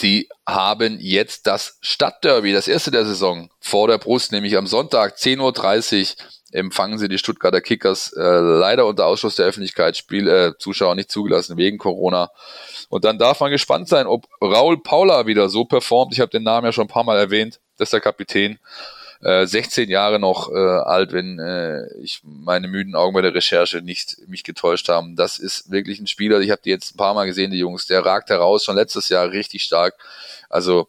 [0.01, 5.17] die haben jetzt das Stadtderby, das erste der Saison, vor der Brust, nämlich am Sonntag
[5.17, 10.53] 10.30 Uhr empfangen sie die Stuttgarter Kickers, äh, leider unter Ausschluss der Öffentlichkeit, Spiel, äh,
[10.59, 12.31] Zuschauer nicht zugelassen wegen Corona.
[12.91, 16.13] Und dann darf man gespannt sein, ob Raul Paula wieder so performt.
[16.13, 18.59] Ich habe den Namen ja schon ein paar Mal erwähnt, das ist der Kapitän.
[19.23, 23.81] 16 äh, Jahre noch äh, alt, wenn äh, ich meine müden Augen bei der Recherche
[23.81, 25.15] nicht mich getäuscht haben.
[25.15, 27.87] Das ist wirklich ein Spieler, ich habe die jetzt ein paar Mal gesehen, die Jungs,
[27.87, 29.95] der ragt heraus, schon letztes Jahr richtig stark.
[30.49, 30.89] Also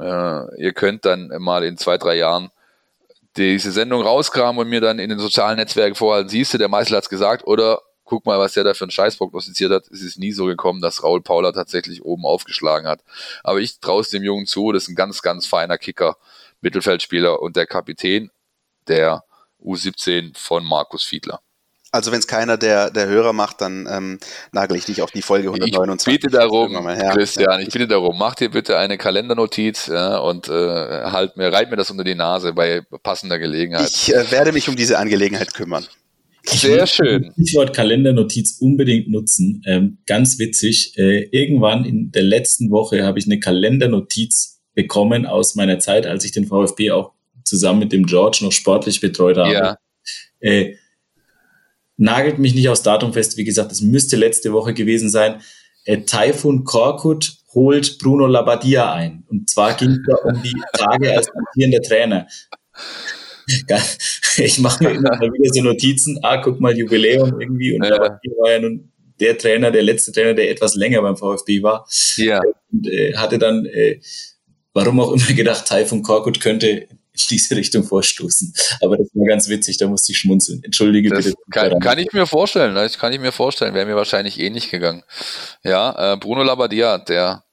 [0.00, 2.50] äh, ihr könnt dann mal in zwei, drei Jahren
[3.36, 6.96] diese Sendung rauskramen und mir dann in den sozialen Netzwerken vorhalten, siehst du, der Meißel
[6.96, 9.86] hat's gesagt, oder guck mal, was der da für einen Scheiß prognostiziert hat.
[9.88, 13.00] Es ist nie so gekommen, dass Raul Paula tatsächlich oben aufgeschlagen hat.
[13.44, 16.16] Aber ich traue es dem Jungen zu, das ist ein ganz, ganz feiner Kicker.
[16.60, 18.30] Mittelfeldspieler und der Kapitän
[18.88, 19.24] der
[19.62, 21.40] U17 von Markus Fiedler.
[21.90, 24.18] Also wenn es keiner der, der Hörer macht, dann ähm,
[24.52, 26.12] nagel ich dich auf die Folge 129.
[26.12, 30.52] Ich bitte darum, Christian, ich bitte darum, mach dir bitte eine Kalendernotiz ja, und äh,
[30.52, 33.88] halt mir, reit mir das unter die Nase bei passender Gelegenheit.
[33.88, 35.86] Ich äh, werde mich um diese Angelegenheit kümmern.
[36.44, 37.32] Sehr schön.
[37.36, 39.62] Ich wollte Kalendernotiz unbedingt nutzen.
[39.66, 40.92] Ähm, ganz witzig.
[40.96, 46.24] Äh, irgendwann in der letzten Woche habe ich eine Kalendernotiz bekommen aus meiner Zeit, als
[46.24, 47.10] ich den VfB auch
[47.42, 49.52] zusammen mit dem George noch sportlich betreut habe.
[49.52, 49.76] Ja.
[50.38, 50.76] Äh,
[51.96, 55.40] nagelt mich nicht aufs Datum fest, wie gesagt, es müsste letzte Woche gewesen sein.
[55.84, 59.24] Äh, Taifun Korkut holt Bruno Labbadia ein.
[59.28, 62.26] Und zwar ging es da um die Tage als amtierender Trainer.
[64.36, 67.74] Ich mache mir immer wieder so Notizen, ah, guck mal, Jubiläum irgendwie.
[67.74, 67.90] Und ja.
[67.90, 71.84] Labbadia war ja nun der Trainer, der letzte Trainer, der etwas länger beim VfB war.
[72.16, 72.40] Ja.
[72.70, 73.98] Und äh, hatte dann äh,
[74.74, 76.98] warum auch immer gedacht, Taifun Korkut könnte in
[77.30, 78.52] diese Richtung vorstoßen.
[78.80, 80.62] Aber das war ganz witzig, da musste ich schmunzeln.
[80.62, 81.36] Entschuldige das bitte.
[81.50, 85.02] Kann, kann, ich mir vorstellen, das kann ich mir vorstellen, wäre mir wahrscheinlich ähnlich gegangen.
[85.64, 87.44] Ja, äh, Bruno Labbadia, der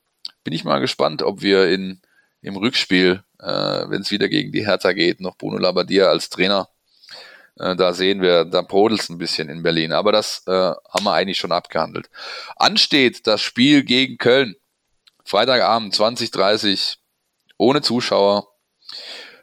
[0.43, 2.01] bin ich mal gespannt, ob wir in,
[2.41, 6.69] im Rückspiel, äh, wenn es wieder gegen die Hertha geht, noch Bruno Labbadia als Trainer
[7.57, 9.93] äh, da sehen wir, da brodelt es ein bisschen in Berlin.
[9.93, 12.09] Aber das äh, haben wir eigentlich schon abgehandelt.
[12.57, 14.55] Ansteht das Spiel gegen Köln.
[15.23, 16.97] Freitagabend 2030
[17.57, 18.48] ohne Zuschauer.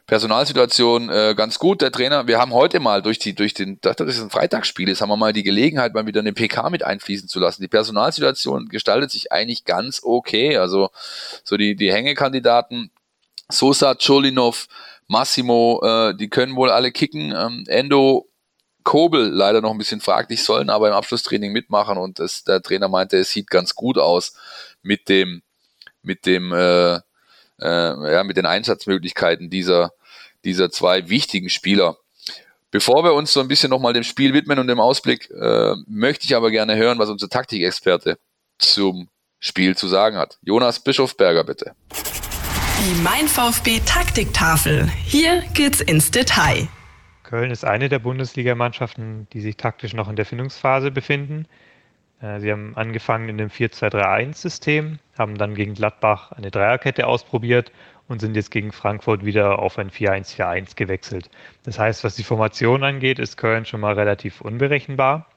[0.05, 1.81] Personalsituation äh, ganz gut.
[1.81, 5.01] Der Trainer, wir haben heute mal durch die, durch den, das ist ein Freitagsspiel ist,
[5.01, 7.61] haben wir mal die Gelegenheit, mal wieder eine PK mit einfließen zu lassen.
[7.61, 10.57] Die Personalsituation gestaltet sich eigentlich ganz okay.
[10.57, 10.89] Also
[11.43, 12.91] so die, die Hängekandidaten,
[13.49, 14.67] Sosa, Cholinov,
[15.07, 17.33] Massimo, äh, die können wohl alle kicken.
[17.33, 18.27] Ähm, Endo,
[18.83, 22.89] Kobel leider noch ein bisschen fraglich, sollen aber im Abschlusstraining mitmachen und das, der Trainer
[22.89, 24.33] meinte, es sieht ganz gut aus
[24.81, 25.41] mit dem,
[26.01, 26.99] mit dem, äh,
[27.63, 29.93] äh, ja, mit den Einsatzmöglichkeiten dieser,
[30.43, 31.97] dieser zwei wichtigen Spieler.
[32.71, 36.25] Bevor wir uns so ein bisschen nochmal dem Spiel widmen und dem Ausblick, äh, möchte
[36.25, 38.17] ich aber gerne hören, was unser Taktikexperte
[38.57, 39.09] zum
[39.39, 40.37] Spiel zu sagen hat.
[40.41, 41.75] Jonas Bischofberger, bitte.
[42.79, 44.89] Die Mein VfB Taktiktafel.
[45.05, 46.67] Hier geht's ins Detail.
[47.23, 51.47] Köln ist eine der Bundesligamannschaften, die sich taktisch noch in der Findungsphase befinden.
[52.23, 57.71] Äh, sie haben angefangen in dem 4-2-3-1-System, haben dann gegen Gladbach eine Dreierkette ausprobiert
[58.07, 61.29] und sind jetzt gegen Frankfurt wieder auf ein 4-1-4-1 gewechselt.
[61.63, 65.27] Das heißt, was die Formation angeht, ist Köln schon mal relativ unberechenbar.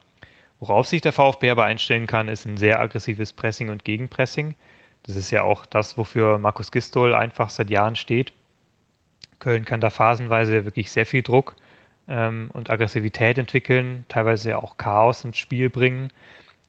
[0.58, 4.54] Worauf sich der VfB aber einstellen kann, ist ein sehr aggressives Pressing und Gegenpressing.
[5.02, 8.32] Das ist ja auch das, wofür Markus Gistol einfach seit Jahren steht.
[9.38, 11.56] Köln kann da phasenweise wirklich sehr viel Druck
[12.08, 16.10] ähm, und Aggressivität entwickeln, teilweise auch Chaos ins Spiel bringen.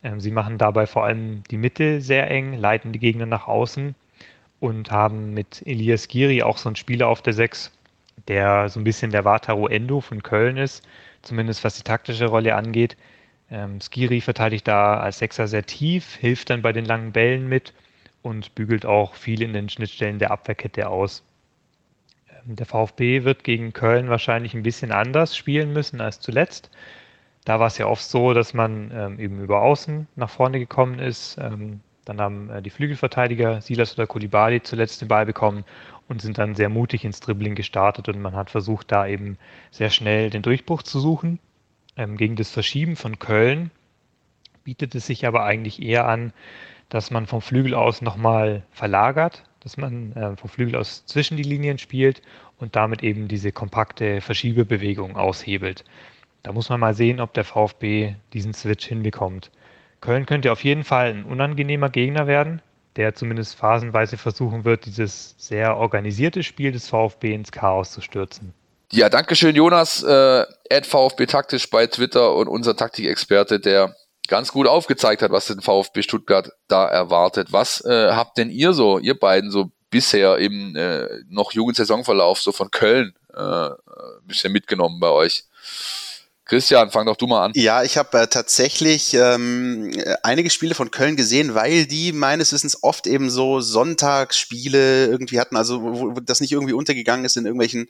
[0.07, 3.93] Ähm, sie machen dabei vor allem die Mitte sehr eng, leiten die Gegner nach außen
[4.59, 7.71] und haben mit Elias Giri auch so einen Spieler auf der 6,
[8.27, 10.87] der so ein bisschen der Wataru Endo von Köln ist,
[11.23, 12.95] zumindest was die taktische Rolle angeht.
[13.51, 17.73] Ähm, Skiri verteidigt da als Sechser sehr tief, hilft dann bei den langen Bällen mit
[18.21, 21.23] und bügelt auch viel in den Schnittstellen der Abwehrkette aus.
[22.29, 26.69] Ähm, der VfB wird gegen Köln wahrscheinlich ein bisschen anders spielen müssen als zuletzt.
[27.47, 30.99] Da war es ja oft so, dass man ähm, eben über Außen nach vorne gekommen
[30.99, 31.37] ist.
[31.39, 35.63] Ähm, dann haben äh, die Flügelverteidiger Silas oder Kulibali zuletzt den Ball bekommen
[36.09, 39.37] und sind dann sehr mutig ins Dribbling gestartet und man hat versucht, da eben
[39.71, 41.39] sehr schnell den Durchbruch zu suchen.
[41.95, 43.71] Ähm, gegen das Verschieben von Köln
[44.65, 46.33] bietet es sich aber eigentlich eher an,
[46.89, 51.43] dass man vom Flügel aus nochmal verlagert, dass man äh, vom Flügel aus zwischen die
[51.43, 52.21] Linien spielt
[52.57, 55.85] und damit eben diese kompakte Verschiebebewegung aushebelt.
[56.43, 59.51] Da muss man mal sehen, ob der VfB diesen Switch hinbekommt.
[60.01, 62.61] Köln könnte auf jeden Fall ein unangenehmer Gegner werden,
[62.95, 68.53] der zumindest phasenweise versuchen wird, dieses sehr organisierte Spiel des VfB ins Chaos zu stürzen.
[68.91, 70.45] Ja, danke schön, Jonas, äh,
[70.83, 73.95] VfB taktisch bei Twitter und unser Taktikexperte, der
[74.27, 77.51] ganz gut aufgezeigt hat, was den VfB Stuttgart da erwartet.
[77.51, 82.39] Was äh, habt denn ihr so, ihr beiden so bisher im äh, noch jungen Saisonverlauf
[82.39, 83.75] so von Köln äh, ein
[84.25, 85.43] bisschen mitgenommen bei euch?
[86.47, 87.51] Christian, fang doch du mal an.
[87.55, 89.91] Ja, ich habe äh, tatsächlich ähm,
[90.23, 95.57] einige Spiele von Köln gesehen, weil die meines Wissens oft eben so Sonntagsspiele irgendwie hatten,
[95.57, 97.89] also wo, wo das nicht irgendwie untergegangen ist in irgendwelchen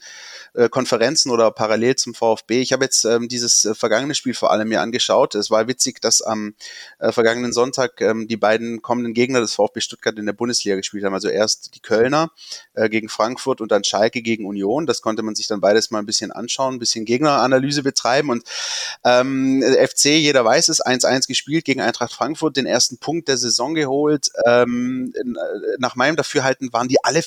[0.56, 2.62] äh, Konferenzen oder parallel zum VfB.
[2.62, 5.36] Ich habe jetzt ähm, dieses äh, vergangene Spiel vor allem mir angeschaut.
[5.36, 6.56] Es war witzig, dass am
[6.98, 11.04] äh, vergangenen Sonntag ähm, die beiden kommenden Gegner des VfB Stuttgart in der Bundesliga gespielt
[11.04, 11.14] haben.
[11.14, 12.32] Also erst die Kölner
[12.74, 14.88] äh, gegen Frankfurt und dann Schalke gegen Union.
[14.88, 18.47] Das konnte man sich dann beides mal ein bisschen anschauen, ein bisschen Gegneranalyse betreiben und
[19.04, 23.74] ähm, FC, jeder weiß es, 1-1 gespielt gegen Eintracht Frankfurt, den ersten Punkt der Saison
[23.74, 24.30] geholt.
[24.46, 25.14] Ähm,
[25.80, 27.22] nach meinem Dafürhalten waren die alle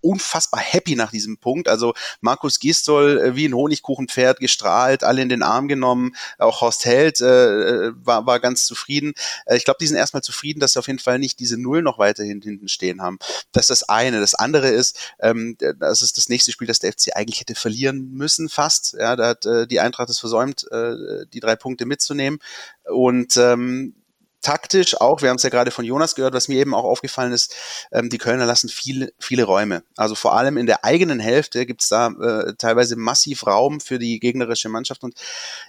[0.00, 1.68] unfassbar happy nach diesem Punkt.
[1.68, 6.14] Also Markus Gistol äh, wie ein Honigkuchenpferd gestrahlt, alle in den Arm genommen.
[6.38, 9.14] Auch Horst Held äh, war, war ganz zufrieden.
[9.46, 11.82] Äh, ich glaube, die sind erstmal zufrieden, dass sie auf jeden Fall nicht diese Null
[11.82, 13.18] noch weiterhin hinten stehen haben.
[13.52, 14.20] Das ist das eine.
[14.20, 18.10] Das andere ist, ähm, das ist das nächste Spiel, das der FC eigentlich hätte verlieren
[18.12, 18.94] müssen, fast.
[18.98, 22.38] Ja, da hat äh, die Eintracht es versäumt, äh, die drei Punkte mitzunehmen.
[22.84, 23.94] Und ähm,
[24.42, 27.32] taktisch auch, wir haben es ja gerade von Jonas gehört, was mir eben auch aufgefallen
[27.32, 27.54] ist,
[27.92, 29.82] ähm, die Kölner lassen viele, viele Räume.
[29.96, 33.98] Also vor allem in der eigenen Hälfte gibt es da äh, teilweise massiv Raum für
[33.98, 35.02] die gegnerische Mannschaft.
[35.02, 35.14] Und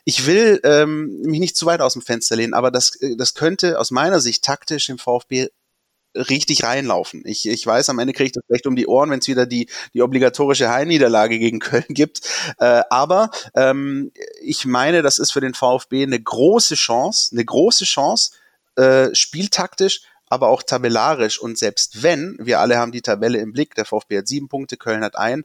[0.05, 3.33] ich will ähm, mich nicht zu weit aus dem Fenster lehnen, aber das, äh, das
[3.33, 5.49] könnte aus meiner Sicht taktisch im VfB
[6.15, 7.21] richtig reinlaufen.
[7.25, 9.45] Ich, ich weiß, am Ende kriege ich das recht um die Ohren, wenn es wieder
[9.45, 12.21] die, die obligatorische Heimniederlage gegen Köln gibt.
[12.57, 17.85] Äh, aber ähm, ich meine, das ist für den VfB eine große Chance, eine große
[17.85, 18.31] Chance,
[18.75, 21.39] äh, spieltaktisch, aber auch tabellarisch.
[21.39, 24.77] Und selbst wenn, wir alle haben die Tabelle im Blick, der VfB hat sieben Punkte,
[24.77, 25.43] Köln hat ein,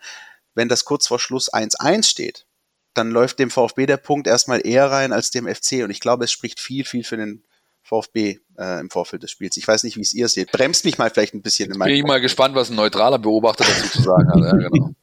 [0.55, 2.47] wenn das kurz vor Schluss 1-1 steht,
[2.95, 5.83] dann läuft dem VfB der Punkt erstmal eher rein als dem FC.
[5.83, 7.43] Und ich glaube, es spricht viel, viel für den
[7.83, 9.57] VfB äh, im Vorfeld des Spiels.
[9.57, 10.53] Ich weiß nicht, wie es ihr seht.
[10.53, 11.89] Bremst mich mal vielleicht ein bisschen in meinem.
[11.89, 14.39] Bin ich mal gespannt, was ein neutraler Beobachter dazu zu sagen hat.
[14.39, 14.95] Ja, genau.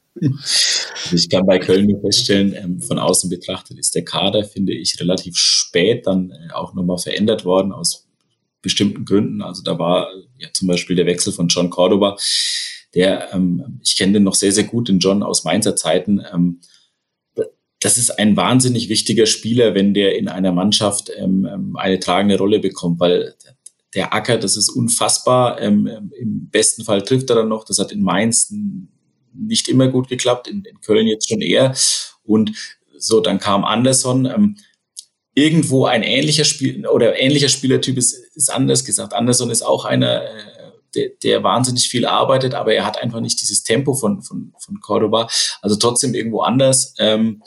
[1.11, 4.99] Ich kann bei Köln nur feststellen, ähm, von außen betrachtet ist der Kader, finde ich,
[4.99, 8.07] relativ spät dann äh, auch nochmal verändert worden aus
[8.61, 9.41] bestimmten Gründen.
[9.41, 10.07] Also da war
[10.38, 12.17] ja zum Beispiel der Wechsel von John Cordoba,
[12.93, 16.21] der, ähm, ich kenne den noch sehr, sehr gut, den John aus Mainzer Zeiten.
[16.33, 16.59] Ähm,
[17.79, 22.38] das ist ein wahnsinnig wichtiger Spieler, wenn der in einer Mannschaft ähm, ähm eine tragende
[22.38, 23.33] Rolle bekommt, weil
[23.95, 25.59] der Acker, das ist unfassbar.
[25.59, 27.65] Ähm, ähm, Im besten Fall trifft er dann noch.
[27.65, 28.53] Das hat in Mainz
[29.33, 31.73] nicht immer gut geklappt, in, in Köln jetzt schon eher.
[32.23, 32.51] Und
[32.97, 34.25] so, dann kam Anderson.
[34.25, 34.57] Ähm,
[35.33, 39.13] irgendwo ein ähnlicher Spiel oder ähnlicher Spielertyp ist, ist anders gesagt.
[39.13, 43.41] Anderson ist auch einer, äh, der, der wahnsinnig viel arbeitet, aber er hat einfach nicht
[43.41, 45.29] dieses Tempo von, von, von Cordoba.
[45.61, 46.93] Also trotzdem irgendwo anders.
[46.99, 47.41] Ähm,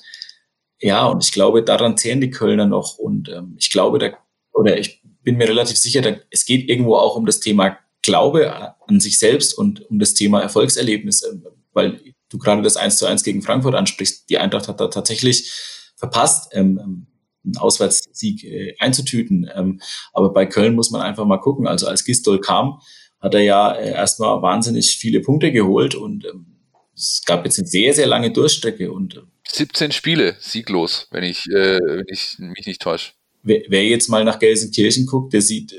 [0.80, 2.98] ja, und ich glaube, daran zählen die Kölner noch.
[2.98, 4.10] Und ähm, ich glaube, da,
[4.52, 8.74] oder ich bin mir relativ sicher, da, es geht irgendwo auch um das Thema Glaube
[8.86, 11.36] an sich selbst und um das Thema Erfolgserlebnis, äh,
[11.72, 14.28] weil du gerade das 1 zu 1 gegen Frankfurt ansprichst.
[14.28, 15.50] Die Eintracht hat da tatsächlich
[15.96, 17.06] verpasst, ähm, ähm,
[17.44, 19.50] einen Auswärtssieg äh, einzutüten.
[19.54, 19.80] Ähm,
[20.12, 21.66] aber bei Köln muss man einfach mal gucken.
[21.66, 22.80] Also als Gistol kam,
[23.20, 26.46] hat er ja äh, erstmal wahnsinnig viele Punkte geholt und ähm,
[26.94, 31.78] es gab jetzt eine sehr, sehr lange Durchstrecke und 17 Spiele sieglos, wenn ich, äh,
[31.78, 33.12] wenn ich mich nicht täusche.
[33.42, 35.74] Wer, wer jetzt mal nach Gelsenkirchen guckt, der sieht,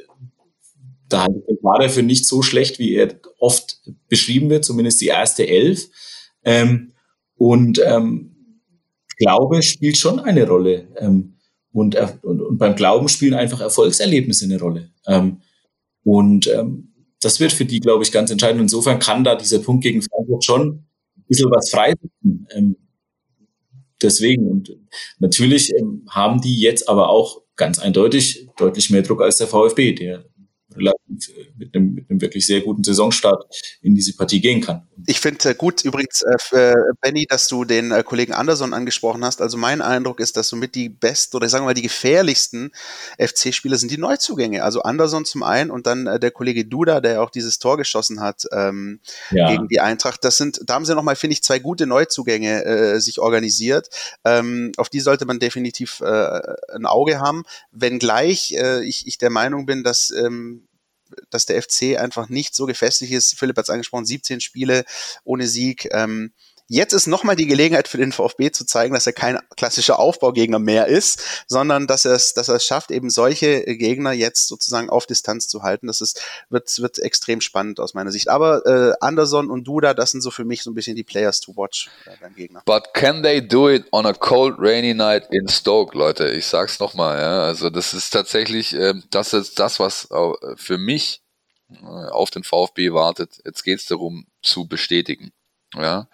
[1.10, 1.28] da
[1.62, 5.88] war der für nicht so schlecht, wie er oft beschrieben wird, zumindest die erste Elf.
[6.44, 6.94] Ähm,
[7.36, 8.36] und ähm,
[9.18, 10.88] Glaube spielt schon eine Rolle.
[10.98, 11.35] Ähm,
[11.76, 14.92] und, und, und beim Glauben spielen einfach Erfolgserlebnisse eine Rolle.
[15.08, 15.42] Ähm,
[16.04, 18.62] und ähm, das wird für die, glaube ich, ganz entscheidend.
[18.62, 20.86] Insofern kann da dieser Punkt gegen Frankfurt schon
[21.18, 22.48] ein bisschen was freisetzen.
[22.56, 22.78] Ähm,
[24.02, 24.48] deswegen.
[24.48, 24.78] Und
[25.20, 29.94] natürlich ähm, haben die jetzt aber auch ganz eindeutig deutlich mehr Druck als der VfB,
[29.94, 30.26] der
[30.76, 33.46] mit einem, mit einem wirklich sehr guten Saisonstart
[33.82, 34.88] in diese Partie gehen kann.
[35.08, 39.24] Ich finde äh, gut übrigens, äh, äh, Benny, dass du den äh, Kollegen Anderson angesprochen
[39.24, 39.42] hast.
[39.42, 42.72] Also mein Eindruck ist, dass somit die besten oder ich sage mal die gefährlichsten
[43.20, 44.64] FC-Spieler sind die Neuzugänge.
[44.64, 48.22] Also Anderson zum einen und dann äh, der Kollege Duda, der auch dieses Tor geschossen
[48.22, 49.00] hat ähm,
[49.32, 49.52] ja.
[49.52, 50.24] gegen die Eintracht.
[50.24, 53.90] Das sind, da haben sie nochmal, finde ich, zwei gute Neuzugänge äh, sich organisiert.
[54.24, 56.42] Ähm, auf die sollte man definitiv äh,
[56.74, 60.65] ein Auge haben, wenngleich äh, ich, ich der Meinung bin, dass ähm,
[61.30, 63.38] dass der FC einfach nicht so gefestigt ist.
[63.38, 64.86] Philipp hat es angesprochen, 17 Spiele
[65.24, 65.88] ohne Sieg.
[65.92, 66.32] Ähm,
[66.68, 70.58] Jetzt ist nochmal die Gelegenheit für den VfB zu zeigen, dass er kein klassischer Aufbaugegner
[70.58, 74.90] mehr ist, sondern dass er es, dass er es schafft, eben solche Gegner jetzt sozusagen
[74.90, 75.86] auf Distanz zu halten.
[75.86, 78.30] Das ist, wird, wird extrem spannend aus meiner Sicht.
[78.30, 81.40] Aber äh, Anderson und Duda, das sind so für mich so ein bisschen die Players
[81.40, 82.64] to watch äh, Gegner.
[82.66, 86.32] But can they do it on a cold, rainy night in Stoke, Leute?
[86.32, 87.44] Ich sag's nochmal, ja.
[87.44, 90.08] Also das ist tatsächlich, äh, das ist das, was
[90.56, 91.22] für mich
[91.72, 93.42] äh, auf den VfB wartet.
[93.46, 95.32] Jetzt geht's darum zu bestätigen.
[95.78, 96.08] Ja,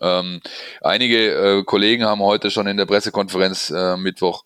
[0.00, 0.40] ähm,
[0.80, 4.42] einige äh, Kollegen haben heute schon in der Pressekonferenz äh, Mittwoch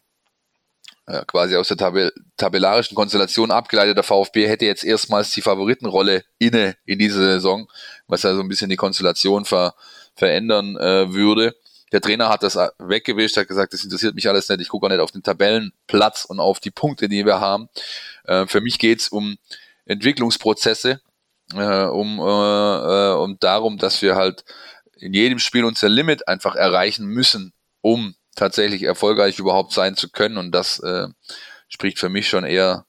[1.06, 6.24] äh, quasi aus der Tabell tabellarischen Konstellation abgeleitet, der VfB hätte jetzt erstmals die Favoritenrolle
[6.38, 7.68] inne in dieser Saison,
[8.06, 9.74] was ja so ein bisschen die Konstellation ver
[10.14, 11.56] verändern äh, würde.
[11.92, 14.90] Der Trainer hat das weggewischt, hat gesagt, das interessiert mich alles nicht, ich gucke auch
[14.90, 17.68] nicht auf den Tabellenplatz und auf die Punkte, die wir haben.
[18.24, 19.38] Äh, für mich geht's um
[19.86, 21.00] Entwicklungsprozesse
[21.54, 24.44] äh, um, äh, äh, um darum, dass wir halt
[24.96, 30.36] in jedem Spiel unser Limit einfach erreichen müssen, um tatsächlich erfolgreich überhaupt sein zu können.
[30.36, 31.08] Und das äh,
[31.68, 32.86] spricht für mich schon eher,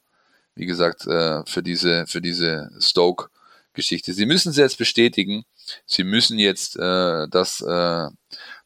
[0.55, 4.13] wie gesagt, äh, für diese, für diese Stoke-Geschichte.
[4.13, 5.43] Sie müssen es jetzt bestätigen.
[5.85, 8.07] Sie müssen jetzt äh, das, äh,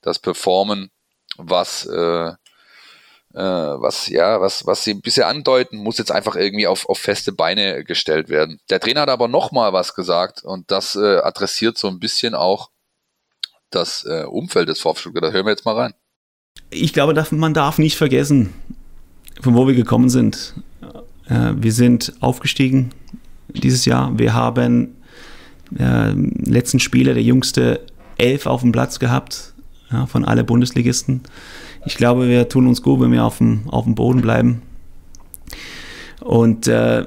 [0.02, 0.90] das performen,
[1.38, 2.34] was äh,
[3.36, 7.34] äh, was ja, was, was sie bisher andeuten, muss jetzt einfach irgendwie auf, auf feste
[7.34, 8.60] Beine gestellt werden.
[8.70, 12.70] Der Trainer hat aber nochmal was gesagt und das äh, adressiert so ein bisschen auch
[13.72, 15.94] das äh, Umfeld des VfB Da hören wir jetzt mal rein.
[16.70, 18.54] Ich glaube, man darf nicht vergessen,
[19.42, 20.54] von wo wir gekommen sind.
[21.28, 22.92] Äh, wir sind aufgestiegen
[23.50, 24.18] dieses Jahr.
[24.18, 24.96] Wir haben
[25.78, 27.86] äh, letzten Spieler der jüngste
[28.18, 29.54] elf auf dem Platz gehabt
[29.92, 31.24] ja, von alle Bundesligisten.
[31.86, 34.62] Ich glaube, wir tun uns gut, wenn wir auf dem, auf dem Boden bleiben.
[36.20, 37.06] Und äh,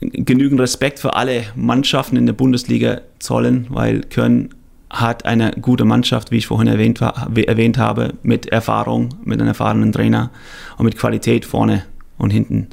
[0.00, 4.50] genügend Respekt für alle Mannschaften in der Bundesliga zollen, weil Köln
[4.90, 9.92] hat eine gute Mannschaft, wie ich vorhin erwähnt, erwähnt habe, mit Erfahrung, mit einem erfahrenen
[9.92, 10.30] Trainer
[10.78, 11.84] und mit Qualität vorne
[12.18, 12.68] und hinten.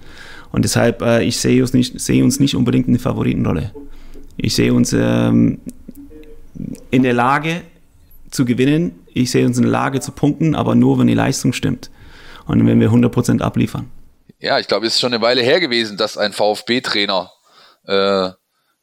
[0.51, 3.71] Und deshalb, äh, ich sehe uns, nicht, uns nicht unbedingt in der Favoritenrolle.
[4.37, 5.59] Ich sehe uns ähm,
[6.91, 7.61] in der Lage
[8.29, 11.53] zu gewinnen, ich sehe uns in der Lage zu punkten, aber nur, wenn die Leistung
[11.53, 11.89] stimmt
[12.45, 13.89] und wenn wir 100% abliefern.
[14.39, 17.31] Ja, ich glaube, es ist schon eine Weile her gewesen, dass ein VfB-Trainer
[17.87, 18.29] äh,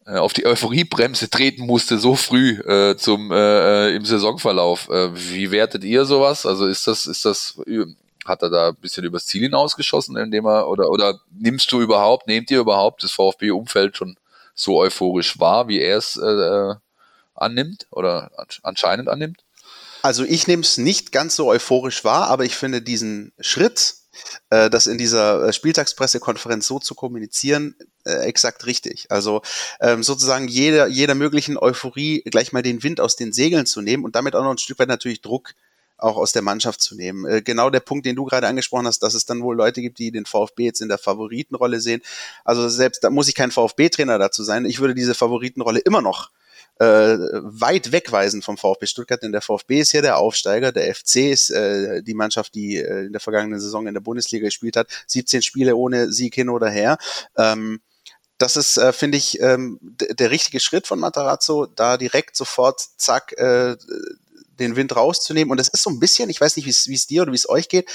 [0.07, 4.89] äh, auf die Euphoriebremse treten musste, so früh äh, zum äh, äh, im Saisonverlauf.
[4.89, 6.47] Äh, wie wertet ihr sowas?
[6.47, 7.61] Also ist das, ist das,
[8.25, 12.27] hat er da ein bisschen übers Ziel hinausgeschossen, indem er, oder, oder nimmst du überhaupt,
[12.27, 14.17] nehmt ihr überhaupt das VfB-Umfeld schon
[14.55, 16.21] so euphorisch wahr, wie er es
[17.35, 18.31] annimmt oder
[18.63, 19.43] anscheinend annimmt?
[20.03, 23.97] Also ich nehme es nicht ganz so euphorisch wahr, aber ich finde diesen Schritt,
[24.51, 27.75] äh, das in dieser äh, Spieltagspressekonferenz so zu kommunizieren,
[28.05, 29.07] äh, exakt richtig.
[29.11, 29.43] Also
[29.81, 34.05] ähm, sozusagen jeder, jeder möglichen Euphorie gleich mal den Wind aus den Segeln zu nehmen
[34.05, 35.55] und damit auch noch ein Stück weit natürlich Druck
[35.99, 37.27] auch aus der Mannschaft zu nehmen.
[37.27, 39.99] Äh, genau der Punkt, den du gerade angesprochen hast, dass es dann wohl Leute gibt,
[39.99, 42.03] die den VfB jetzt in der Favoritenrolle sehen.
[42.45, 44.65] Also selbst da muss ich kein VfB-Trainer dazu sein.
[44.65, 46.31] Ich würde diese Favoritenrolle immer noch
[46.79, 51.17] äh, weit wegweisen vom VfB Stuttgart, denn der VfB ist ja der Aufsteiger, der FC
[51.17, 54.89] ist äh, die Mannschaft, die äh, in der vergangenen Saison in der Bundesliga gespielt hat,
[55.07, 56.99] 17 Spiele ohne Sieg hin oder her.
[57.37, 57.81] Ähm,
[58.41, 63.33] das ist, äh, finde ich, ähm, der richtige Schritt von Matarazzo, da direkt sofort, zack,
[63.39, 63.77] äh,
[64.61, 65.51] den Wind rauszunehmen.
[65.51, 67.49] Und es ist so ein bisschen, ich weiß nicht, wie es dir oder wie es
[67.49, 67.89] euch geht,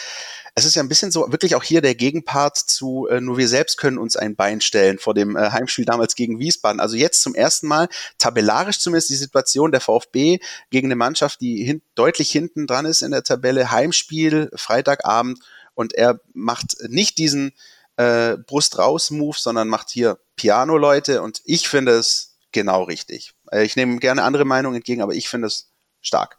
[0.58, 3.50] es ist ja ein bisschen so wirklich auch hier der Gegenpart zu, äh, nur wir
[3.50, 6.80] selbst können uns ein Bein stellen vor dem äh, Heimspiel damals gegen Wiesbaden.
[6.80, 10.40] Also jetzt zum ersten Mal, tabellarisch zumindest die Situation der VfB
[10.70, 15.40] gegen eine Mannschaft, die hin, deutlich hinten dran ist in der Tabelle, Heimspiel, Freitagabend
[15.74, 17.52] und er macht nicht diesen
[17.98, 23.34] äh, Brust raus Move, sondern macht hier Piano Leute und ich finde es genau richtig.
[23.52, 26.38] Äh, ich nehme gerne andere Meinungen entgegen, aber ich finde es stark.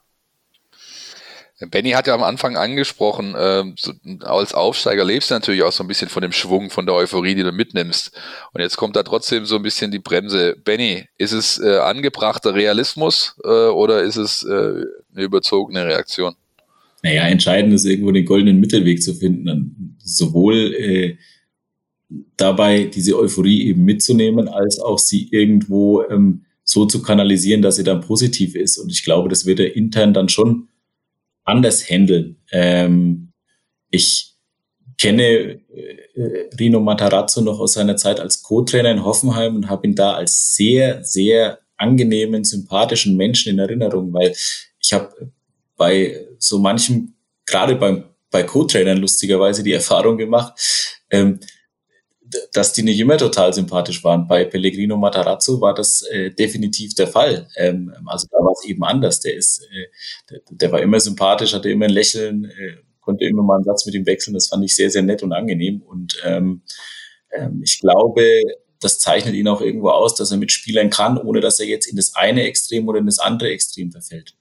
[1.58, 5.82] Benny hat ja am Anfang angesprochen, äh, so, als Aufsteiger lebst du natürlich auch so
[5.82, 8.12] ein bisschen von dem Schwung, von der Euphorie, die du mitnimmst.
[8.52, 10.56] Und jetzt kommt da trotzdem so ein bisschen die Bremse.
[10.62, 16.34] Benny, ist es äh, angebrachter Realismus äh, oder ist es äh, eine überzogene Reaktion?
[17.02, 19.96] Naja, entscheidend ist irgendwo den goldenen Mittelweg zu finden.
[20.02, 21.16] Sowohl äh,
[22.36, 27.84] dabei diese Euphorie eben mitzunehmen, als auch sie irgendwo ähm, so zu kanalisieren, dass sie
[27.84, 28.76] dann positiv ist.
[28.76, 30.68] Und ich glaube, das wird er intern dann schon
[31.46, 32.36] anders handeln.
[32.52, 33.32] Ähm,
[33.90, 34.34] ich
[34.98, 39.94] kenne äh, Rino Matarazzo noch aus seiner Zeit als Co-Trainer in Hoffenheim und habe ihn
[39.94, 44.34] da als sehr, sehr angenehmen, sympathischen Menschen in Erinnerung, weil
[44.80, 45.32] ich habe
[45.76, 47.14] bei so manchem,
[47.44, 50.54] gerade beim, bei Co-Trainern lustigerweise die Erfahrung gemacht,
[51.10, 51.38] ähm,
[52.52, 54.26] dass die nicht immer total sympathisch waren.
[54.26, 57.48] Bei Pellegrino Matarazzo war das äh, definitiv der Fall.
[57.56, 59.20] Ähm, also da war es eben anders.
[59.20, 59.86] Der ist, äh,
[60.30, 63.86] der, der, war immer sympathisch, hatte immer ein Lächeln, äh, konnte immer mal einen Satz
[63.86, 64.34] mit ihm wechseln.
[64.34, 65.82] Das fand ich sehr, sehr nett und angenehm.
[65.82, 66.62] Und ähm,
[67.32, 68.24] ähm, ich glaube,
[68.80, 71.86] das zeichnet ihn auch irgendwo aus, dass er mit Spielern kann, ohne dass er jetzt
[71.86, 74.34] in das eine Extrem oder in das andere Extrem verfällt.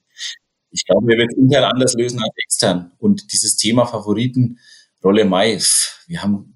[0.70, 2.92] Ich glaube, er wird intern anders lösen als extern.
[2.98, 4.58] Und dieses Thema Favoriten,
[5.02, 5.58] Rolle Mai,
[6.06, 6.55] wir haben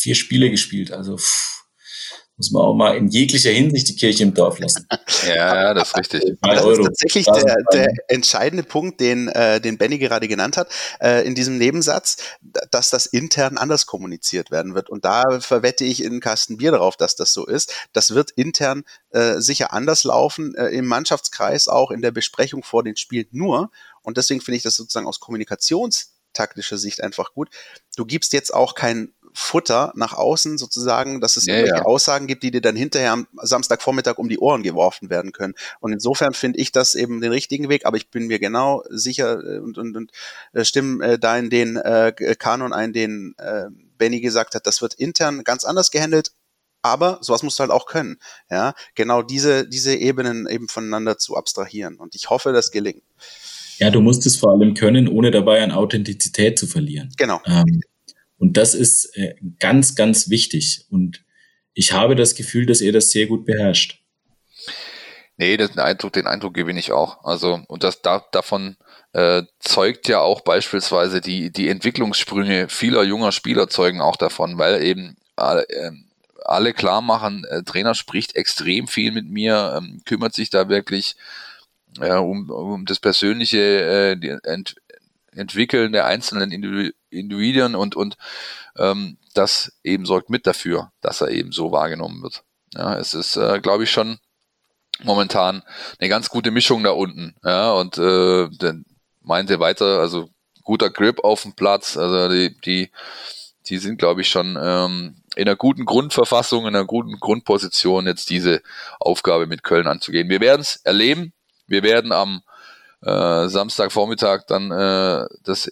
[0.00, 0.92] vier Spiele gespielt.
[0.92, 1.60] Also pff,
[2.40, 4.86] muss man auch mal in jeglicher Hinsicht die Kirche im Dorf lassen.
[5.28, 6.38] ja, das ist richtig.
[6.40, 10.72] Das ist tatsächlich der, der entscheidende Punkt, den, äh, den Benny gerade genannt hat,
[11.02, 12.16] äh, in diesem Nebensatz,
[12.70, 14.88] dass das intern anders kommuniziert werden wird.
[14.88, 17.74] Und da verwette ich in Kasten Bier darauf, dass das so ist.
[17.92, 22.82] Das wird intern äh, sicher anders laufen, äh, im Mannschaftskreis auch, in der Besprechung vor
[22.82, 23.70] den Spielen nur.
[24.00, 27.50] Und deswegen finde ich das sozusagen aus kommunikationstaktischer Sicht einfach gut.
[27.96, 31.86] Du gibst jetzt auch kein Futter nach außen sozusagen, dass es ja, irgendwelche ja.
[31.86, 35.54] Aussagen gibt, die dir dann hinterher am Samstagvormittag um die Ohren geworfen werden können.
[35.80, 39.42] Und insofern finde ich das eben den richtigen Weg, aber ich bin mir genau sicher
[39.42, 40.12] äh, und, und, und
[40.52, 43.66] äh, stimme äh, da in den äh, Kanon ein, den äh,
[43.98, 46.32] Benny gesagt hat, das wird intern ganz anders gehandelt,
[46.82, 48.18] aber sowas musst du halt auch können.
[48.50, 51.96] Ja, genau diese, diese Ebenen eben voneinander zu abstrahieren.
[51.96, 53.02] Und ich hoffe, das gelingt.
[53.78, 57.12] Ja, du musst es vor allem können, ohne dabei an Authentizität zu verlieren.
[57.16, 57.40] Genau.
[57.46, 57.80] Ähm,
[58.40, 60.86] und das ist äh, ganz, ganz wichtig.
[60.88, 61.22] Und
[61.74, 64.02] ich habe das Gefühl, dass er das sehr gut beherrscht.
[65.36, 67.22] Nee, den Eindruck, den Eindruck gewinne ich auch.
[67.22, 68.76] Also, und das da, davon
[69.12, 74.82] äh, zeugt ja auch beispielsweise die, die Entwicklungssprünge vieler junger Spieler zeugen auch davon, weil
[74.82, 75.92] eben alle, äh,
[76.46, 81.14] alle klar machen, äh, Trainer spricht extrem viel mit mir, ähm, kümmert sich da wirklich
[82.00, 83.58] äh, um, um das persönliche
[84.18, 84.76] äh, Ent
[85.32, 86.50] Entwickeln der einzelnen
[87.10, 88.16] Individuen und, und
[88.76, 92.42] ähm, das eben sorgt mit dafür, dass er eben so wahrgenommen wird.
[92.74, 94.18] Ja, es ist, äh, glaube ich, schon
[95.02, 95.62] momentan
[95.98, 97.34] eine ganz gute Mischung da unten.
[97.44, 98.84] Ja, und äh, dann
[99.22, 100.30] meinte weiter, also
[100.62, 102.90] guter Grip auf dem Platz, also die, die,
[103.66, 108.30] die sind, glaube ich, schon ähm, in einer guten Grundverfassung, in einer guten Grundposition, jetzt
[108.30, 108.62] diese
[108.98, 110.28] Aufgabe mit Köln anzugehen.
[110.28, 111.32] Wir werden es erleben.
[111.66, 112.42] Wir werden am
[113.02, 115.70] äh, Samstagvormittag dann äh, das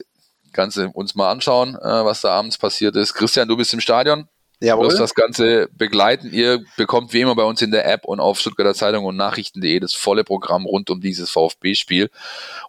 [0.52, 3.14] Ganze uns mal anschauen, äh, was da abends passiert ist.
[3.14, 4.28] Christian, du bist im Stadion.
[4.60, 4.84] Jawohl.
[4.84, 6.30] Du wirst das Ganze begleiten.
[6.32, 9.78] Ihr bekommt wie immer bei uns in der App und auf Stuttgarter Zeitung und Nachrichten.de
[9.78, 12.10] das volle Programm rund um dieses VfB-Spiel.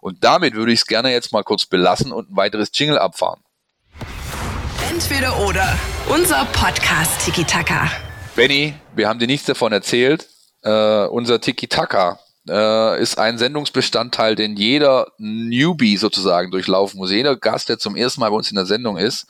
[0.00, 3.40] Und damit würde ich es gerne jetzt mal kurz belassen und ein weiteres Jingle abfahren.
[4.88, 5.76] Entweder oder.
[6.08, 7.90] Unser Podcast Tiki Taka.
[8.36, 10.28] Benny, wir haben dir nichts davon erzählt.
[10.64, 12.20] Uh, unser Tiki Taka
[12.50, 17.12] äh, ist ein Sendungsbestandteil, den jeder Newbie sozusagen durchlaufen muss.
[17.12, 19.26] Jeder Gast, der zum ersten Mal bei uns in der Sendung ist,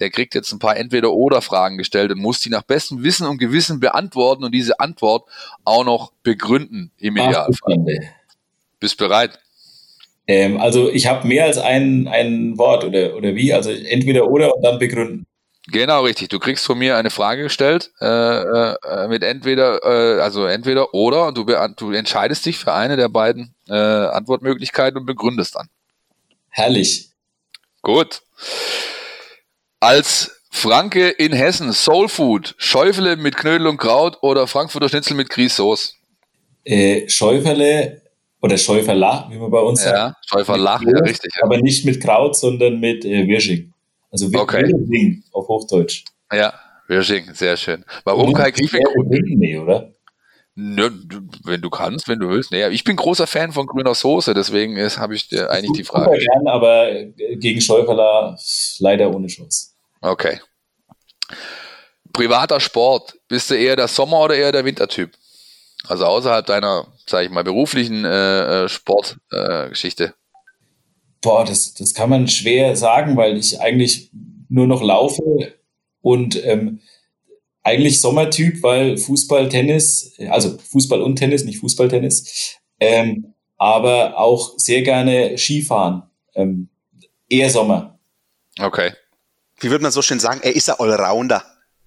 [0.00, 3.80] der kriegt jetzt ein paar Entweder-Oder-Fragen gestellt und muss die nach bestem Wissen und Gewissen
[3.80, 5.28] beantworten und diese Antwort
[5.64, 7.84] auch noch begründen im Idealfall.
[8.80, 9.38] Bist bereit?
[10.26, 13.52] Ähm, also ich habe mehr als ein, ein Wort oder, oder wie?
[13.52, 15.26] Also entweder oder und dann begründen.
[15.68, 16.28] Genau, richtig.
[16.28, 21.28] Du kriegst von mir eine Frage gestellt äh, äh, mit entweder, äh, also entweder oder
[21.28, 25.68] und du, du entscheidest dich für eine der beiden äh, Antwortmöglichkeiten und begründest dann.
[26.50, 27.10] Herrlich.
[27.82, 28.22] Gut.
[29.80, 35.28] Als Franke in Hessen, Soul Food, Schäufele mit Knödel und Kraut oder Frankfurter Schnitzel mit
[35.30, 35.94] Grießsoße?
[36.64, 38.02] Äh, Schäufele
[38.40, 40.16] oder Schäuferla, wie man bei uns ja, sagt.
[40.28, 41.32] Schäuferla, ja, richtig.
[41.36, 41.44] Ja.
[41.44, 43.73] Aber nicht mit Kraut, sondern mit äh, Wirsching.
[44.14, 44.62] Also okay.
[44.62, 46.04] Wirsching auf Hochdeutsch.
[46.32, 46.54] Ja,
[46.86, 47.84] Wirsching, sehr schön.
[48.04, 48.80] Warum Griefing?
[49.08, 49.92] Nee, oder?
[50.54, 50.88] Nö,
[51.42, 52.52] wenn du kannst, wenn du willst.
[52.52, 56.16] Nee, ich bin großer Fan von grüner Soße, deswegen habe ich dir eigentlich die Frage.
[56.16, 58.38] Gern, aber äh, gegen Schäuferla
[58.78, 59.70] leider ohne Chance.
[60.00, 60.40] Okay.
[62.12, 65.10] Privater Sport, bist du eher der Sommer- oder eher der Wintertyp?
[65.88, 70.04] Also außerhalb deiner, sage ich mal, beruflichen äh, äh Sportgeschichte.
[70.04, 70.12] Äh,
[71.24, 74.10] Boah, das, das kann man schwer sagen, weil ich eigentlich
[74.50, 75.54] nur noch laufe
[76.02, 76.80] und ähm,
[77.62, 84.58] eigentlich Sommertyp, weil Fußball, Tennis, also Fußball und Tennis, nicht Fußball, Tennis, ähm, aber auch
[84.58, 86.02] sehr gerne Skifahren.
[86.34, 86.68] Ähm,
[87.26, 87.98] eher Sommer.
[88.60, 88.92] Okay.
[89.60, 91.42] Wie würde man so schön sagen, er ist ein Allrounder.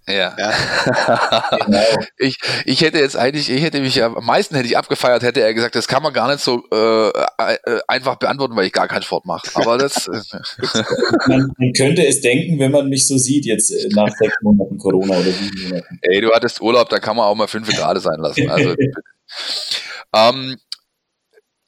[0.08, 0.34] Ja.
[0.38, 1.58] ja.
[1.66, 1.84] genau.
[2.18, 5.42] ich, ich hätte jetzt eigentlich, ich hätte mich ja, am meisten hätte ich abgefeiert, hätte
[5.42, 8.88] er gesagt, das kann man gar nicht so äh, äh, einfach beantworten, weil ich gar
[8.88, 9.50] keinen Sport mache.
[9.56, 10.08] Aber das.
[11.28, 14.78] Man, man, könnte es denken, wenn man mich so sieht, jetzt äh, nach sechs Monaten
[14.78, 16.00] Corona oder sieben Monaten.
[16.02, 18.50] Ey, du hattest Urlaub, da kann man auch mal fünf Grad sein lassen.
[18.50, 18.76] Also,
[20.16, 20.58] ähm,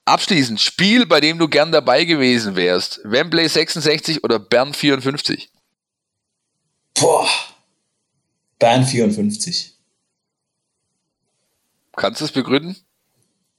[0.06, 3.02] abschließend, Spiel, bei dem du gern dabei gewesen wärst.
[3.04, 5.50] Wembley 66 oder Bern 54?
[7.00, 7.28] Boah.
[8.60, 9.76] Bern 54.
[11.96, 12.76] Kannst du es begründen?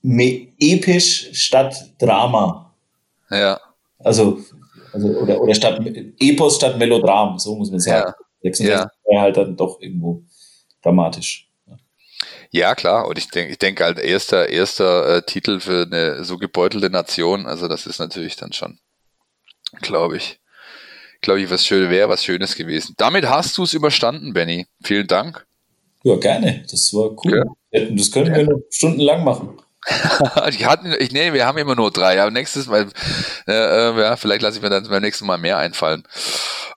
[0.03, 2.75] Me episch statt Drama.
[3.31, 3.61] Ja.
[3.99, 4.41] Also,
[4.93, 5.81] also oder, oder statt
[6.19, 8.09] Epos statt Melodram, so muss man sagen.
[8.09, 8.15] Ja.
[8.43, 9.21] 66 ja.
[9.21, 10.23] halt dann doch irgendwo
[10.83, 11.51] dramatisch.
[12.51, 13.07] Ja, klar.
[13.07, 17.47] Und ich denke, ich denke halt erster, erster äh, Titel für eine so gebeutelte Nation.
[17.47, 18.81] Also das ist natürlich dann schon,
[19.83, 20.41] glaube ich,
[21.21, 22.95] glaube ich, was schön wäre, was Schönes gewesen.
[22.97, 24.67] Damit hast du es überstanden, Benny.
[24.83, 25.47] Vielen Dank.
[26.03, 26.65] Ja, gerne.
[26.71, 27.45] Das war cool.
[27.73, 27.85] Ja.
[27.91, 29.59] Das können wir noch stundenlang machen.
[30.59, 32.21] die hatten, ich, nee, wir haben immer nur drei.
[32.21, 32.89] Aber nächstes Mal,
[33.47, 36.05] äh, äh, ja, vielleicht lasse ich mir dann beim nächsten Mal mehr einfallen.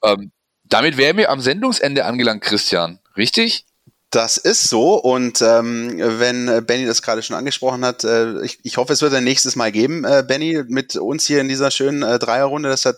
[0.03, 0.31] Ähm,
[0.63, 2.99] damit wären wir am Sendungsende angelangt, Christian.
[3.15, 3.65] Richtig?
[4.13, 8.77] Das ist so und ähm, wenn Benny das gerade schon angesprochen hat, äh, ich, ich
[8.77, 12.03] hoffe, es wird ein nächstes Mal geben, äh, Benny, mit uns hier in dieser schönen
[12.03, 12.69] äh, Dreierrunde.
[12.69, 12.97] Das hat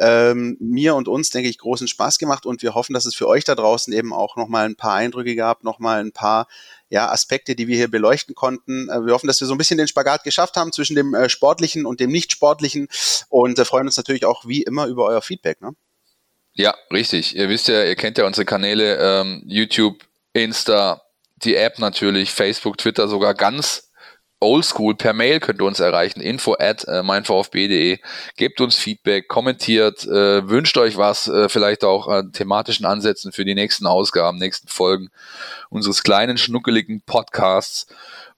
[0.00, 3.28] ähm, mir und uns, denke ich, großen Spaß gemacht und wir hoffen, dass es für
[3.28, 6.48] euch da draußen eben auch nochmal ein paar Eindrücke gab, nochmal ein paar
[6.88, 8.88] ja, Aspekte, die wir hier beleuchten konnten.
[8.88, 11.28] Äh, wir hoffen, dass wir so ein bisschen den Spagat geschafft haben zwischen dem äh,
[11.28, 12.88] Sportlichen und dem Nicht-Sportlichen
[13.28, 15.60] und äh, freuen uns natürlich auch wie immer über euer Feedback.
[15.60, 15.76] Ne?
[16.54, 17.36] Ja, richtig.
[17.36, 21.02] Ihr wisst ja, ihr kennt ja unsere Kanäle ähm, YouTube, Insta,
[21.36, 23.88] die App natürlich, Facebook, Twitter sogar ganz
[24.40, 27.98] oldschool per Mail könnt ihr uns erreichen, info at äh, meinvfb.de.
[28.36, 33.44] Gebt uns Feedback, kommentiert, äh, wünscht euch was, äh, vielleicht auch an thematischen Ansätzen für
[33.44, 35.10] die nächsten Ausgaben, nächsten Folgen
[35.70, 37.86] unseres kleinen, schnuckeligen Podcasts.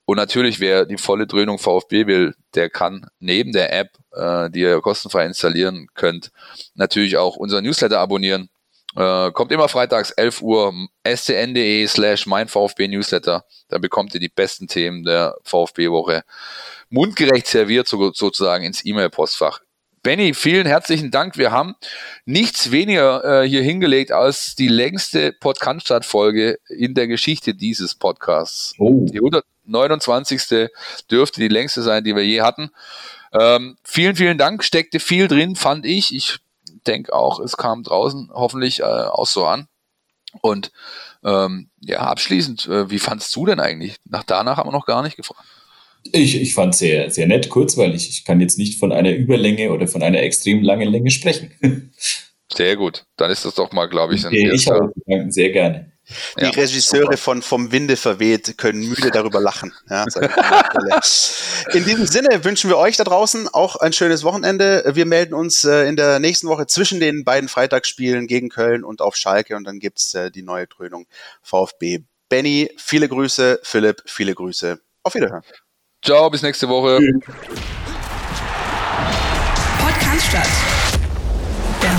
[0.06, 4.60] Und natürlich, wer die volle Dröhnung VfB will, der kann neben der App, äh, die
[4.60, 6.32] ihr kostenfrei installieren könnt,
[6.74, 8.48] natürlich auch unser Newsletter abonnieren
[8.96, 10.72] äh, kommt immer freitags 11 Uhr
[11.06, 13.44] scn.de slash mein VfB Newsletter.
[13.68, 16.22] Da bekommt ihr die besten Themen der VfB-Woche
[16.88, 19.60] mundgerecht serviert, so, sozusagen ins E-Mail-Postfach.
[20.02, 21.36] Benny, vielen herzlichen Dank.
[21.36, 21.74] Wir haben
[22.24, 28.74] nichts weniger äh, hier hingelegt als die längste Podcast-Folge in der Geschichte dieses Podcasts.
[28.78, 29.06] Oh.
[29.12, 30.70] Die 129.
[31.10, 32.70] dürfte die längste sein, die wir je hatten.
[33.38, 34.64] Ähm, vielen, vielen Dank.
[34.64, 36.14] Steckte viel drin, fand ich.
[36.14, 36.38] Ich
[36.90, 39.66] denke auch, es kam draußen hoffentlich äh, auch so an.
[40.42, 40.70] Und
[41.24, 43.96] ähm, ja, abschließend, äh, wie fandst du denn eigentlich?
[44.04, 45.46] Nach danach haben wir noch gar nicht gefragt.
[46.12, 48.08] Ich, ich fand es sehr, sehr nett, kurzweilig.
[48.08, 51.52] Ich kann jetzt nicht von einer Überlänge oder von einer extrem langen Länge sprechen.
[52.52, 53.04] Sehr gut.
[53.16, 54.90] Dann ist das doch mal, glaube ich, ein okay, Ich habe
[55.28, 55.89] sehr gerne.
[56.38, 57.16] Die ja, Regisseure super.
[57.16, 59.72] von Vom Winde verweht können müde darüber lachen.
[59.88, 60.04] Ja,
[61.72, 64.84] in diesem Sinne wünschen wir euch da draußen auch ein schönes Wochenende.
[64.94, 69.00] Wir melden uns äh, in der nächsten Woche zwischen den beiden Freitagsspielen gegen Köln und
[69.00, 71.06] auf Schalke und dann gibt's äh, die neue Dröhnung
[71.42, 72.00] VfB.
[72.28, 73.60] Benny, viele Grüße.
[73.62, 74.80] Philipp, viele Grüße.
[75.02, 75.42] Auf Wiederhören.
[76.02, 76.98] Ciao, bis nächste Woche.
[79.78, 80.79] Podcast